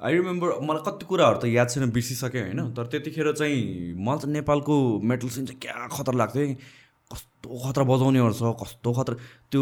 [0.00, 3.58] आई रिमेम्बर मलाई कति कुराहरू त याद छैन बिर्सिसकेँ होइन। तर त्यतिखेर चाहिँ
[3.96, 4.74] मलाई चाहिँ नेपालको
[5.10, 6.56] मेटल सिन चाहिँ क्या खतरा लाग्थ्यो है।
[7.40, 9.16] कस्तो खतरा बजाउनेहरू छ कस्तो खतरा।
[9.50, 9.60] त्यो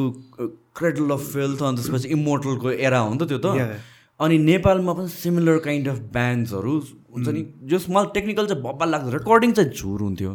[0.74, 3.78] क्रेडल अफ फेल्थ अनि त्यसपछि इमोटलको एरा हो नि त त्यो त.
[4.20, 6.72] अनि नेपालमा पनि सिमिलर काइन्ड अफ ब्यान्ड्सहरू
[7.14, 10.30] हुन्छ नि जस मलाई टेक्निकल चाहिँ भब्बा लाग्छ रेकर्डिङ चाहिँ झुर हुन्थ्यो।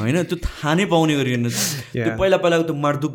[0.00, 2.16] होइन त्यो थाहा नै पाउने गरिएन त्यो.
[2.20, 3.12] पहिला पहिलाको त्यो मार्दुक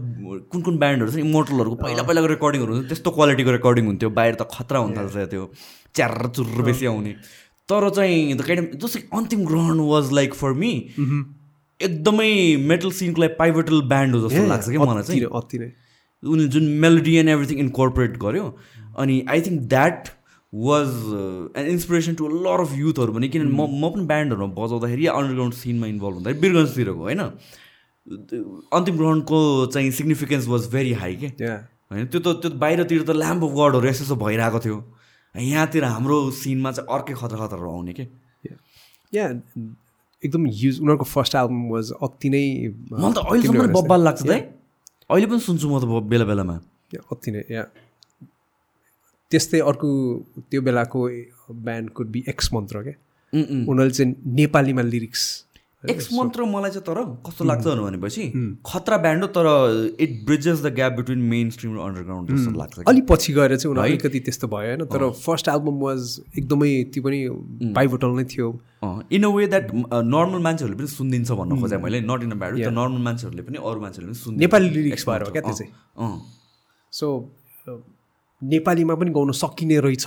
[0.49, 4.49] कुन कुन ब्यान्डहरू छ इमोटलहरूको पहिला पहिलाको रेकर्डिङहरू हुन्छ त्यस्तो क्वालिटीको रेकर्डिङ हुन्थ्यो बाहिर त
[4.49, 5.45] खतरा हुन थाल्छ त्यो
[5.93, 7.13] च्यार चुर्र बेसी आउने।
[7.69, 10.73] तर चाहिँ द काइन्ड अफ जस्तै Antim Grahan was like for me
[11.81, 12.31] एकदमै
[12.69, 15.71] मेटल सिनको लागि पाइभेटल ब्यान्ड हो जस्तो लाग्छ कि मलाई चाहिँ। अति नै
[16.23, 18.45] उनले जुन मेलोडी एन्ड एभ्रिथिङ इन्कर्पोरेट गर्यो
[18.97, 20.09] अनि I think that
[20.53, 20.89] was
[21.57, 25.55] an inspiration to lot of युथहरू पनि किनभने म म पनि ब्यान्डहरूमा बजाउँदाखेरि या अन्डरग्राउन्ड
[25.55, 27.21] सिनमा इन्भल्भ हुँदाखेरि बिरगन्जतिरको होइन?
[28.73, 29.39] अन्तिम ग्रहणको
[29.73, 31.27] चाहिँ सिग्निफिकेन्स वाज भेरी हाई के?
[31.91, 32.05] होइन?
[32.05, 34.77] त्यो त त्यो बाहिरतिर त ल्याम्प अफ गडहरू यसो यसो भइरहेको थियो।
[35.35, 38.05] यहाँतिर हाम्रो सिनमा चाहिँ अर्कै खतरा खतरा आउने के?
[40.23, 42.45] एकदम युज उनीहरूको फर्स्ट एल्बम वाज अति नै
[42.91, 44.39] मलाई त अहिलेसम्म बब्बाल लाग्छ है
[45.09, 46.55] अहिले पनि सुन्छु म त बेला बेलामा।
[47.11, 47.63] अति नै या
[49.31, 49.89] त्यस्तै अर्को
[50.49, 50.99] त्यो बेलाको
[51.65, 52.97] ब्यान्ड कुड बी एक्स मन्त्र क्या।
[53.33, 55.23] उनीहरूले चाहिँ नेपालीमा लिरिक्स
[55.83, 58.23] एक्स मन्त्र मलाई चाहिँ तर कस्तो लाग्छ भनेपछि
[58.67, 59.47] खतरा ब्यान्ड हो तर
[59.99, 61.19] it bridges the gap between
[61.49, 64.85] mainstream र अन्डरग्राउन्ड जस्तो लाग्छ कि। अलिक पछि गएर चाहिँ उनीहरू अलिकति त्यस्तो भयो होइन
[64.91, 67.19] तर फर्स्ट एल्बम वाज एकदमै त्यो पनि
[67.75, 68.49] पाइभोटल नै थियो।
[69.11, 69.71] In a way that
[70.15, 73.79] normal मान्छेहरूले पनि सुनिदिन्छ भन्न खोजेँ मैले not in a bad normal मान्छेहरूले पनि अरू
[73.81, 75.71] मान्छेहरूले पनि सुनिदिन्छ। नेपाली लिरिक्स भएर क्या त्यो चाहिँ।
[76.93, 77.07] सो
[78.41, 80.05] नेपालीमा पनि गाउन सकिने रहेछ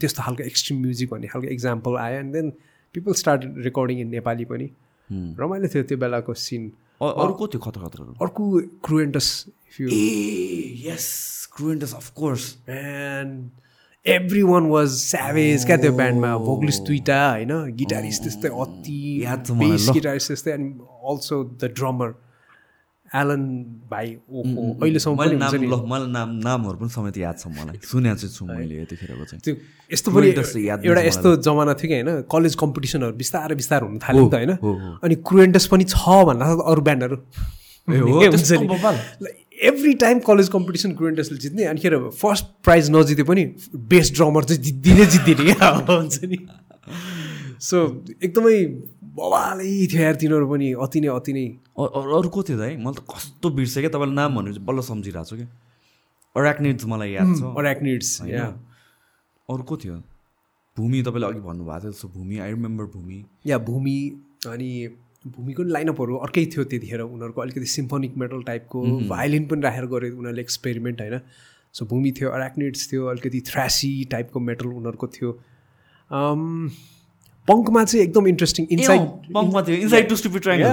[0.00, 2.50] त्यस्तो खालको एक्सट्रिम म्युजिक भन्ने खालको इक्जाम्पल आयो and then
[2.94, 4.68] people start recording in Nepali पनि।
[5.12, 6.70] रमाइलो थियो त्यो बेलाको सिन
[7.02, 8.44] अ- अरू को थियो खतरा खतरा अर्को
[8.84, 9.28] Cruentus
[10.86, 11.06] yes
[11.56, 13.50] Cruentus of course and
[14.06, 18.98] every one was savage क्या त्यो ब्यान्डमा भोकलिस्ट दुइटा होइन गिटारिस्ट त्यस्तै अति।
[19.92, 22.14] गिटारिस्ट त्यस्तै and also the drummer
[23.20, 23.42] Alan
[23.90, 28.74] भाइ ओहो अहिलेसम्म मलाई नाम नामहरू पनि समेत याद छ मलाई। सुनेको चाहिँ छु मैले
[28.82, 29.54] यतिखेरको चाहिँ। त्यो
[29.92, 30.26] यस्तो पनि
[30.88, 34.52] एउटा यस्तो जमाना थियो कि होइन कलेज कम्पिटिसनहरू बिस्तारै बिस्तारै हुन थाल्यो नि त होइन।
[35.04, 35.94] अनि क्रुएन्टस पनि छ
[36.28, 37.16] भन्दा अरू ब्यान्डहरू?
[39.70, 43.44] एभ्री टाइम कलेज कम्पिटिसन क्रुएन्टसले जित्ने अनिखेर फर्स्ट प्राइज नजिते पनि
[43.92, 46.38] बेस्ट ड्रमर चाहिँ जित्दिनै जित्दिने। क्या हुन्छ नि।
[47.60, 47.76] सो
[48.22, 48.56] एकदमै
[49.14, 51.46] बवालै थियो यार तिनीहरू पनि अति नै अति नै।
[51.78, 52.76] अरू को थियो त है?
[52.76, 55.46] मैले त कस्तो बिर्सेँ क्या तपाईँले नाम भनेपछि बल्ल सम्झिरहेको छु कि
[56.36, 58.10] अराक्निड्स मलाई याद छ। अराक्निड्स?
[58.26, 58.46] या।
[59.48, 59.94] अरू को थियो?
[60.76, 63.96] भूमि तपाईँले अघि भन्नुभएको थियो जस्तो भूमि। आई रिमेम्बर भूमि। या भूमि
[64.50, 64.70] अनि
[65.24, 70.10] भूमिको नि लाइनअपहरू अर्कै थियो त्यतिखेर उनीहरूको अलिकति सिम्फोनिक मेटल टाइपको भायोलिन पनि राखेर गरे
[70.10, 71.20] उनीहरूले एक्सपेरिमेन्ट होइन?
[71.74, 75.30] सो भूमि थियो अराक्निड्स थियो अलिकति थ्रासी टाइपको मेटल उनीहरूको थियो।
[77.48, 80.70] पङ्कमा चाहिँ एकदम इन्ट्रेस्टिङ इनसाइड पङ्कमा थियो inside to stupid triangle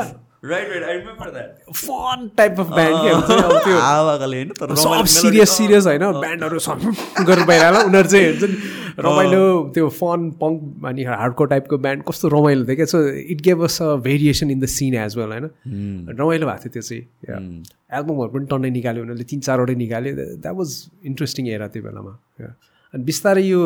[0.51, 3.73] right right I remember that fun type of band के
[4.35, 6.85] होइन तर सब सिरियस सिरियस होइन ब्यान्डहरू सब
[7.27, 9.43] गरेर बाहिर उनीहरू चाहिँ हुन्छ नि रमाइलो
[9.73, 13.03] त्यो फन पङ्क अनि हार्डको टाइपको ब्यान्ड कस्तो रमाइलो थियो क्या so
[13.35, 16.81] it gave us a variation in the scene as well होइन रमाइलो भएको थियो त्यो
[16.81, 17.63] चाहिँ
[17.99, 20.75] एल्बमहरू पनि टन्नै निकाल्यो उनीहरूले तिन चारवटै निकाल्यो। द्याट वाज
[21.05, 22.13] इन्ट्रेस्टिङ हेर त्यो बेलामा.
[22.93, 23.61] अनि बिस्तारै यो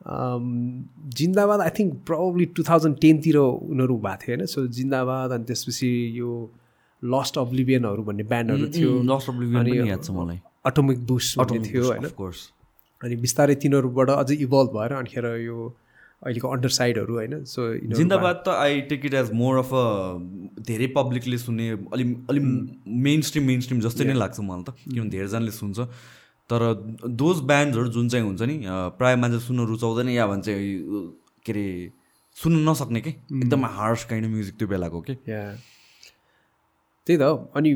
[0.00, 4.46] Zindabad I think probably two thousand टेनतिर उनीहरू भएको थियो होइन?
[4.46, 6.30] सो जिन्दाबाद अनि त्यसपछि यो
[7.02, 8.90] लस्ट अब्लिभियनहरू भन्ने ब्यान्डहरू थियो।
[10.12, 12.04] मलाई। अटोमिक भन्ने थियो होइन?
[12.04, 12.40] अफ कोर्स
[13.00, 15.58] अनि बिस्तारै तिनीहरूबाट अझै इभल्भ भएर अनिखेर यो
[16.22, 17.44] अहिलेको अन्डर साइडहरू होइन?
[17.44, 17.60] सो
[17.96, 22.40] जिन्दाबाद त I take it as more of a धेरै पब्लिकले सुन्ने अलि अलि
[23.06, 25.78] मेन स्ट्रिम मेन स्ट्रिम जस्तै नै लाग्छ मलाई त किनभने धेरैजनाले सुन्छ।
[26.50, 26.60] तर
[27.22, 28.56] दोज ब्यान्ड्सहरू जुन चाहिँ हुन्छ नि
[28.98, 31.66] प्रायः मान्छे सुन्न रुचाउँदैन या भन्छ के अरे
[32.36, 33.10] सुन्न नसक्ने के?
[33.10, 35.12] एकदम हार्स काइन्ड अफ म्युजिक त्यो बेलाको के?
[35.28, 35.42] या।
[37.06, 37.22] त्यही त।
[37.56, 37.70] अनि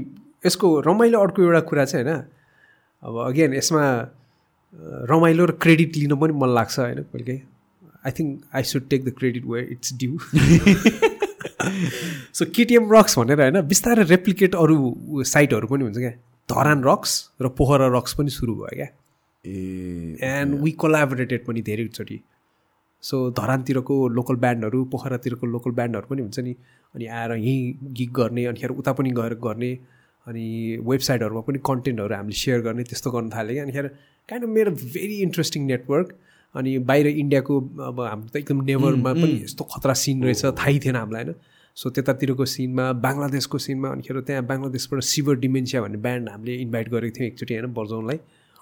[0.46, 2.22] यसको रमाइलो अर्को एउटा कुरा चाहिँ होइन
[3.02, 3.84] अब अगेन यसमा
[5.10, 7.42] रमाइलो र क्रेडिट लिन पनि मन लाग्छ होइन कहिलेकाहीँ।
[8.06, 10.18] I think I should take the credit where it's due
[12.34, 14.76] so KTM rocks भनेर होइन बिस्तारै रेप्लिकेट अरू
[15.32, 16.12] साइटहरू पनि हुन्छ क्या।
[16.48, 17.12] धरान रक्स
[17.42, 18.88] र पोखरा रक्स पनि सुरु भयो क्या।
[19.44, 22.20] ए एन्ड वी कोलाबोरेटेड पनि धेरैचोटि
[23.02, 26.54] सो धरानतिरको लोकल ब्यान्डहरू पोखरातिरको लोकल ब्यान्डहरू पनि हुन्छ नि।
[26.94, 29.72] अनि आएर यहीँ गिग गर्ने अनिखेर उता पनि गएर गर्ने
[30.26, 30.44] अनि
[30.82, 33.86] वेबसाइटहरूमा पनि कन्टेन्टहरू हामीले सेयर गर्ने त्यस्तो गर्न थाल्यो कि अनिखेर
[34.28, 36.14] काइन्ड अफ मेरो भेरी इन्ट्रेस्टिङ नेटवर्क
[36.54, 40.96] अनि बाहिर इन्डियाको अब हाम्रो त एकदम नेभरमा पनि यस्तो खतरा सिन रहेछ थाहै थिएन
[40.96, 41.34] हामीलाई होइन।
[41.76, 47.14] सो त्यतातिरको सिनमा बङ्गलादेशको सिनमा अनिखेर त्यहाँ बङ्गलादेशबाट सिभर डिमेन्सिया भन्ने ब्यान्ड हामीले इन्भाइट गरेको
[47.16, 48.18] थियौँ एकचोटि होइन बजाउनलाई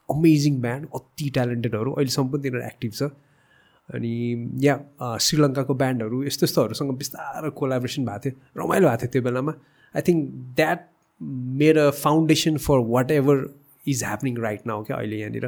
[0.09, 3.03] अमेजिङ ब्यान्ड अति ट्यालेन्टेडहरू अहिलेसम्म पनि तिनीहरू एक्टिभ छ।
[3.89, 4.13] अनि
[4.65, 4.75] या
[5.27, 9.53] श्रीलङ्काको ब्यान्डहरू यस्तो यस्तोहरूसँग बिस्तारो कोलाब्रेसन भएको थियो रमाइलो भएको थियो त्यो बेलामा।
[9.95, 10.21] I think
[10.57, 10.89] that
[11.61, 12.79] made a foundation for
[13.11, 13.45] whatever
[13.89, 15.47] is happening right now क्या अहिले यहाँनिर।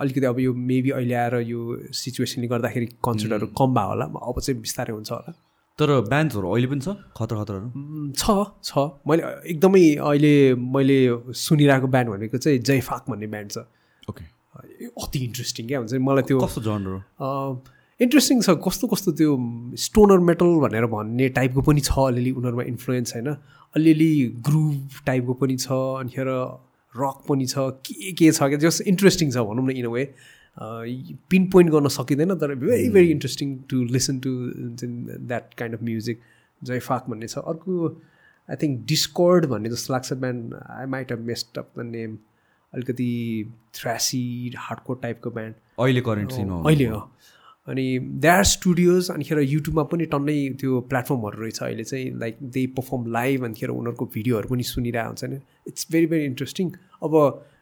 [0.00, 1.60] अलिकति अब यो मेबी अहिले आएर यो
[2.00, 5.32] सिचुएसनले गर्दाखेरि कन्सर्टहरू कम भयो होला अब चाहिँ बिस्तारै हुन्छ होला।
[5.80, 6.88] तर ब्यान्ड्सहरू अहिले पनि छ?
[7.16, 8.24] खतरा खतराहरू छ
[8.62, 8.70] छ।
[9.08, 10.32] मैले एकदमै अहिले
[10.76, 10.98] मैले
[11.42, 13.58] सुनिरहेको ब्यान्ड भनेको चाहिँ जयफाक भन्ने ब्यान्ड छ।
[14.08, 14.24] ओके।
[14.84, 16.94] अति इन्ट्रेस्टिङ क्या हुन्छ। मलाई त्यो कस्तो जनर
[18.00, 19.30] इन्ट्रेस्टिङ छ। कस्तो कस्तो त्यो
[19.76, 23.28] स्टोनर मेटल भनेर भन्ने टाइपको पनि छ अलिअलि उनीहरूमा इन्फ्लुएन्स होइन?
[23.76, 24.12] अलिअलि
[24.46, 25.66] ग्रुभ टाइपको पनि छ।
[26.04, 26.28] अनिखेर
[26.92, 27.54] रक पनि छ।
[27.86, 28.58] के के छ क्या?
[28.64, 30.04] जस इन्ट्रेस्टिङ छ भनौँ न in a way
[30.56, 34.30] pin point गर्न सकिँदैन तर very very interesting to listen to
[34.82, 36.20] that kind of music
[36.62, 37.88] जयफाक भन्ने छ। अर्को
[38.48, 42.18] आई थिङ्क डिस्कर्ड भन्ने जस्तो लाग्छ band I might have messed of the name
[42.72, 43.10] अलिकति
[43.74, 44.24] थ्रासी
[44.58, 47.00] हार्डकोर टाइपको ब्यान्ड अहिले करेन्ट सिनमा अहिले हो।
[47.68, 47.86] अनि
[48.20, 53.44] द्यार स्टुडियोज अनिखेर युट्युबमा पनि टन्नै त्यो प्लेटफर्महरू रहेछ अहिले चाहिँ लाइक दे पर्फर्म लाइभ
[53.44, 56.70] अनिखेर उनीहरूको भिडियोहरू पनि सुनिरहेको हुन्छ। नि इट्स भेरी भेरी इन्ट्रेस्टिङ
[57.02, 57.16] अब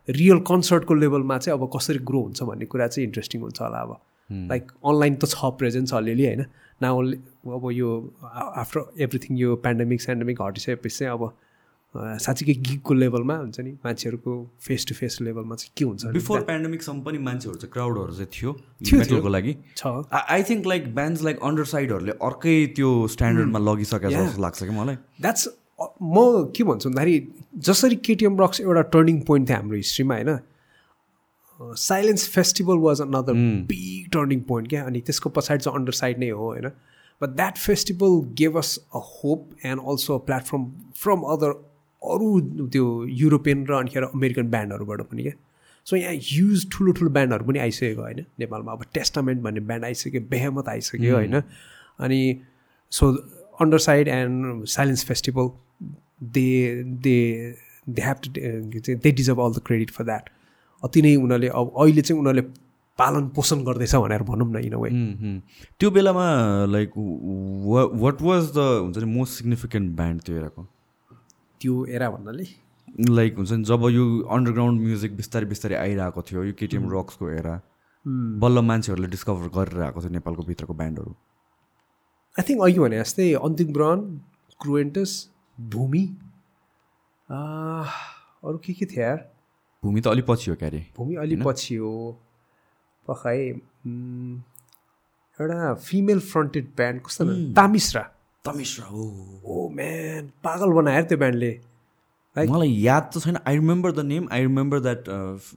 [0.08, 3.96] रियल कन्सर्टको लेभलमा चाहिँ अब कसरी ग्रो हुन्छ भन्ने कुरा चाहिँ इन्ट्रेस्टिङ हुन्छ होला अब.
[4.30, 6.44] लाइक अनलाइन त छ प्रेजेन्स अलिअलि होइन?
[6.82, 6.84] न
[7.48, 7.88] अब यो
[8.22, 11.30] आफ्टर एभ्रिथिङ यो पेन्डेमिक सेन्डेमिक हटिसकेपछि चाहिँ अब
[11.94, 13.70] साँच्चीकै गिगको लेभलमा हुन्छ नि?
[13.84, 16.04] मान्छेहरूको फेस टु फेस लेभलमा चाहिँ के हुन्छ?
[16.16, 18.52] बिफोर पेन्डेमिकसम्म पनि मान्छेहरू चाहिँ क्राउडहरू चाहिँ थियो
[18.98, 24.42] मेटलको लागि। छ। I think like bands like under साइडहरूले अर्कै त्यो स्ट्यान्डर्डमा लगिसकेको जस्तो
[24.42, 25.48] लाग्छ कि मलाई। द्याट्स
[25.80, 30.38] म के भन्छु भन्दाखेरि जसरी केटिएम रक्स एउटा टर्निङ पोइन्ट थियो हाम्रो हिस्ट्रीमा होइन?
[31.60, 33.32] Silence Festival was another
[33.68, 34.82] big turning point क्या?
[34.84, 36.68] अनि त्यसको पछाडि चाहिँ अन्डर साइड नै हो होइन?
[37.20, 40.64] But that festival gave us a hope and also a platform
[41.02, 41.50] from other
[42.02, 42.40] अरू
[42.74, 42.86] त्यो
[43.22, 45.32] युरोपियन र अनिखेर अमेरिकन ब्यान्डहरूबाट पनि क्या?
[45.86, 48.24] सो यहाँ ह्युज ठुलो ठुलो ब्यान्डहरू पनि आइसकेको होइन?
[48.38, 51.42] नेपालमा अब टेस्टामेन्ट भन्ने ब्यान्ड आइसक्यो बेहमत आइसक्यो होइन?
[51.98, 52.20] अनि
[52.92, 53.12] so
[53.88, 55.50] Underside and Silence Festival
[56.36, 56.48] they
[57.06, 57.18] they
[57.88, 60.30] they have to they deserve all the credit for that
[60.82, 62.46] अति नै उनीहरूले अब अहिले चाहिँ उनीहरूले
[62.98, 64.90] पालन पोषण गर्दैछ भनेर भनौँ न इन वे
[65.80, 66.24] त्यो बेलामा
[66.68, 66.92] लाइक
[68.04, 70.62] वाट वाज द हुन्छ नि मोस्ट सिग्निफिकेन्ट ब्यान्ड त्यो एराको?
[71.60, 72.46] त्यो एरा भन्नाले?
[73.10, 74.04] लाइक हुन्छ नि जब यो
[74.36, 77.54] अन्डरग्राउन्ड म्युजिक बिस्तारै बिस्तारै आइरहेको थियो यो केटिएम रक्सको एरा
[78.44, 81.14] बल्ल मान्छेहरूले डिस्कभर गरेर आएको थियो नेपालको भित्रको ब्यान्डहरू
[82.38, 83.98] आई थिङ्क अघि भने जस्तै अन्तिम ब्रन
[84.60, 85.12] क्रुएन्टस
[85.58, 86.04] भूमि।
[87.28, 89.18] अरू के के थियो यार?
[89.82, 91.92] भूमि त अलिक पछि हो क्यारे भूमि अलिक पछि हो।
[93.08, 93.40] पखाइ
[95.38, 97.24] एउटा फिमेल फ्रन्टेड ब्यान्ड कस्तो
[97.56, 98.02] तामिस्रा
[98.44, 99.04] तमिश्रा। हो।
[99.44, 101.52] ओ म्यान पागल बनायो त्यो ब्यान्डले
[102.36, 105.08] मलाई याद त छैन। I remember the name I remember that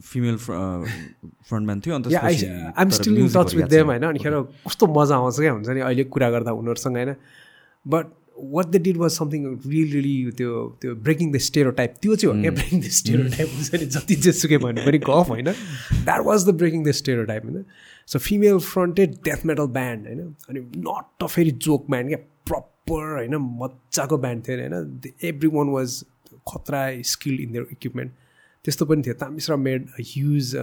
[0.04, 4.04] female frontman थियो अन्त I'm still in touch with them होइन?
[4.06, 7.16] अनिखेर कस्तो मजा आउँछ क्या हुन्छ नि अहिले कुरा गर्दा उनीहरूसँग होइन?
[7.86, 8.06] But
[8.38, 12.36] what the did was something real really त्यो त्यो ब्रेकिङ द स्टेरो टाइप त्यो चाहिँ
[12.36, 15.50] हो क्या ब्रेकिङ द स्टेरो टाइप हुन्छ नि। जति जेसुकै भने पनि गफ होइन?
[15.52, 16.92] That was the breaking the
[17.26, 17.66] stereotype होइन?
[18.08, 20.22] So female fronted death metal band होइन?
[20.50, 22.18] अनि नट अ फेरि जोक ब्यान्ड क्या?
[22.48, 23.36] प्रपर होइन?
[23.62, 25.14] मजाको ब्यान्ड थियो होइन?
[25.24, 26.04] एभ्री वान वाज
[26.48, 26.82] खतरा
[27.12, 28.12] स्किल इन देयर इक्विपमेन्ट
[28.66, 30.56] त्यस्तो पनि थियो। Tamishra made huge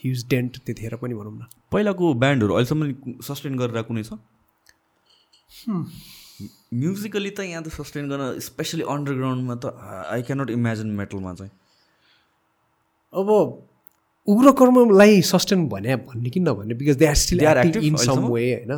[0.00, 4.18] huge dent त्यतिखेर पनि भनौँ न। पहिलाको ब्यान्डहरू अहिलेसम्म सस्टेन गरेर कुनै छ?
[6.74, 9.64] म्युजिकली त यहाँ त सस्टेन गर्न स्पेसली अन्डरग्राउन्डमा त
[10.10, 11.52] आई क्यानट इमेजिन मेटलमा चाहिँ।
[13.12, 13.28] अब
[14.28, 17.40] उग्रकर्मलाई सस्टेन भने भन्ने कि नभन्ने because they are still
[17.84, 18.26] in some?
[18.34, 18.72] Way होइन?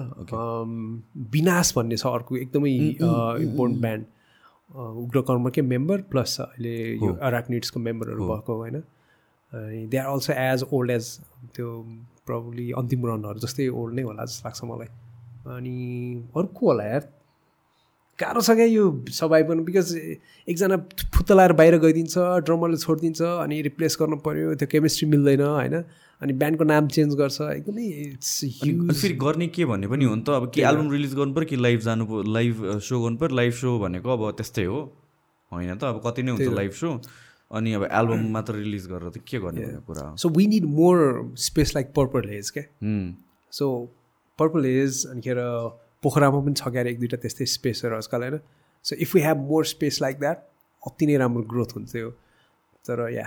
[1.32, 4.04] विनाश भन्ने छ अर्को एकदमै इम्पोर्टेन्ट ब्यान्ड
[4.70, 8.76] उग्रकर्मकै मेम्बर प्लस अहिले यो अराक्निड्सको मेम्बरहरू भएको होइन?
[9.52, 11.18] अनि they are also as old as
[11.54, 11.68] त्यो
[12.26, 14.88] प्रब्ली अन्तिम रनहरू जस्तै ओल्ड नै होला जस्तो लाग्छ मलाई।
[15.56, 15.76] अनि
[16.36, 17.08] अरू को होला यार
[18.20, 19.94] गाह्रो छ क्या यो सबाइ पनि बिकज
[20.48, 20.76] एकजना
[21.16, 22.14] फुत्तलाएर बाहिर गइदिन्छ
[22.48, 25.74] ड्रमरले छोडिदिन्छ अनि रिप्लेस गर्नु पऱ्यो त्यो केमिस्ट्री मिल्दैन होइन?
[26.20, 30.28] अनि ब्यान्डको नाम चेन्ज गर्छ एकदमै फेरि गर्ने के भन्ने पनि हो नि त?
[30.30, 33.36] अब के एल्बम रिलिज गर्नु पऱ्यो कि लाइभ जानु पऱ्यो लाइभ सो गर्नु पऱ्यो?
[33.36, 34.80] लाइभ सो भनेको अब त्यस्तै हो।
[35.52, 35.84] होइन त?
[35.84, 36.98] अब कति नै हुन्छ लाइभ सो
[37.50, 40.96] अनि अब एल्बम मात्र रिलिज गरेर त के गर्ने कुरा so we need more
[41.38, 42.64] space like Purple Haze क्या
[43.52, 43.68] सो
[44.38, 45.38] पर्पल हेज अनिखेर
[46.02, 48.38] पोखरामा पनि छ क्यारे एक दुइटा त्यस्तै स्पेसहरू आजकल होइन?
[48.84, 50.38] So if you have more space like that
[50.82, 52.10] अति नै राम्रो ग्रोथ हुन्थ्यो।
[52.84, 53.26] तर या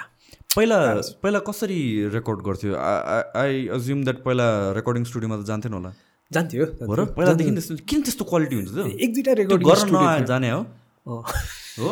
[0.56, 0.78] पहिला
[1.24, 1.80] पहिला कसरी
[2.14, 2.76] रेकर्ड गर्थ्यो?
[3.42, 4.48] आई अज्युम द्याट पहिला
[4.78, 5.92] रेकर्डिङ स्टुडियोमा त जान्थेन होला।
[6.32, 7.06] जान्थ्यो र?
[7.18, 10.62] पहिलादेखि त्यस्तो किन त्यस्तो क्वालिटी हुन्छ त्यो एक दुइटा त्यो रेकर्डिङ गर्न जाने हो।
[11.80, 11.90] हो?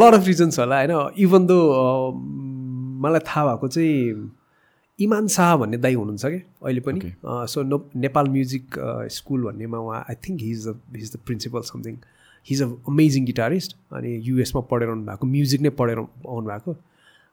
[0.00, 0.92] लड अफ रिजन्स होला होइन?
[1.24, 1.58] इभन दो
[3.04, 3.98] मलाई थाहा भएको चाहिँ
[4.98, 6.40] इमान शाह भन्ने दाई हुनुहुन्छ कि?
[6.64, 7.12] अहिले पनि?
[7.24, 8.78] So no Nepal music
[9.16, 11.96] school भन्नेमा उहाँ I think he is the he is the principal something
[12.46, 16.76] he is a amazing guitarist अनि युएसमा पढेर आउनु भएको म्युजिक नै पढेर आउनु भएको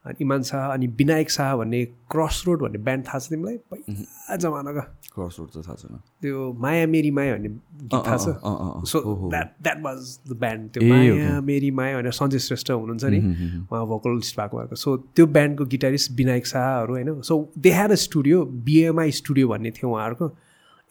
[0.06, 1.84] अनि इमान शाह अनि विनायक शाह भन्ने
[2.14, 3.58] क्रस रोड भन्ने ब्यान्ड थाहा छ तिमीलाई?
[3.72, 4.82] पहिला जमानाको
[5.16, 8.28] क्रस रोड त थाहा छैन। त्यो माया मेरी माया भन्ने गीत थाहा छ?
[8.90, 10.00] सो ओहो। That that was
[10.30, 13.20] the band त्यो माया मेरी माया भनेर सञ्जय श्रेष्ठ हुनुहुन्छ नि।
[13.66, 18.00] उहाँ भोकलिस्ट भएको भएको सो त्यो ब्यान्डको गिटारिस्ट विनायक शाहहरू होइन। So they had a
[18.06, 20.28] studio BMI studio भन्ने थियो उहाँहरूको।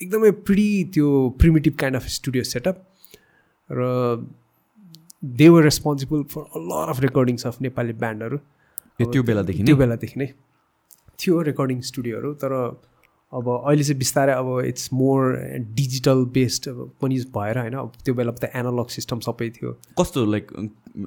[0.01, 1.09] एकदमै प्रिटी त्यो
[1.39, 2.83] primitive kind of studio setup
[3.71, 4.27] र
[5.25, 8.39] they were responsible for a lot of recordings of Nepali ब्यान्डहरू
[8.99, 10.27] त्यो बेलादेखि त्यो बेलादेखि नै।
[11.21, 12.53] थियो रेकर्डिङ स्टुडियोहरू तर
[13.35, 15.21] अब अहिले चाहिँ बिस्तारै अब इट्स मोर
[15.75, 16.69] डिजिटल बेस्ड
[17.03, 20.47] पनि भएर होइन अब त्यो बेला त एनालग सिस्टम सबै थियो। कस्तो लाइक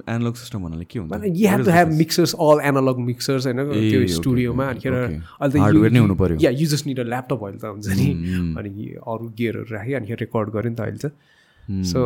[0.08, 1.24] एनालग सिस्टम भन्नाले के हुन्छ?
[1.24, 4.92] You have to have mixers all analog mixers होइन त्यो स्टुडियोमा अनिखेर.
[4.92, 8.08] अहिले Hardware नै हुनु पर्यो। या you just need a laptop अहिले त हुन्छ नि।
[8.14, 10.98] Mm, अनि अरू गियरहरू राखेँ अनि रेकर्ड गऱ्यो नि त अहिले.
[10.98, 12.00] चाहिँ। सो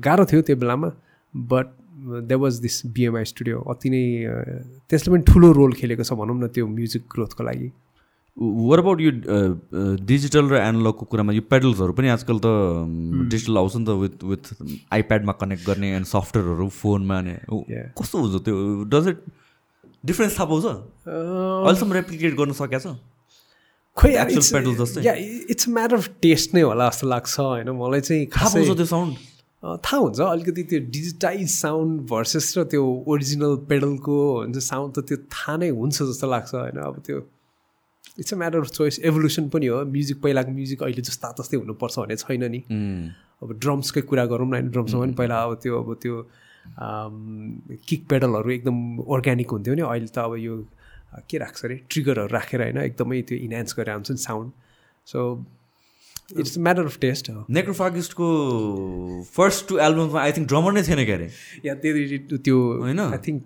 [0.00, 0.92] गाह्रो थियो त्यो बेलामा
[1.36, 1.66] but
[2.28, 4.02] they was this BMI studio अति नै
[4.88, 7.68] त्यसले पनि ठुलो रोल खेलेको छ भनौँ न त्यो म्युजिक ग्रोथको लागि।
[8.38, 9.10] वर अबाउट यो
[10.06, 11.32] डिजिटल र एनालगको कुरामा?
[11.32, 12.48] यो पेडल्सहरू पनि आजकल त
[13.28, 14.44] डिजिटल आउँछ नि त विथ विथ
[14.96, 17.20] आइप्याडमा कनेक्ट गर्ने एन्ड सफ्टवेयरहरू फोनमा.
[17.98, 18.56] कस्तो हुन्छ त्यो?
[18.88, 19.18] डज इट
[20.06, 20.66] डिफ्रेन्स थाहा पाउँछ?
[21.04, 22.96] अहिलेसम्म रेप्लिकेट गर्न सकेको छ?
[23.96, 25.02] खोइ Actual pedal जस्तै?
[25.04, 25.14] या
[25.52, 27.68] इट्स म्याटर अफ टेस्ट नै होला जस्तो लाग्छ होइन?
[27.76, 29.12] मलाई चाहिँ थाहा खासै पाउँछ त्यो साउन्ड
[29.62, 35.16] थाहा हुन्छ अलिकति त्यो डिजिटाइज साउन्ड भर्सेस र त्यो ओरिजिनल पेडलको हुन्छ साउन्ड त त्यो
[35.28, 36.78] थाहा नै हुन्छ जस्तो लाग्छ होइन?
[36.80, 37.18] अब त्यो
[38.18, 38.98] it's a matter of choice.
[39.04, 42.60] Evolution पनि हो। म्युजिक पहिलाको म्युजिक अहिले जस्ता तस्तै हुनुपर्छ भन्ने छैन नि।
[43.42, 44.70] अब ड्रम्सकै कुरा गरौँ न होइन?
[44.70, 46.16] ड्रम्समा पनि पहिला अब त्यो अब त्यो
[47.88, 50.54] किक पेडलहरू एकदम अर्ग्यानिक हुन्थ्यो नि। अहिले त अब यो
[51.28, 51.76] के राख्छ अरे?
[51.90, 52.78] ट्रिगरहरू राखेर होइन?
[52.88, 54.50] एकदमै त्यो इन्हान्स गरेर आउँछ नि sound.
[55.06, 55.18] So
[56.38, 58.26] it's matter of taste हो नेक्रोफागिस्टको
[59.36, 61.30] फर्स्ट टु एल्बममा आई थिङ्क ड्रमर नै थिएन क्यारे
[61.64, 63.00] या त्यो त्यो होइन?
[63.00, 63.42] I think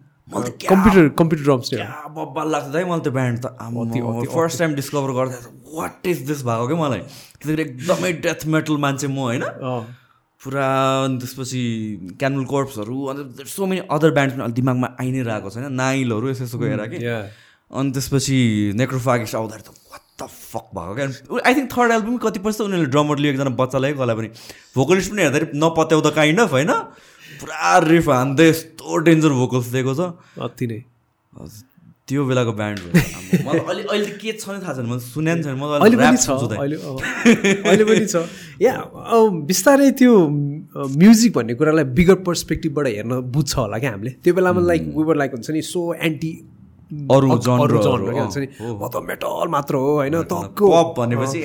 [0.68, 1.78] computer computer drums हो
[2.18, 5.38] बब्बाल लाग्छ दाइ मलाई त्यो ब्यान्ड त फर्स्ट टाइम डिस्कभर गर्दा
[5.74, 9.44] वाट इज दिस भएको क्या मलाई त्यतिखेर एकदमै डेथ मेटल मान्छे म होइन
[10.40, 10.68] पुरा
[11.04, 11.60] अनि त्यसपछि
[12.20, 16.26] क्यानल कर्प्सहरू अन्त सो मेनी अदर ब्यान्ड्स पनि अहिले दिमागमा आइ नै रहेको छैन। नाइलहरू
[16.30, 17.24] यसो यसोको हेर कि। Yeah.
[17.70, 18.38] अनि त्यसपछि
[18.80, 21.06] नेक्रोफागिस्ट आउँदाखेरि त वाट द फक भएको क्या?
[21.46, 24.28] आई थिङ्क थर्ड एल्बम कति त उनीहरूले ड्रमर लियो एकजना बच्चालाई कसलाई पनि।
[24.76, 26.72] भोकलिस्ट पनि हेर्दाखेरि नपत्याउँदा काइन्ड अफ होइन?
[27.40, 30.00] पुरा रिफ हान्दै यस्तो डेन्जर भोकल्स दिएको छ।
[30.38, 30.80] अति नै।
[32.04, 35.56] त्यो बेलाको ब्यान्ड मलाई अहिले अहिले के छ नि थाहा छैन। मैले सुने नि छैन।
[35.56, 36.30] म त अहिले पनि छ।
[37.64, 38.28] अहिले पनि छ।
[38.60, 40.12] या अँ, बिस्तारै त्यो
[40.94, 45.30] म्युजिक भन्ने कुरालाई बिगर पर्सपेक्टिभबाट हेर्न बुझ्छ होला क्या हामीले। त्यो बेलामा लाइक उबर लाइक
[45.32, 46.32] हुन्छ नि सो एन्टी
[47.12, 47.78] अरू अरू
[48.38, 50.14] नि हो। म त मेटल मात्र हो होइन
[50.98, 51.40] भनेपछि,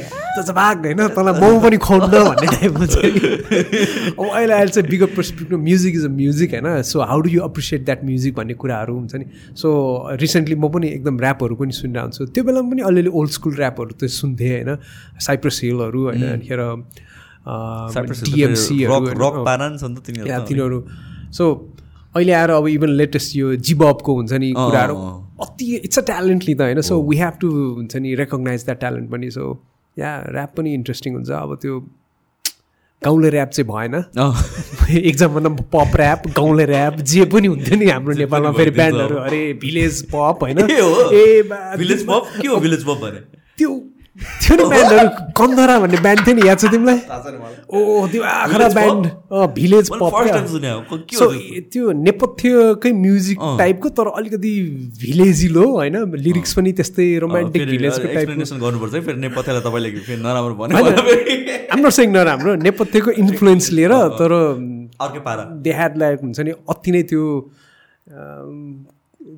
[0.52, 2.96] भाग होइन तँलाई म पनि खुवाउन भन्ने टाइप हुन्छ
[4.20, 7.42] अब अहिले अहिले चाहिँ bigger perspective music is a music होइन। So how do you
[7.42, 9.68] appreciate that music भन्ने कुराहरू हुन्छ नि। सो
[10.16, 13.92] रिसेन्टली म पनि एकदम ऱ्यापहरू पनि सुनिरहेको हुन्छु। त्यो बेलामा पनि अलिअलि ओल्ड स्कुल ऱ्यापहरू
[13.94, 14.78] त सुन्थेँ होइन।
[15.20, 16.62] साइप्रस हिलहरू होइन अनिखेर।
[20.48, 20.80] तिनीहरू
[21.34, 21.46] सो
[22.20, 24.96] अहिले आएर अब इभन लेटेस्ट यो जिबपको हुन्छ नि कुराहरू।
[25.42, 26.82] अति इट्स अ ट्यालेन्टली त होइन?
[26.82, 29.46] सो वी हेभ टु हुन्छ नि रेकगनाइज द्याट ट्यालेन्ट पनि। सो
[29.98, 31.80] या ऱ्याप पनि इन्ट्रेस्टिङ हुन्छ। अब त्यो
[33.02, 33.96] गाउँले ऱ्याप चाहिँ भएन।
[35.08, 39.42] एक्जाम भन्दा पप ऱ्याप गाउँले ऱ्याप जे पनि हुन्थ्यो नि हाम्रो नेपालमा। फेरि ब्यान्डहरू अरे
[39.62, 40.60] भिलेज पप होइन?
[40.72, 41.10] ए हो?
[41.12, 43.20] ए बा भिलेज पप के हो भिलेज पप भने?
[43.20, 43.39] त्यो
[44.20, 45.10] थियो नि ब्यान्डहरू
[45.40, 47.00] कन्दरा भन्ने ब्यान्ड थियो नि याद छ तिमीलाई?
[47.70, 47.78] ओ
[48.12, 49.04] त्यो Akhara band
[49.56, 50.14] village pop
[51.20, 51.26] so
[51.74, 51.86] त्यो?
[52.06, 54.54] नेपथ्यकै म्युजिक। टाइपको तर अलिकति
[55.04, 55.96] भिलेजिलो होइन?
[56.28, 58.44] लिरिक्स पनि त्यस्तै रोमान्टिक भिलेजको टाइपको
[61.98, 64.32] सिङ नराम्रो नेपथ्यको इन्फ्लुएन्स लिएर तर
[65.02, 67.24] अर्कै पारा। दे ह्याड लाइक हुन्छ नि अति नै त्यो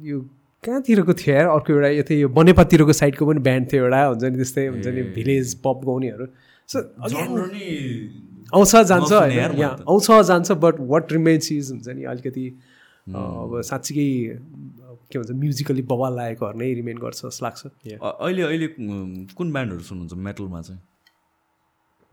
[0.09, 0.17] यो
[0.63, 1.47] कहाँतिरको थियो यार?
[1.49, 5.01] अर्को एउटा यतै यो बनेपातिरको साइडको पनि ब्यान्ड थियो एउटा हुन्छ नि त्यस्तै हुन्छ नि
[5.17, 6.25] भिलेज पप गाउनेहरू।
[6.69, 6.77] सो
[8.53, 12.45] आउँछ जान्छ होइन यहाँ। आउँछ जान्छ बट वाट रिमेन्स इज हुन्छ नि अलिकति
[13.09, 14.09] अब साँच्चीकै
[15.09, 17.61] के भन्छ म्युजिकली बवाल लागेकोहरू नै रिमेन गर्छ जस्तो लाग्छ।
[17.97, 18.67] अहिले अहिले
[19.33, 20.81] कुन ब्यान्डहरू सुन्नुहुन्छ मेटलमा चाहिँ?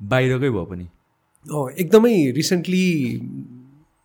[0.01, 0.87] बाहिरकै भए पनि।
[1.83, 2.85] एकदमै रिसेन्टली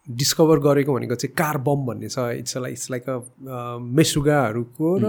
[0.08, 5.06] डिस्कभर गरेको भनेको चाहिँ कार बम भन्ने छ। It's like it's like a मेसुगाहरूको र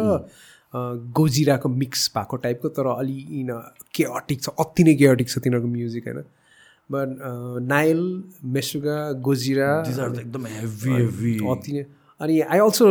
[1.14, 3.50] गोजिराको मिक्स भएको टाइपको तर अलि इन
[3.94, 6.22] केअटिक छ। अति नै केअटिक छ तिनीहरूको म्युजिक होइन?
[6.90, 7.08] बट
[7.68, 8.00] नाइल
[8.54, 11.84] मेसुगा गोजिरा एकदम हेभी हेभी अति नै।
[12.20, 12.86] अनि आई अल्सो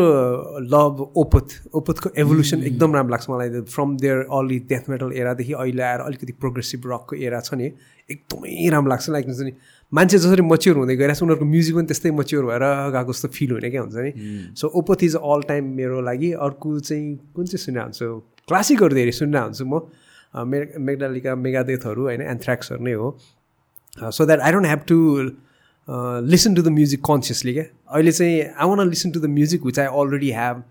[0.62, 5.84] लभ ओपथ ओपथको एभोल्युसन एकदम राम्रो लाग्छ मलाई। From there early death metal एरादेखि अहिले
[5.84, 7.72] आएर अलिकति प्रोग्रेसिभ रकको एरा छ नि
[8.10, 9.54] एकदमै राम्रो लाग्छ। लाइक हुन्छ नि
[9.94, 12.64] मान्छे जसरी मच्योर हुँदै गइरहेको छ उनीहरूको म्युजिक पनि त्यस्तै मच्योर भएर
[12.94, 14.12] गएको जस्तो फिल हुने क्या हुन्छ नि?
[14.58, 17.06] So Opeth is all time मेरो लागि अर्को चाहिँ
[17.36, 18.08] कुन चाहिँ सुनेर हुन्छु
[18.48, 19.80] क्लासिकहरू धेरै सुनेर हुन्छु म।
[20.50, 23.08] मे मेगडालिका मेगादेथहरू होइन एन्थ्राक्सहरू नै हो।
[24.10, 24.98] So that I don't have to
[26.34, 27.66] listen to the music consciously क्या?
[27.94, 30.64] अहिले चाहिँ I want listen to the music which I already have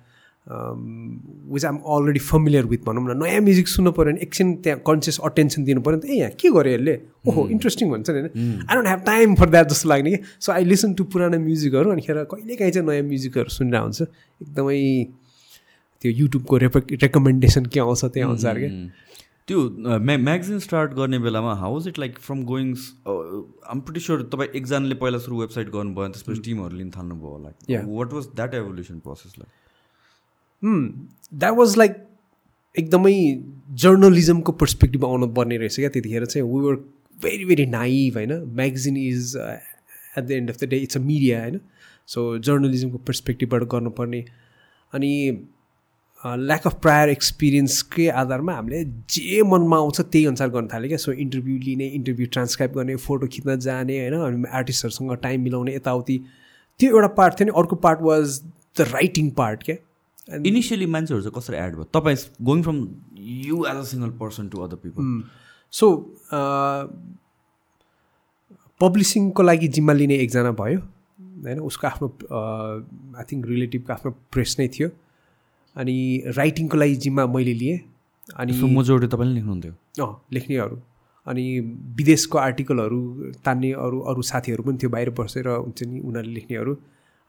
[1.53, 5.19] which I'm already familiar with भनौँ न नयाँ म्युजिक सुन्नु पऱ्यो भने एकछिन त्यहाँ कन्सियस
[5.31, 6.95] अटेन्सन दिनु पऱ्यो नि त ए यहाँ के गर्यो यसले
[7.29, 10.53] ओहो इन्ट्रेस्टिङ हुन्छ नि होइन I don't have time for that जस्तो लाग्ने कि सो
[10.53, 14.81] आई लिसन टु पुरानो म्युजिकहरू अनिखेर कहिलेकाहीँ चाहिँ नयाँ म्युजिकहरू सुनिरहेको हुन्छ एकदमै
[16.03, 16.77] त्यो युट्युबको रेप
[17.07, 18.71] रेकमेन्डेसन के आउँछ त्यही अनुसार क्या
[19.49, 19.59] त्यो
[20.09, 22.69] म्या म्यागजिन स्टार्ट गर्ने बेलामा how is it like from going
[23.73, 27.51] I'm pretty sure तपाईँ एकजनाले पहिला सुरु वेबसाइट गर्नुभयो त्यसपछि टिमहरू लिन थाल्नुभयो होला.
[27.99, 29.51] What was that evolution process like
[30.65, 31.97] that was like
[32.75, 33.15] एकदमै
[33.83, 36.75] जर्नलिजमको पर्सपेक्टिभ आउनु पर्ने रहेछ क्या त्यतिखेर चाहिँ। We were
[37.23, 38.33] very very naive होइन?
[38.57, 41.61] Magazine is at the end of the day it's a media होइन?
[42.07, 44.25] सो जर्नलिजमको पर्सपेक्टिभबाट गर्नुपर्ने।
[44.93, 45.13] अनि
[46.25, 51.13] ल्याक अफ प्रायर एक्सपिरियन्सकै आधारमा हामीले जे मनमा आउँछ त्यही अनुसार गर्न थाल्यो क्या। सो
[51.13, 54.15] इन्टरभ्यू लिने इन्टरभ्यू ट्रान्सक्राइब गर्ने फोटो खिच्न जाने होइन?
[54.23, 56.19] अनि आर्टिस्टहरूसँग टाइम मिलाउने यताउति।
[56.81, 58.41] त्यो एउटा पार्ट थियो नि। अर्को part was
[58.79, 59.77] the writing part क्या?
[60.29, 61.85] इनिसियली मान्छेहरू चाहिँ कसरी एड भयो?
[61.95, 62.79] तपाईँ going from
[63.47, 65.23] you as a single person to other people
[65.73, 65.87] so
[68.81, 71.59] पब्लिसिङको लागि जिम्मा लिने एकजना भयो होइन?
[71.61, 72.07] उसको आफ्नो
[73.19, 74.89] आई थिङ्क रिलेटिभको आफ्नो प्रेस नै थियो।
[75.77, 75.97] अनि
[76.37, 77.79] राइटिङको लागि जिम्मा मैले लिएँ।
[78.39, 79.73] अनि मोजोडी तपाईँले लेख्नुहुन्थ्यो।
[80.07, 80.77] अँ लेख्नेहरू।
[81.27, 81.45] अनि
[81.99, 83.01] विदेशको आर्टिकलहरू
[83.45, 86.73] तान्ने अरू अरू साथीहरू पनि थियो बाहिर बसेर हुन्छ नि उनीहरूले लेख्नेहरू।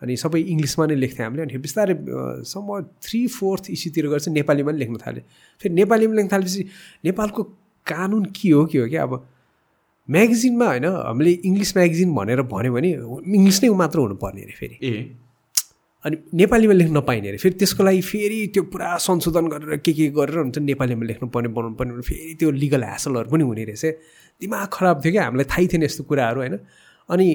[0.03, 1.95] अनि सबै इङ्ग्लिसमा नै लेख्थेँ हामीले। अनि बिस्तारै
[2.43, 2.69] सम्म
[2.99, 5.23] थ्री फोर्थ इस्युतिर गएर चाहिँ नेपालीमा पनि लेख्न थालेँ
[5.61, 6.61] फेरि नेपालीमा लेख्न थालेपछि
[7.07, 7.41] नेपालको
[7.87, 9.03] कानुन के हो के हो क्या?
[9.03, 9.13] अब
[10.09, 12.89] म्यागजिनमा होइन हामीले इङ्ग्लिस म्यागजिन भनेर भन्यो भने
[13.37, 15.15] इङ्ग्लिस नै मात्र हुनुपर्ने अरे फेरि। ए।
[16.05, 20.07] अनि नेपालीमा लेख्न नपाइने अरे। फेरि त्यसको लागि फेरि त्यो पुरा संशोधन गरेर के के
[20.11, 23.85] गरेर हुन्छ नेपालीमा लेख्नु पर्ने बनाउनु पर्ने फेरि त्यो लिगल ह्यासलहरू पनि हुने रहेछ।
[24.41, 26.55] दिमाग खराब थियो क्या हामीलाई थाहै थिएन यस्तो कुराहरू होइन?
[27.09, 27.27] अनि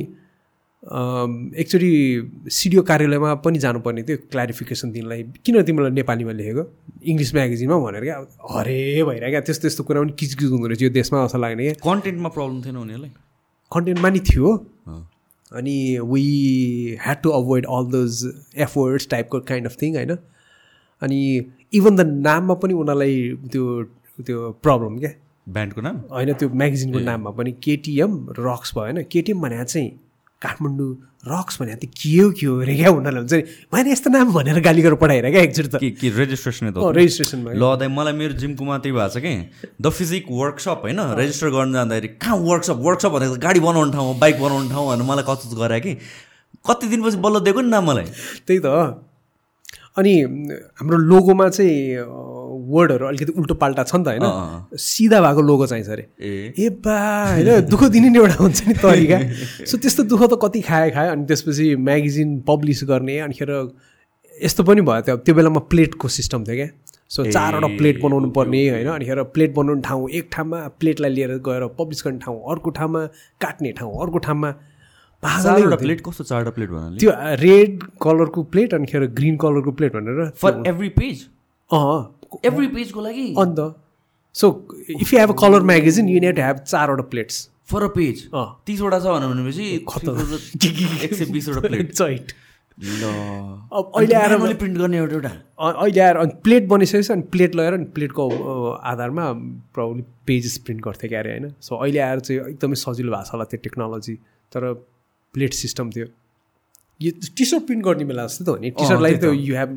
[0.82, 1.92] एक्चुली
[2.48, 6.62] सिडिओ कार्यालयमा पनि जानुपर्ने थियो क्ल्यारिफिकेसन दिनलाई। किन तिमीलाई नेपालीमा लेखेको?
[7.02, 8.16] इङ्ग्लिस म्यागजिनमा भनेर क्या?
[8.50, 11.74] हरे भइरहेको क्या। त्यस्तो त्यस्तो कुरा पनि किचकिच हुँदो रहेछ। यो देशमा जस्तो लाग्ने क्या।
[11.82, 13.10] कन्टेन्टमा प्रब्लम थिएन उनीहरूलाई?
[13.72, 14.54] कन्टेन्टमा नि थियो।
[15.52, 16.24] अनि we
[17.02, 18.24] had to avoid all those
[18.56, 20.16] efforts टाइपको काइन्ड अफ थिङ होइन?
[21.02, 21.20] अनि
[21.74, 23.14] इभन द नाममा पनि उनीहरूलाई
[23.52, 23.64] त्यो
[24.26, 25.10] त्यो प्रब्लम क्या।
[25.48, 25.96] ब्यान्डको नाम?
[26.10, 29.02] होइन त्यो म्यागजिनको नाममा पनि। केटिएम रक्स भयो होइन?
[29.12, 29.90] केटिएम भने चाहिँ
[30.42, 30.90] काठमाडौँ
[31.28, 33.42] रक्स भने त के हो के हो अरे क्या उनीहरूलाई हुन्छ नि।
[33.74, 37.64] मैले यस्तो नाम भनेर गाली गरेर पठाएर क्या एकचोटि त। के रेजिस्ट्रेसन अँ, रेजिस्ट्रेसनमा ल
[37.82, 39.34] दाइ मलाई मेरो जिमकोमा त्यही भएको छ कि?
[39.82, 41.00] द फिजिक वर्कसप होइन?
[41.18, 45.06] रेजिस्टर गर्न जाँदाखेरि कहाँ वर्कसप वर्कसप भनेको गाडी बनाउने ठाउँ हो, बाइक बनाउने ठाउँ भनेर
[45.10, 45.92] मलाई कस्तो गरायो कि?
[46.68, 48.06] कति दिनपछि बल्ल दिएको नि नाम मलाई?
[48.46, 48.68] त्यही त
[49.98, 50.14] अनि
[50.78, 51.98] हाम्रो लोगोमा चाहिँ
[52.70, 54.78] वर्डहरू अलिकति उल्टो पाल्टा छ नि त होइन?
[54.78, 56.98] सिधा भएको लोगो चाहिन्छ अरे। ए। बा
[57.32, 57.66] होइन?
[57.66, 59.18] दुःख दिने नि एउटा हुन्छ नि तरिका।
[59.70, 63.50] सो त्यस्तो दुःख त कति खायो खायो अनि त्यसपछि म्यागजिन पब्लिस गर्ने अनिखेर
[64.44, 66.68] यस्तो पनि भयो। त्यो त्यो बेलामा प्लेटको सिस्टम थियो क्या।
[67.08, 68.88] सो चारवटा प्लेट बनाउनु पर्ने होइन?
[68.88, 73.06] अनिखेर प्लेट बनाउने ठाउँ एक ठाउँमा प्लेटलाई लिएर गएर पब्लिस गर्ने ठाउँ अर्को ठाउँमा
[73.40, 74.50] काट्ने ठाउँ अर्को ठाउँमा।
[75.22, 76.98] चारवटा। प्लेट कस्तो चारवटा प्लेट भन्नाले?
[76.98, 81.26] त्यो रेड कलरको प्लेट अनिखेर ग्रिन कलरको प्लेट भनेर for every page
[81.70, 83.26] uh every पेजको लागि?
[83.38, 83.60] अन्त।
[84.34, 84.46] So
[84.90, 88.28] if you have a colour magazine you need have चारवटा प्लेट्स फर अ पेज
[88.66, 89.64] तिसवटा छ भनेपछि
[91.04, 92.32] एक सय बिसवटा प्लेट। चैट
[92.80, 93.04] ल।
[93.72, 95.30] अब अहिले आएर मैले प्रिन्ट गर्ने एउटा एउटा।
[95.70, 98.28] अहिले आएर अनि प्लेट बनिसकेपछि अनि प्लेट लगेर अनि प्लेटको
[98.90, 99.24] आधारमा
[99.74, 101.50] प्रब्लम पेजेस प्रिन्ट गर्थ्यो क्या अरे होइन?
[101.60, 104.14] सो अहिले आएर चाहिँ एकदमै सजिलो भएको छ होला त्यो टेक्नोलोजी
[104.52, 104.72] तर
[105.34, 106.06] प्लेट सिस्टम थियो।
[107.00, 109.70] यो टी सर्ट प्रिन्ट गर्ने बेला जस्तो त हो नि। टी सर्टलाई त। You have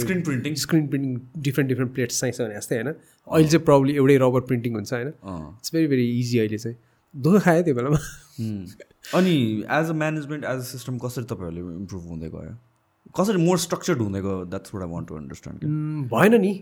[0.00, 1.12] screen printing screen printing
[1.42, 2.88] different different plates चाहिन्छ भने जस्तै होइन?
[3.26, 5.08] अहिले चाहिँ प्रब्लम एउटै रबर प्रिन्टिङ हुन्छ होइन?
[5.08, 6.76] इट्स भेरी भेरी इजी अहिले चाहिँ।
[7.14, 8.00] दुःख खायो त्यो बेलामा।
[9.18, 9.34] अनि
[9.78, 12.54] as a management as a system कसरी तपाईँहरूले इम्प्रुभ हुँदै गयो
[13.18, 15.58] कसरी मोर स्ट्रक्चर्ड हुँदै गयो that's what I want to understand
[16.14, 16.52] भएन नि।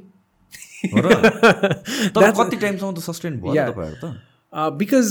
[0.93, 3.55] कति टाइमसम्म त सस्टेन भयो.
[3.73, 4.07] तपाईँहरू त?
[4.81, 5.09] बिकज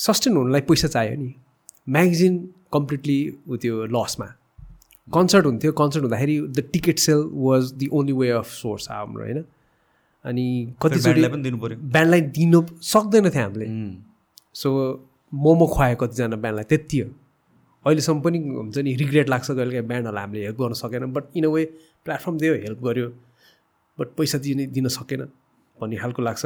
[0.00, 1.34] सस्टेन हुनलाई पैसा चाहियो नि।
[1.88, 2.34] म्यागजिन
[2.72, 3.18] कम्प्लिटली
[3.48, 4.26] ऊ त्यो लसमा
[5.08, 9.44] कन्सर्ट हुन्थ्यो। कन्सर्ट हुँदाखेरि the ticket sale was the only way of source हाम्रो होइन?
[10.24, 10.46] अनि
[10.82, 12.60] कतिचोटि ब्यान्डलाई पनि दिनु पऱ्यो ब्यान्डलाई दिनु
[12.92, 13.66] सक्दैन थियो हामीले।
[14.54, 14.68] सो
[15.32, 17.08] मोमो खुवायो कतिजना ब्यान्डलाई त्यति हो।
[17.84, 21.44] अहिलेसम्म पनि हुन्छ नि रिग्रेट लाग्छ कहिले काहीँ ब्यान्डहरूलाई हामीले हेल्प गर्न सकेन but in
[21.44, 21.64] a way
[22.04, 23.08] platform दियो हेल्प गर्यो।
[23.98, 25.20] बट पैसा दिने दिन सकेन
[25.78, 26.44] भन्ने खालको लाग्छ।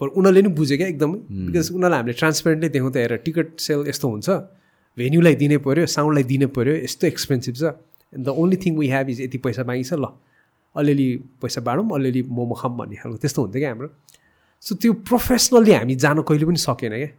[0.00, 1.18] बट उनीहरूले नि बुझ्यो क्या एकदमै?
[1.46, 4.28] बिकज उनीहरूलाई हामीले ट्रान्सपेरेन्टली देखाउँदा हेर टिकट सेल यस्तो हुन्छ।
[4.98, 7.64] भेन्यूलाई दिनै पऱ्यो साउन्डलाई दिनै पऱ्यो यस्तो एक्सपेन्सिभ छ।
[8.12, 10.06] The only thing we have is यति पैसा मागिन्छ ल।
[10.74, 11.08] अलिअलि
[11.42, 13.88] पैसा बाँडौँ अलिअलि मोमो खाऊँ भन्ने खालको। त्यस्तो हुन्थ्यो क्या हाम्रो।
[14.62, 17.10] सो त्यो प्रोफेसनल्ली हामी जान कहिले पनि सकेन क्या।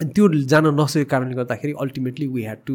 [0.00, 2.74] अनि त्यो जान नसकेको कारणले गर्दाखेरि ultimately we had to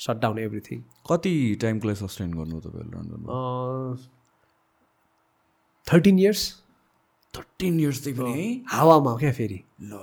[0.00, 3.28] shut down everything कति टाइमको लागि सस्टेन गर्नु तपाईँहरूले लन्डनमा?
[5.86, 6.42] थर्टिन इयर्स
[7.34, 9.98] थर्टिन इयर्स त्यही पनि है हावामा क्या फेरि ल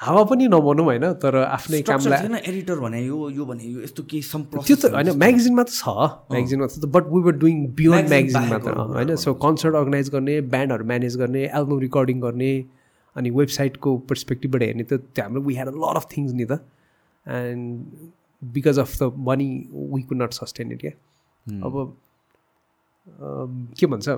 [0.00, 4.02] हावा पनि नभनौँ होइन तर आफ्नै कामलाई थिएन एडिटर भने यो यो भने यो यस्तो
[4.10, 5.94] केही सम त्यो त होइन म्यागजिनमा त छ
[6.32, 10.84] म्यागजिनमा त but we were doing beyond म्यागजिनमा त होइन सो कन्सर्ट अर्गनाइज गर्ने ब्यान्डहरू
[10.92, 12.52] म्यानेज गर्ने एल्बम रेकर्डिङ गर्ने
[13.16, 16.60] अनि वेबसाइटको पर्सपेक्टिभबाट हेर्ने त त्यो हाम्रो we had a lot of things नि त
[17.26, 18.12] and
[18.42, 19.48] because of the money
[19.94, 20.94] we could not sustain it क्या
[21.64, 21.82] अब
[23.80, 24.08] के भन्छ?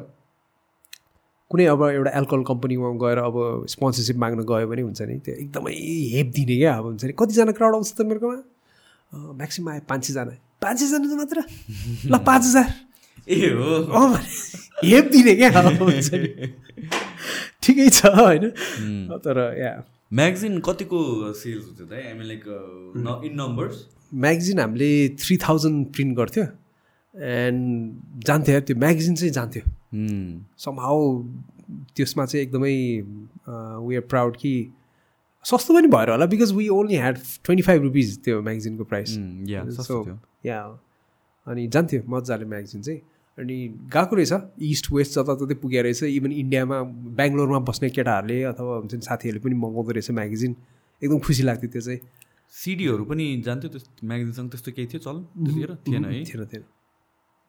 [1.50, 3.36] कुनै अब एउटा एल्कोहल कम्पनीमा गएर अब
[3.72, 5.74] स्पोन्सरसिप माग्न गयो भने हुन्छ नि त्यो एकदमै
[6.14, 8.38] हेप दिने क्या अब हुन्छ नि। कतिजना क्राउड आउँछ त मेरोकोमा?
[9.40, 11.38] म्याक्सिमम् आयो पाँच सयजना पाँच सयजना मात्र?
[12.12, 12.68] ल पाँच हजार।
[13.28, 14.04] ए हो।
[14.84, 16.30] हेप दिने क्या हुन्छ नि।
[17.62, 18.44] ठिकै छ होइन?
[19.24, 19.72] तर या।
[20.12, 20.98] म्यागजिन कतिको
[21.36, 21.92] सेल्स हुन्थ्यो त
[22.28, 22.44] लाइक
[23.24, 23.76] इन नम्बर्स
[24.24, 26.44] म्यागजिन हामीले थ्री थाउजन्ड प्रिन्ट गर्थ्यो।
[27.14, 29.62] एन्ड जान्थ्यो त्यो म्यागजिन चाहिँ जान्थ्यो।
[29.92, 31.22] समहाउ
[31.96, 32.74] त्यसमा चाहिँ एकदमै
[33.86, 34.52] वी आर प्राउड कि
[35.44, 39.16] सस्तो पनि भएर होला because we only had twenty five rupees त्यो म्यागजिनको प्राइस
[39.48, 40.60] या सो सस्तो थियो। या
[41.46, 43.00] अनि जान्थ्यो मजाले म्यागजिन चाहिँ।
[43.38, 43.56] अनि
[43.94, 44.32] गएको रहेछ
[44.70, 46.80] इस्ट वेस्ट जताततै पुगेर रहेछ। इभन इन्डियामा
[47.20, 50.56] बेङ्गलोरमा बस्ने केटाहरूले अथवा हुन्छ नि साथीहरूले पनि मगाउँदो रहेछ म्यागजिन
[51.02, 52.00] एकदम खुसी लाग्थ्यो त्यो चाहिँ।
[52.52, 56.64] सिडीहरू पनि जान्थ्यो त्यस म्यागजिनसँग त्यस्तो केही थियो चल त्यतिखेर थिएन है। थिएन थिएन।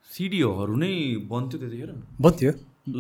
[0.08, 0.94] सिडीहरू नै
[1.30, 2.52] बन्थ्यो त्यतिखेर। बन्थ्यो।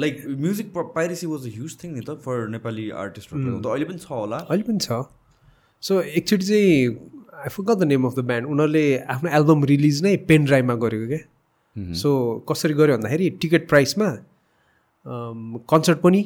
[0.03, 3.99] Like music piracy was a huge thing नि त फर नेपाली आर्टिस्टहरू त अहिले पनि
[3.99, 4.89] छ होला। अहिले पनि छ।
[5.83, 6.73] सो एकचोटि चाहिँ
[7.39, 8.85] I forgot the name of the band उनीहरूले
[9.15, 11.21] आफ्नो एल्बम रिलिज नै पेन ड्राइभमा गरेको क्या।
[11.95, 12.09] सो
[12.49, 14.09] कसरी गर्यो भन्दाखेरि टिकट प्राइसमा
[15.73, 16.21] कन्सर्ट पनि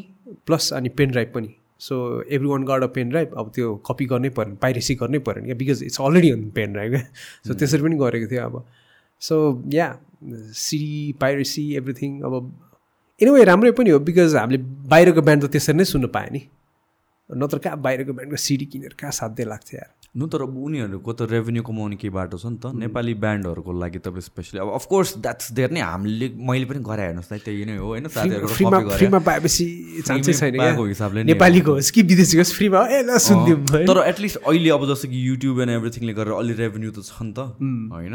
[0.45, 1.95] प्लस अनि पेन ड्राइभ पनि। So
[2.27, 5.55] every one got a pen drive अब त्यो कपी गर्नै पऱ्यो पाइरेसी गर्नै पऱ्यो क्या।
[5.55, 7.03] Because it's already on pen drive क्या।
[7.47, 8.55] सो त्यसरी पनि गरेको थियो अब।
[9.23, 9.35] So
[9.73, 9.87] yeah
[10.65, 12.33] CD piracy everything अब
[13.21, 14.59] इन वे राम्रै पनि हो बिकज हामीले
[14.91, 16.41] बाहिरको ब्यान्ड त त्यसरी नै सुन्नु पायो नि।
[17.35, 21.25] नत्र कहाँ बाहिरको ब्यान्डको सिडी किनेर कहाँ साध्य लाग्थ्यो यार। नु तर अब उनीहरूको त
[21.25, 25.57] रेभेन्यू कमाउने केही बाटो छ नि त। नेपाली ब्यान्डहरूको लागि तपाईँ स्पेसली अब अफकोर्स द्याट्स
[25.57, 28.05] देयर नै हामीले मैले पनि गरे हेर्नुहोस् न त्यही नै हो होइन?
[28.13, 29.65] फ्रीमा पाएपछि
[30.05, 34.85] छैन हिसाबले नेपालीको होस् कि विदेशीको होस् फ्रीमा ए ल सुनिदिउँ। तर एटलिस्ट अहिले अब
[34.93, 37.57] जस्तो कि युट्युब एन्ड एभ्रिथिङले गरेर अलि रेभेन्यू त छ नि त।
[37.89, 38.13] होइन?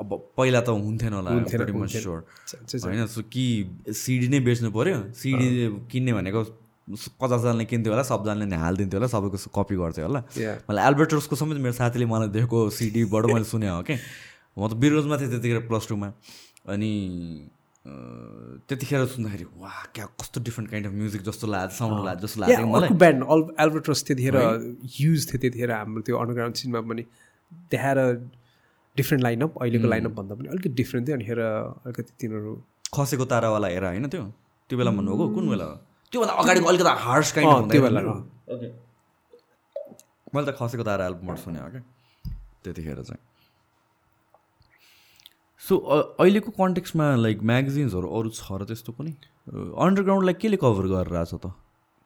[0.00, 0.08] अब
[0.40, 3.04] पहिला त हुन्थेन होला। होइन?
[3.04, 3.44] सो कि
[3.92, 5.46] सिडी नै बेच्नु पऱ्यो सिडी
[5.92, 10.20] किन्ने भनेको पचासजनाले किन्थ्यो होला सबजनाले नि हालिदिन्थ्यो होला सबैको कपी गर्थ्यो होला.
[10.68, 13.96] मलाई एल्बर्टर्सको समेत मेरो साथीले मलाई देखेको सिडीबाट मैले सुने हो कि
[14.58, 16.08] म त बिरोजमा थिएँ त्यतिखेर प्लस टूमा
[16.72, 16.90] अनि
[18.68, 22.66] त्यतिखेर सुन्दाखेरि वा क्या कस्तो डिफ्रेन्ट काइन्ड अफ म्युजिक जस्तो लाग्यो साउन्ड लाग्यो जस्तो लाग्यो
[22.68, 24.36] मलाई। ब्यान्ड अल एल्बर्टस त्यतिखेर
[25.00, 27.02] युज थियो त्यतिखेर हाम्रो त्यो अन्डरग्राउन्ड सिनमा पनि।
[27.72, 27.98] देखाएर
[28.96, 32.52] डिफ्रेन्ट लाइनअप अहिलेको लाइनअप भन्दा पनि अलिकति डिफ्रेन्ट थियो अनि हेर अलिकति तिनीहरू
[32.94, 34.24] खसेको तारावाला हेर होइन त्यो?
[34.70, 35.76] त्यो बेला भन्नुभएको कुन बेला हो?
[36.14, 38.00] त्योभन्दा अगाडिको अलिकति हार्स काइन्ड त्यो बेला,
[38.54, 38.66] ओके
[40.34, 41.82] मैले त खसेको तारा एल्बमबाट सुने हो क्या
[42.64, 43.22] त्यतिखेर चाहिँ।
[45.62, 45.76] सो
[46.20, 49.12] अहिलेको कन्टेक्समा लाइक म्यागजिन्सहरू अरू छ र त्यस्तो पनि?
[49.84, 51.46] अन्डरग्राउन्डलाई केले कभर गरेर आएको छ त?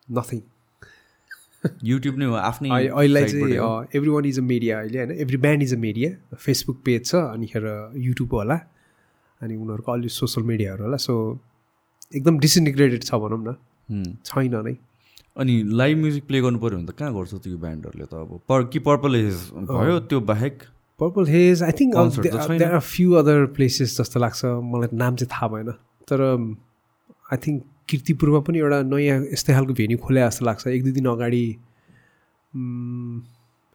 [0.09, 0.41] नथिङ
[1.85, 3.57] युट्युब नै हो आफ्नै अहिले। चाहिँ
[3.99, 5.13] every one is a media अहिले होइन?
[5.25, 7.65] Every band is a media Facebook page छ अनि खेर
[8.07, 8.59] युट्युब होला
[9.41, 11.15] अनि उनीहरूको अलि सोसियल मिडियाहरू होला सो
[12.15, 13.57] एकदम डिसइन्टिग्रेटेड छ भनौँ न।
[13.91, 14.75] छैन नै।
[15.37, 18.41] अनि लाइभ म्युजिक प्ले गर्नु पऱ्यो भने त कहाँ गर्छ त्यो ब्यान्डहरूले त अब?
[18.49, 19.37] पर कि पर्पल एज
[19.71, 20.57] भयो त्यो बाहेक?
[21.01, 21.95] Purple haze I think.
[22.59, 25.71] There are few other places जस्तो लाग्छ। मलाई नाम चाहिँ थाहा भएन।
[26.11, 26.19] तर
[27.33, 31.07] आई थिङ्क किर्तिपुरमा पनि एउटा नयाँ यस्तै खालको भेन्यू खोले जस्तो लाग्छ। एक दुई दिन
[31.15, 31.45] अगाडि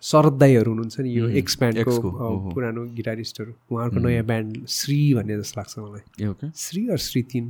[0.04, 5.38] शरद दाईहरू हुनुहुन्छ नि यो एक्स ब्यान्डको ओहो। पुरानो गिटारिस्टहरू उहाँहरूको नयाँ ब्यान्ड श्री भन्ने
[5.40, 7.46] जस्तो लाग्छ मलाई। श्री अर श्री तिन?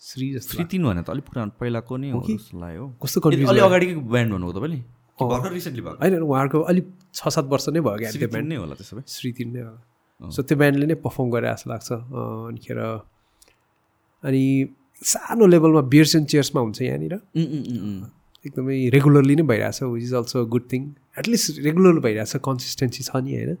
[0.00, 2.20] श्री जस्तो थ्री तिन भने त अलिक पुरानो पहिलाको नै हो?
[2.28, 4.78] जस्तो लाग्यो। कस्तो कन्फ्युज अलि अगाडिको ब्यान्ड भन्नुभयो तपाईँले।
[5.18, 8.48] भर्खर रिसेन्टली भएको होइन उहाँहरूको अलिक छ सात वर्ष नै भयो क्या श्री त्यो ब्यान्ड
[8.48, 11.70] नै होला त्यसो भए श्री तिन नै होला सो त्यो ब्यान्डले नै पर्फर्म गरे जस्तो
[11.70, 12.78] लाग्छ अँ, अनिखेर
[14.22, 14.42] अनि
[15.02, 17.14] सानो लेभलमा बियर्स एन्ड चेयर्समा हुन्छ यहाँनिर।
[18.44, 20.82] एकदमै रेगुलरली नै भइरहेछ which is also good thing
[21.20, 23.52] at least regular भइरहेछ कन्सिस्टेन्सी छ नि होइन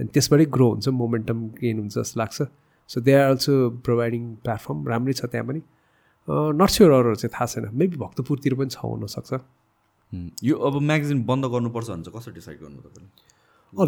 [0.00, 2.38] अनि त्यसबाटै ग्रो हुन्छ मोमेन्टम गेन हुन्छ जस्तो लाग्छ
[2.90, 3.54] so they are also
[3.86, 5.60] providing platform राम्रै छ त्यहाँ पनि
[6.60, 7.70] नट स्योर अरूहरू चाहिँ थाहा छैन.
[7.80, 12.58] मेबी भक्तपुरतिर पनि छ हुनसक्छ उम्, यो अब म्यागजिन बन्द गर्नुपर्छ भने चाहिँ कसरी डिसाइड
[12.60, 13.08] गर्नु तपाईँले?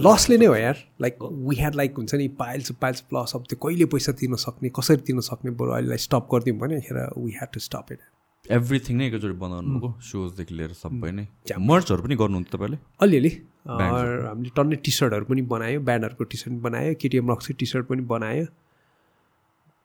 [0.06, 3.58] लसले नै हो यार। लाइक वी ह्याड लाइक हुन्छ नि पाइल्स पाइल्स प्लस अब त्यो
[3.66, 7.50] कहिले पैसा तिर्न सक्ने कसरी तिर्न सक्ने बरु अहिलेलाई स्टप गरिदिउँ भने खेर we had
[7.54, 8.00] to stop it
[8.44, 11.26] everything नै एकैचोटि बनाउनुभयो सोजदेखि लिएर सबै नै।
[11.70, 12.78] मर्चहरू पनि गर्नुहुन्थ्यो तपाईँले?
[13.02, 13.30] अलिअलि।
[13.66, 18.02] हामीले टन्नै टी सर्टहरू पनि बनायो ब्यान्डहरूको टी सर्ट बनायो केटिएम रक्सी टी सर्ट पनि
[18.14, 18.46] बनायो।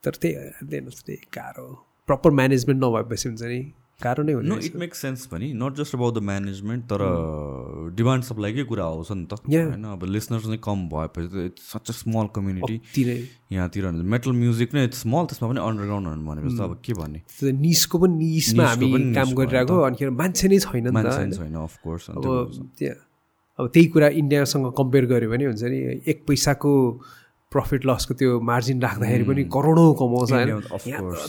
[0.03, 1.67] तर त्यही गाह्रो
[2.07, 3.59] प्रपर म्यानेजमेन्ट नभएपछि हुन्छ नि
[4.03, 7.01] गाह्रो नै नो हुने इट मेक्स सेन्स पनि। Not just about the management तर
[7.97, 9.33] डिमान्ड सप्लाईकै कुरा आउँछ नि त.
[9.49, 12.77] होइन अब लिसनर्स नै कम भएपछि त it's such a small community
[13.51, 17.19] यहाँतिर मेटल म्युजिक नै इट्स स्मल त्यसमा पनि अन्डरग्राउन्ड भनेपछि त अब के भन्ने?
[17.65, 21.31] निसको पनि निसमा हामी पनि काम गरिरहेको अनिखेर मान्छे नै छैन मान्छे?
[21.37, 22.23] छैन अफकोर्स अब
[22.77, 22.97] त्यहाँ
[23.59, 26.71] अब त्यही कुरा इन्डियासँग कम्पेयर गऱ्यो भने हुन्छ नि एक पैसाको
[27.57, 30.31] प्रफिट लसको त्यो मार्जिन राख्दाखेरि पनि करोडौँ कमाउँछ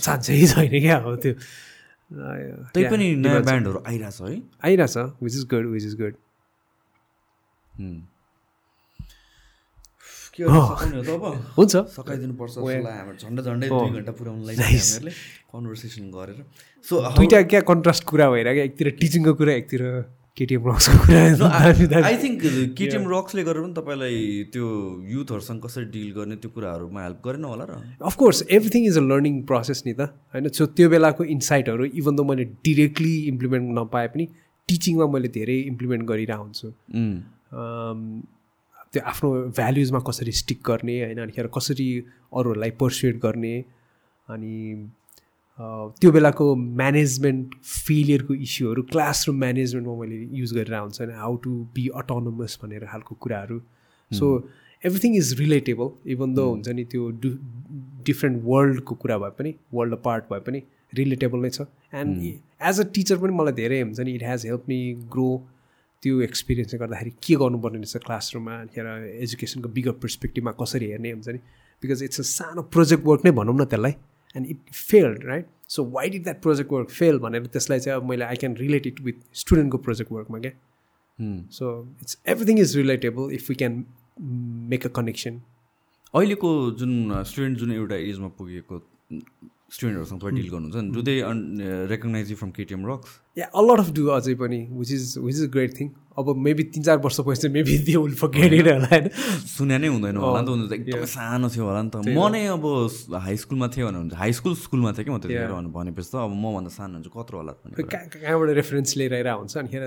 [0.04, 1.34] चान्सै छैन क्या अब त्यो।
[2.08, 6.14] त्यही पनि नयाँ। ब्यान्डहरू आइरहेछ है। आइरहेछ which is good which is good
[7.72, 7.96] हुँ।
[10.34, 11.24] के गर्नु सकाउने हो त अब?
[11.58, 12.54] हुन्छ। सकाइदिनु पर्छ
[13.22, 14.56] झन्डै झन्डै oh, दुई घन्टा पुऱ्याउनुलाई
[15.52, 16.38] कन्भर्सेसन गरेर।
[16.86, 19.82] सो दुइटा क्या कन्ट्रास्ट कुरा भएर क्या एकतिर टिचिङको कुरा एकतिर
[20.38, 21.20] केटिएम रक्सको कुरा
[22.06, 22.42] आई थिङ्क
[22.78, 24.16] केटिएम रक्सले गरेर पनि तपाईँलाई
[24.54, 24.66] त्यो
[25.12, 27.78] युथहरूसँग कसरी डिल गर्ने त्यो कुराहरूमा हेल्प गरेन होला र?
[28.02, 30.48] Of course everything is a learning process नि त होइन?
[30.48, 34.28] सो त्यो बेलाको इन्साइटहरू इभन त मैले डिरेक्टली इम्प्लिमेन्ट नपाए पनि
[34.68, 36.68] टिचिङमा मैले धेरै इम्प्लिमेन्ट गरिरहेको हुन्छु।
[37.52, 37.98] अम,
[38.92, 41.18] त्यो आफ्नो भ्याल्युजमा कसरी स्टिक गर्ने होइन?
[41.18, 41.88] अनिखेर कसरी
[42.32, 43.54] अरूहरूलाई पर्सुएट गर्ने
[44.28, 44.54] अनि
[45.58, 51.86] त्यो बेलाको म्यानेजमेन्ट फेलियरको इस्युहरू क्लासरुम म्यानेजमेन्टमा मैले युज गरेर हुन्छ होइन हाउ टु बी
[52.00, 53.60] अटोनोमस भनेर खालको कुराहरू।
[54.10, 54.26] So
[54.82, 57.30] everything is relatable even though हुन्छ नि त्यो डु
[58.06, 60.62] डिफ्रेन्ट वर्ल्डको कुरा भए पनि वर्ल्ड पार्ट भए पनि
[60.94, 62.22] रिलेटेबल नै छ। एन्ड
[62.70, 64.78] एज अ टिचर पनि मलाई धेरै हुन्छ नि it has help me
[65.14, 65.30] grow
[66.02, 68.86] त्यो एक्सपिरियन्सले गर्दाखेरि के गर्नुपर्ने रहेछ क्लासरुममा अनिखेर
[69.26, 71.40] एजुकेसनको बिगर पर्सपेक्टिभमा कसरी हेर्ने हुन्छ नि
[71.82, 73.94] बिकज इट्स अ सानो प्रोजेक्ट वर्क नै भनौँ न त्यसलाई।
[74.36, 78.08] And it failed right so why did that project work fail भनेर त्यसलाई चाहिँ अब
[78.08, 80.52] मैले I can relate it with स्टुडेन्टको project वर्कमा क्या।
[81.50, 81.70] So
[82.02, 83.84] it's everything is relatable if you can
[84.70, 85.40] make a connection
[86.14, 88.82] अहिलेको जुन स्टुडेन्ट जुन एउटा एजमा पुगेको
[89.68, 91.14] स्टुडेन्टहरूसँग तपाईँ डिल गर्नुहुन्छ do they
[91.92, 93.08] recognise you from KTM rocks
[93.38, 95.88] yeah a lot of do अझै पनि which is which is great thing
[96.18, 99.08] अब मेबी तिन चार वर्ष पछि मेबी त्यो विल फर्केट होला होइन।
[99.46, 101.12] सुने नै हुँदैन होला नि त उनीहरू त एकदमै yeah.
[101.12, 102.64] सानो थियो होला नि त। म नै अब
[103.22, 105.52] हाई स्कुलमा थियो भने हुन्छ। हाई स्कुल स्कुलमा थियो कि म त्यतिखेर.
[105.52, 107.52] भने- भनेपछि त अब मभन्दा सानो हुन्छ कत्रो होला
[108.18, 109.82] कहाँबाट रेफरेन्स लिएर आइरहेको हुन्छ अनिखेर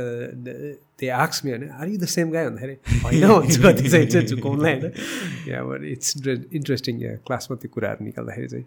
[1.02, 4.28] त्यो आक्स मी होइन are you the same guy भन्दाखेरि होइन भन्छु कति चाहिँ चाहिँ
[4.30, 6.10] झुकाउँला होइन। इट्स
[6.54, 6.96] इन्ट्रेस्टिङ
[7.28, 8.66] क्लासमा त्यो कुराहरू निकाल्दाखेरि चाहिँ।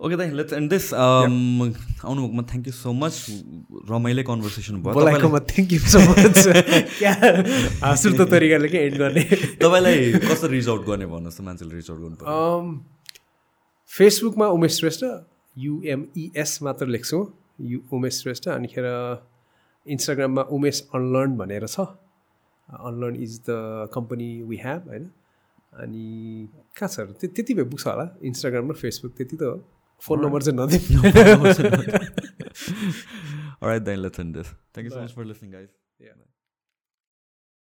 [0.00, 3.26] ओके दाइ लेट्स एन्ड दिस आउनुभएकोमा थ्याङ्क यू सो मच
[3.90, 6.40] रमाइलो कन्भर्सेसन भयो बोलाएकोमा थ्याङ्क यू सो मच
[6.98, 7.12] क्या
[7.82, 9.22] हाँसुर्दो तरिकाले के एन्ड गर्ने
[9.56, 12.74] तपाईँलाई कसरी रिच आउट गर्ने भन्नुहोस् त मान्छेले रिच आउट गर्नु
[13.90, 15.04] फेसबुकमा उमेश श्रेष्ठ
[15.56, 17.20] युएमइएस मात्र लेख्छु
[17.64, 18.88] यु उमेश श्रेष्ठ अनिखेर
[19.86, 21.86] इन्स्टाग्राममा उमेश अनलर्न भनेर छ
[22.68, 25.08] unlearn is the company we have होइन
[25.78, 26.04] अनि
[26.76, 29.56] कहाँ छ त्यो त्यति भए पुग्छ होला इन्स्टाग्राम र फेसबुक त्यति त हो
[30.00, 30.58] Phone numbers right.
[30.58, 30.82] and nothing.
[33.62, 34.52] All right, then let's end this.
[34.74, 35.68] Thank you so much for listening, guys.
[35.98, 36.10] Yeah.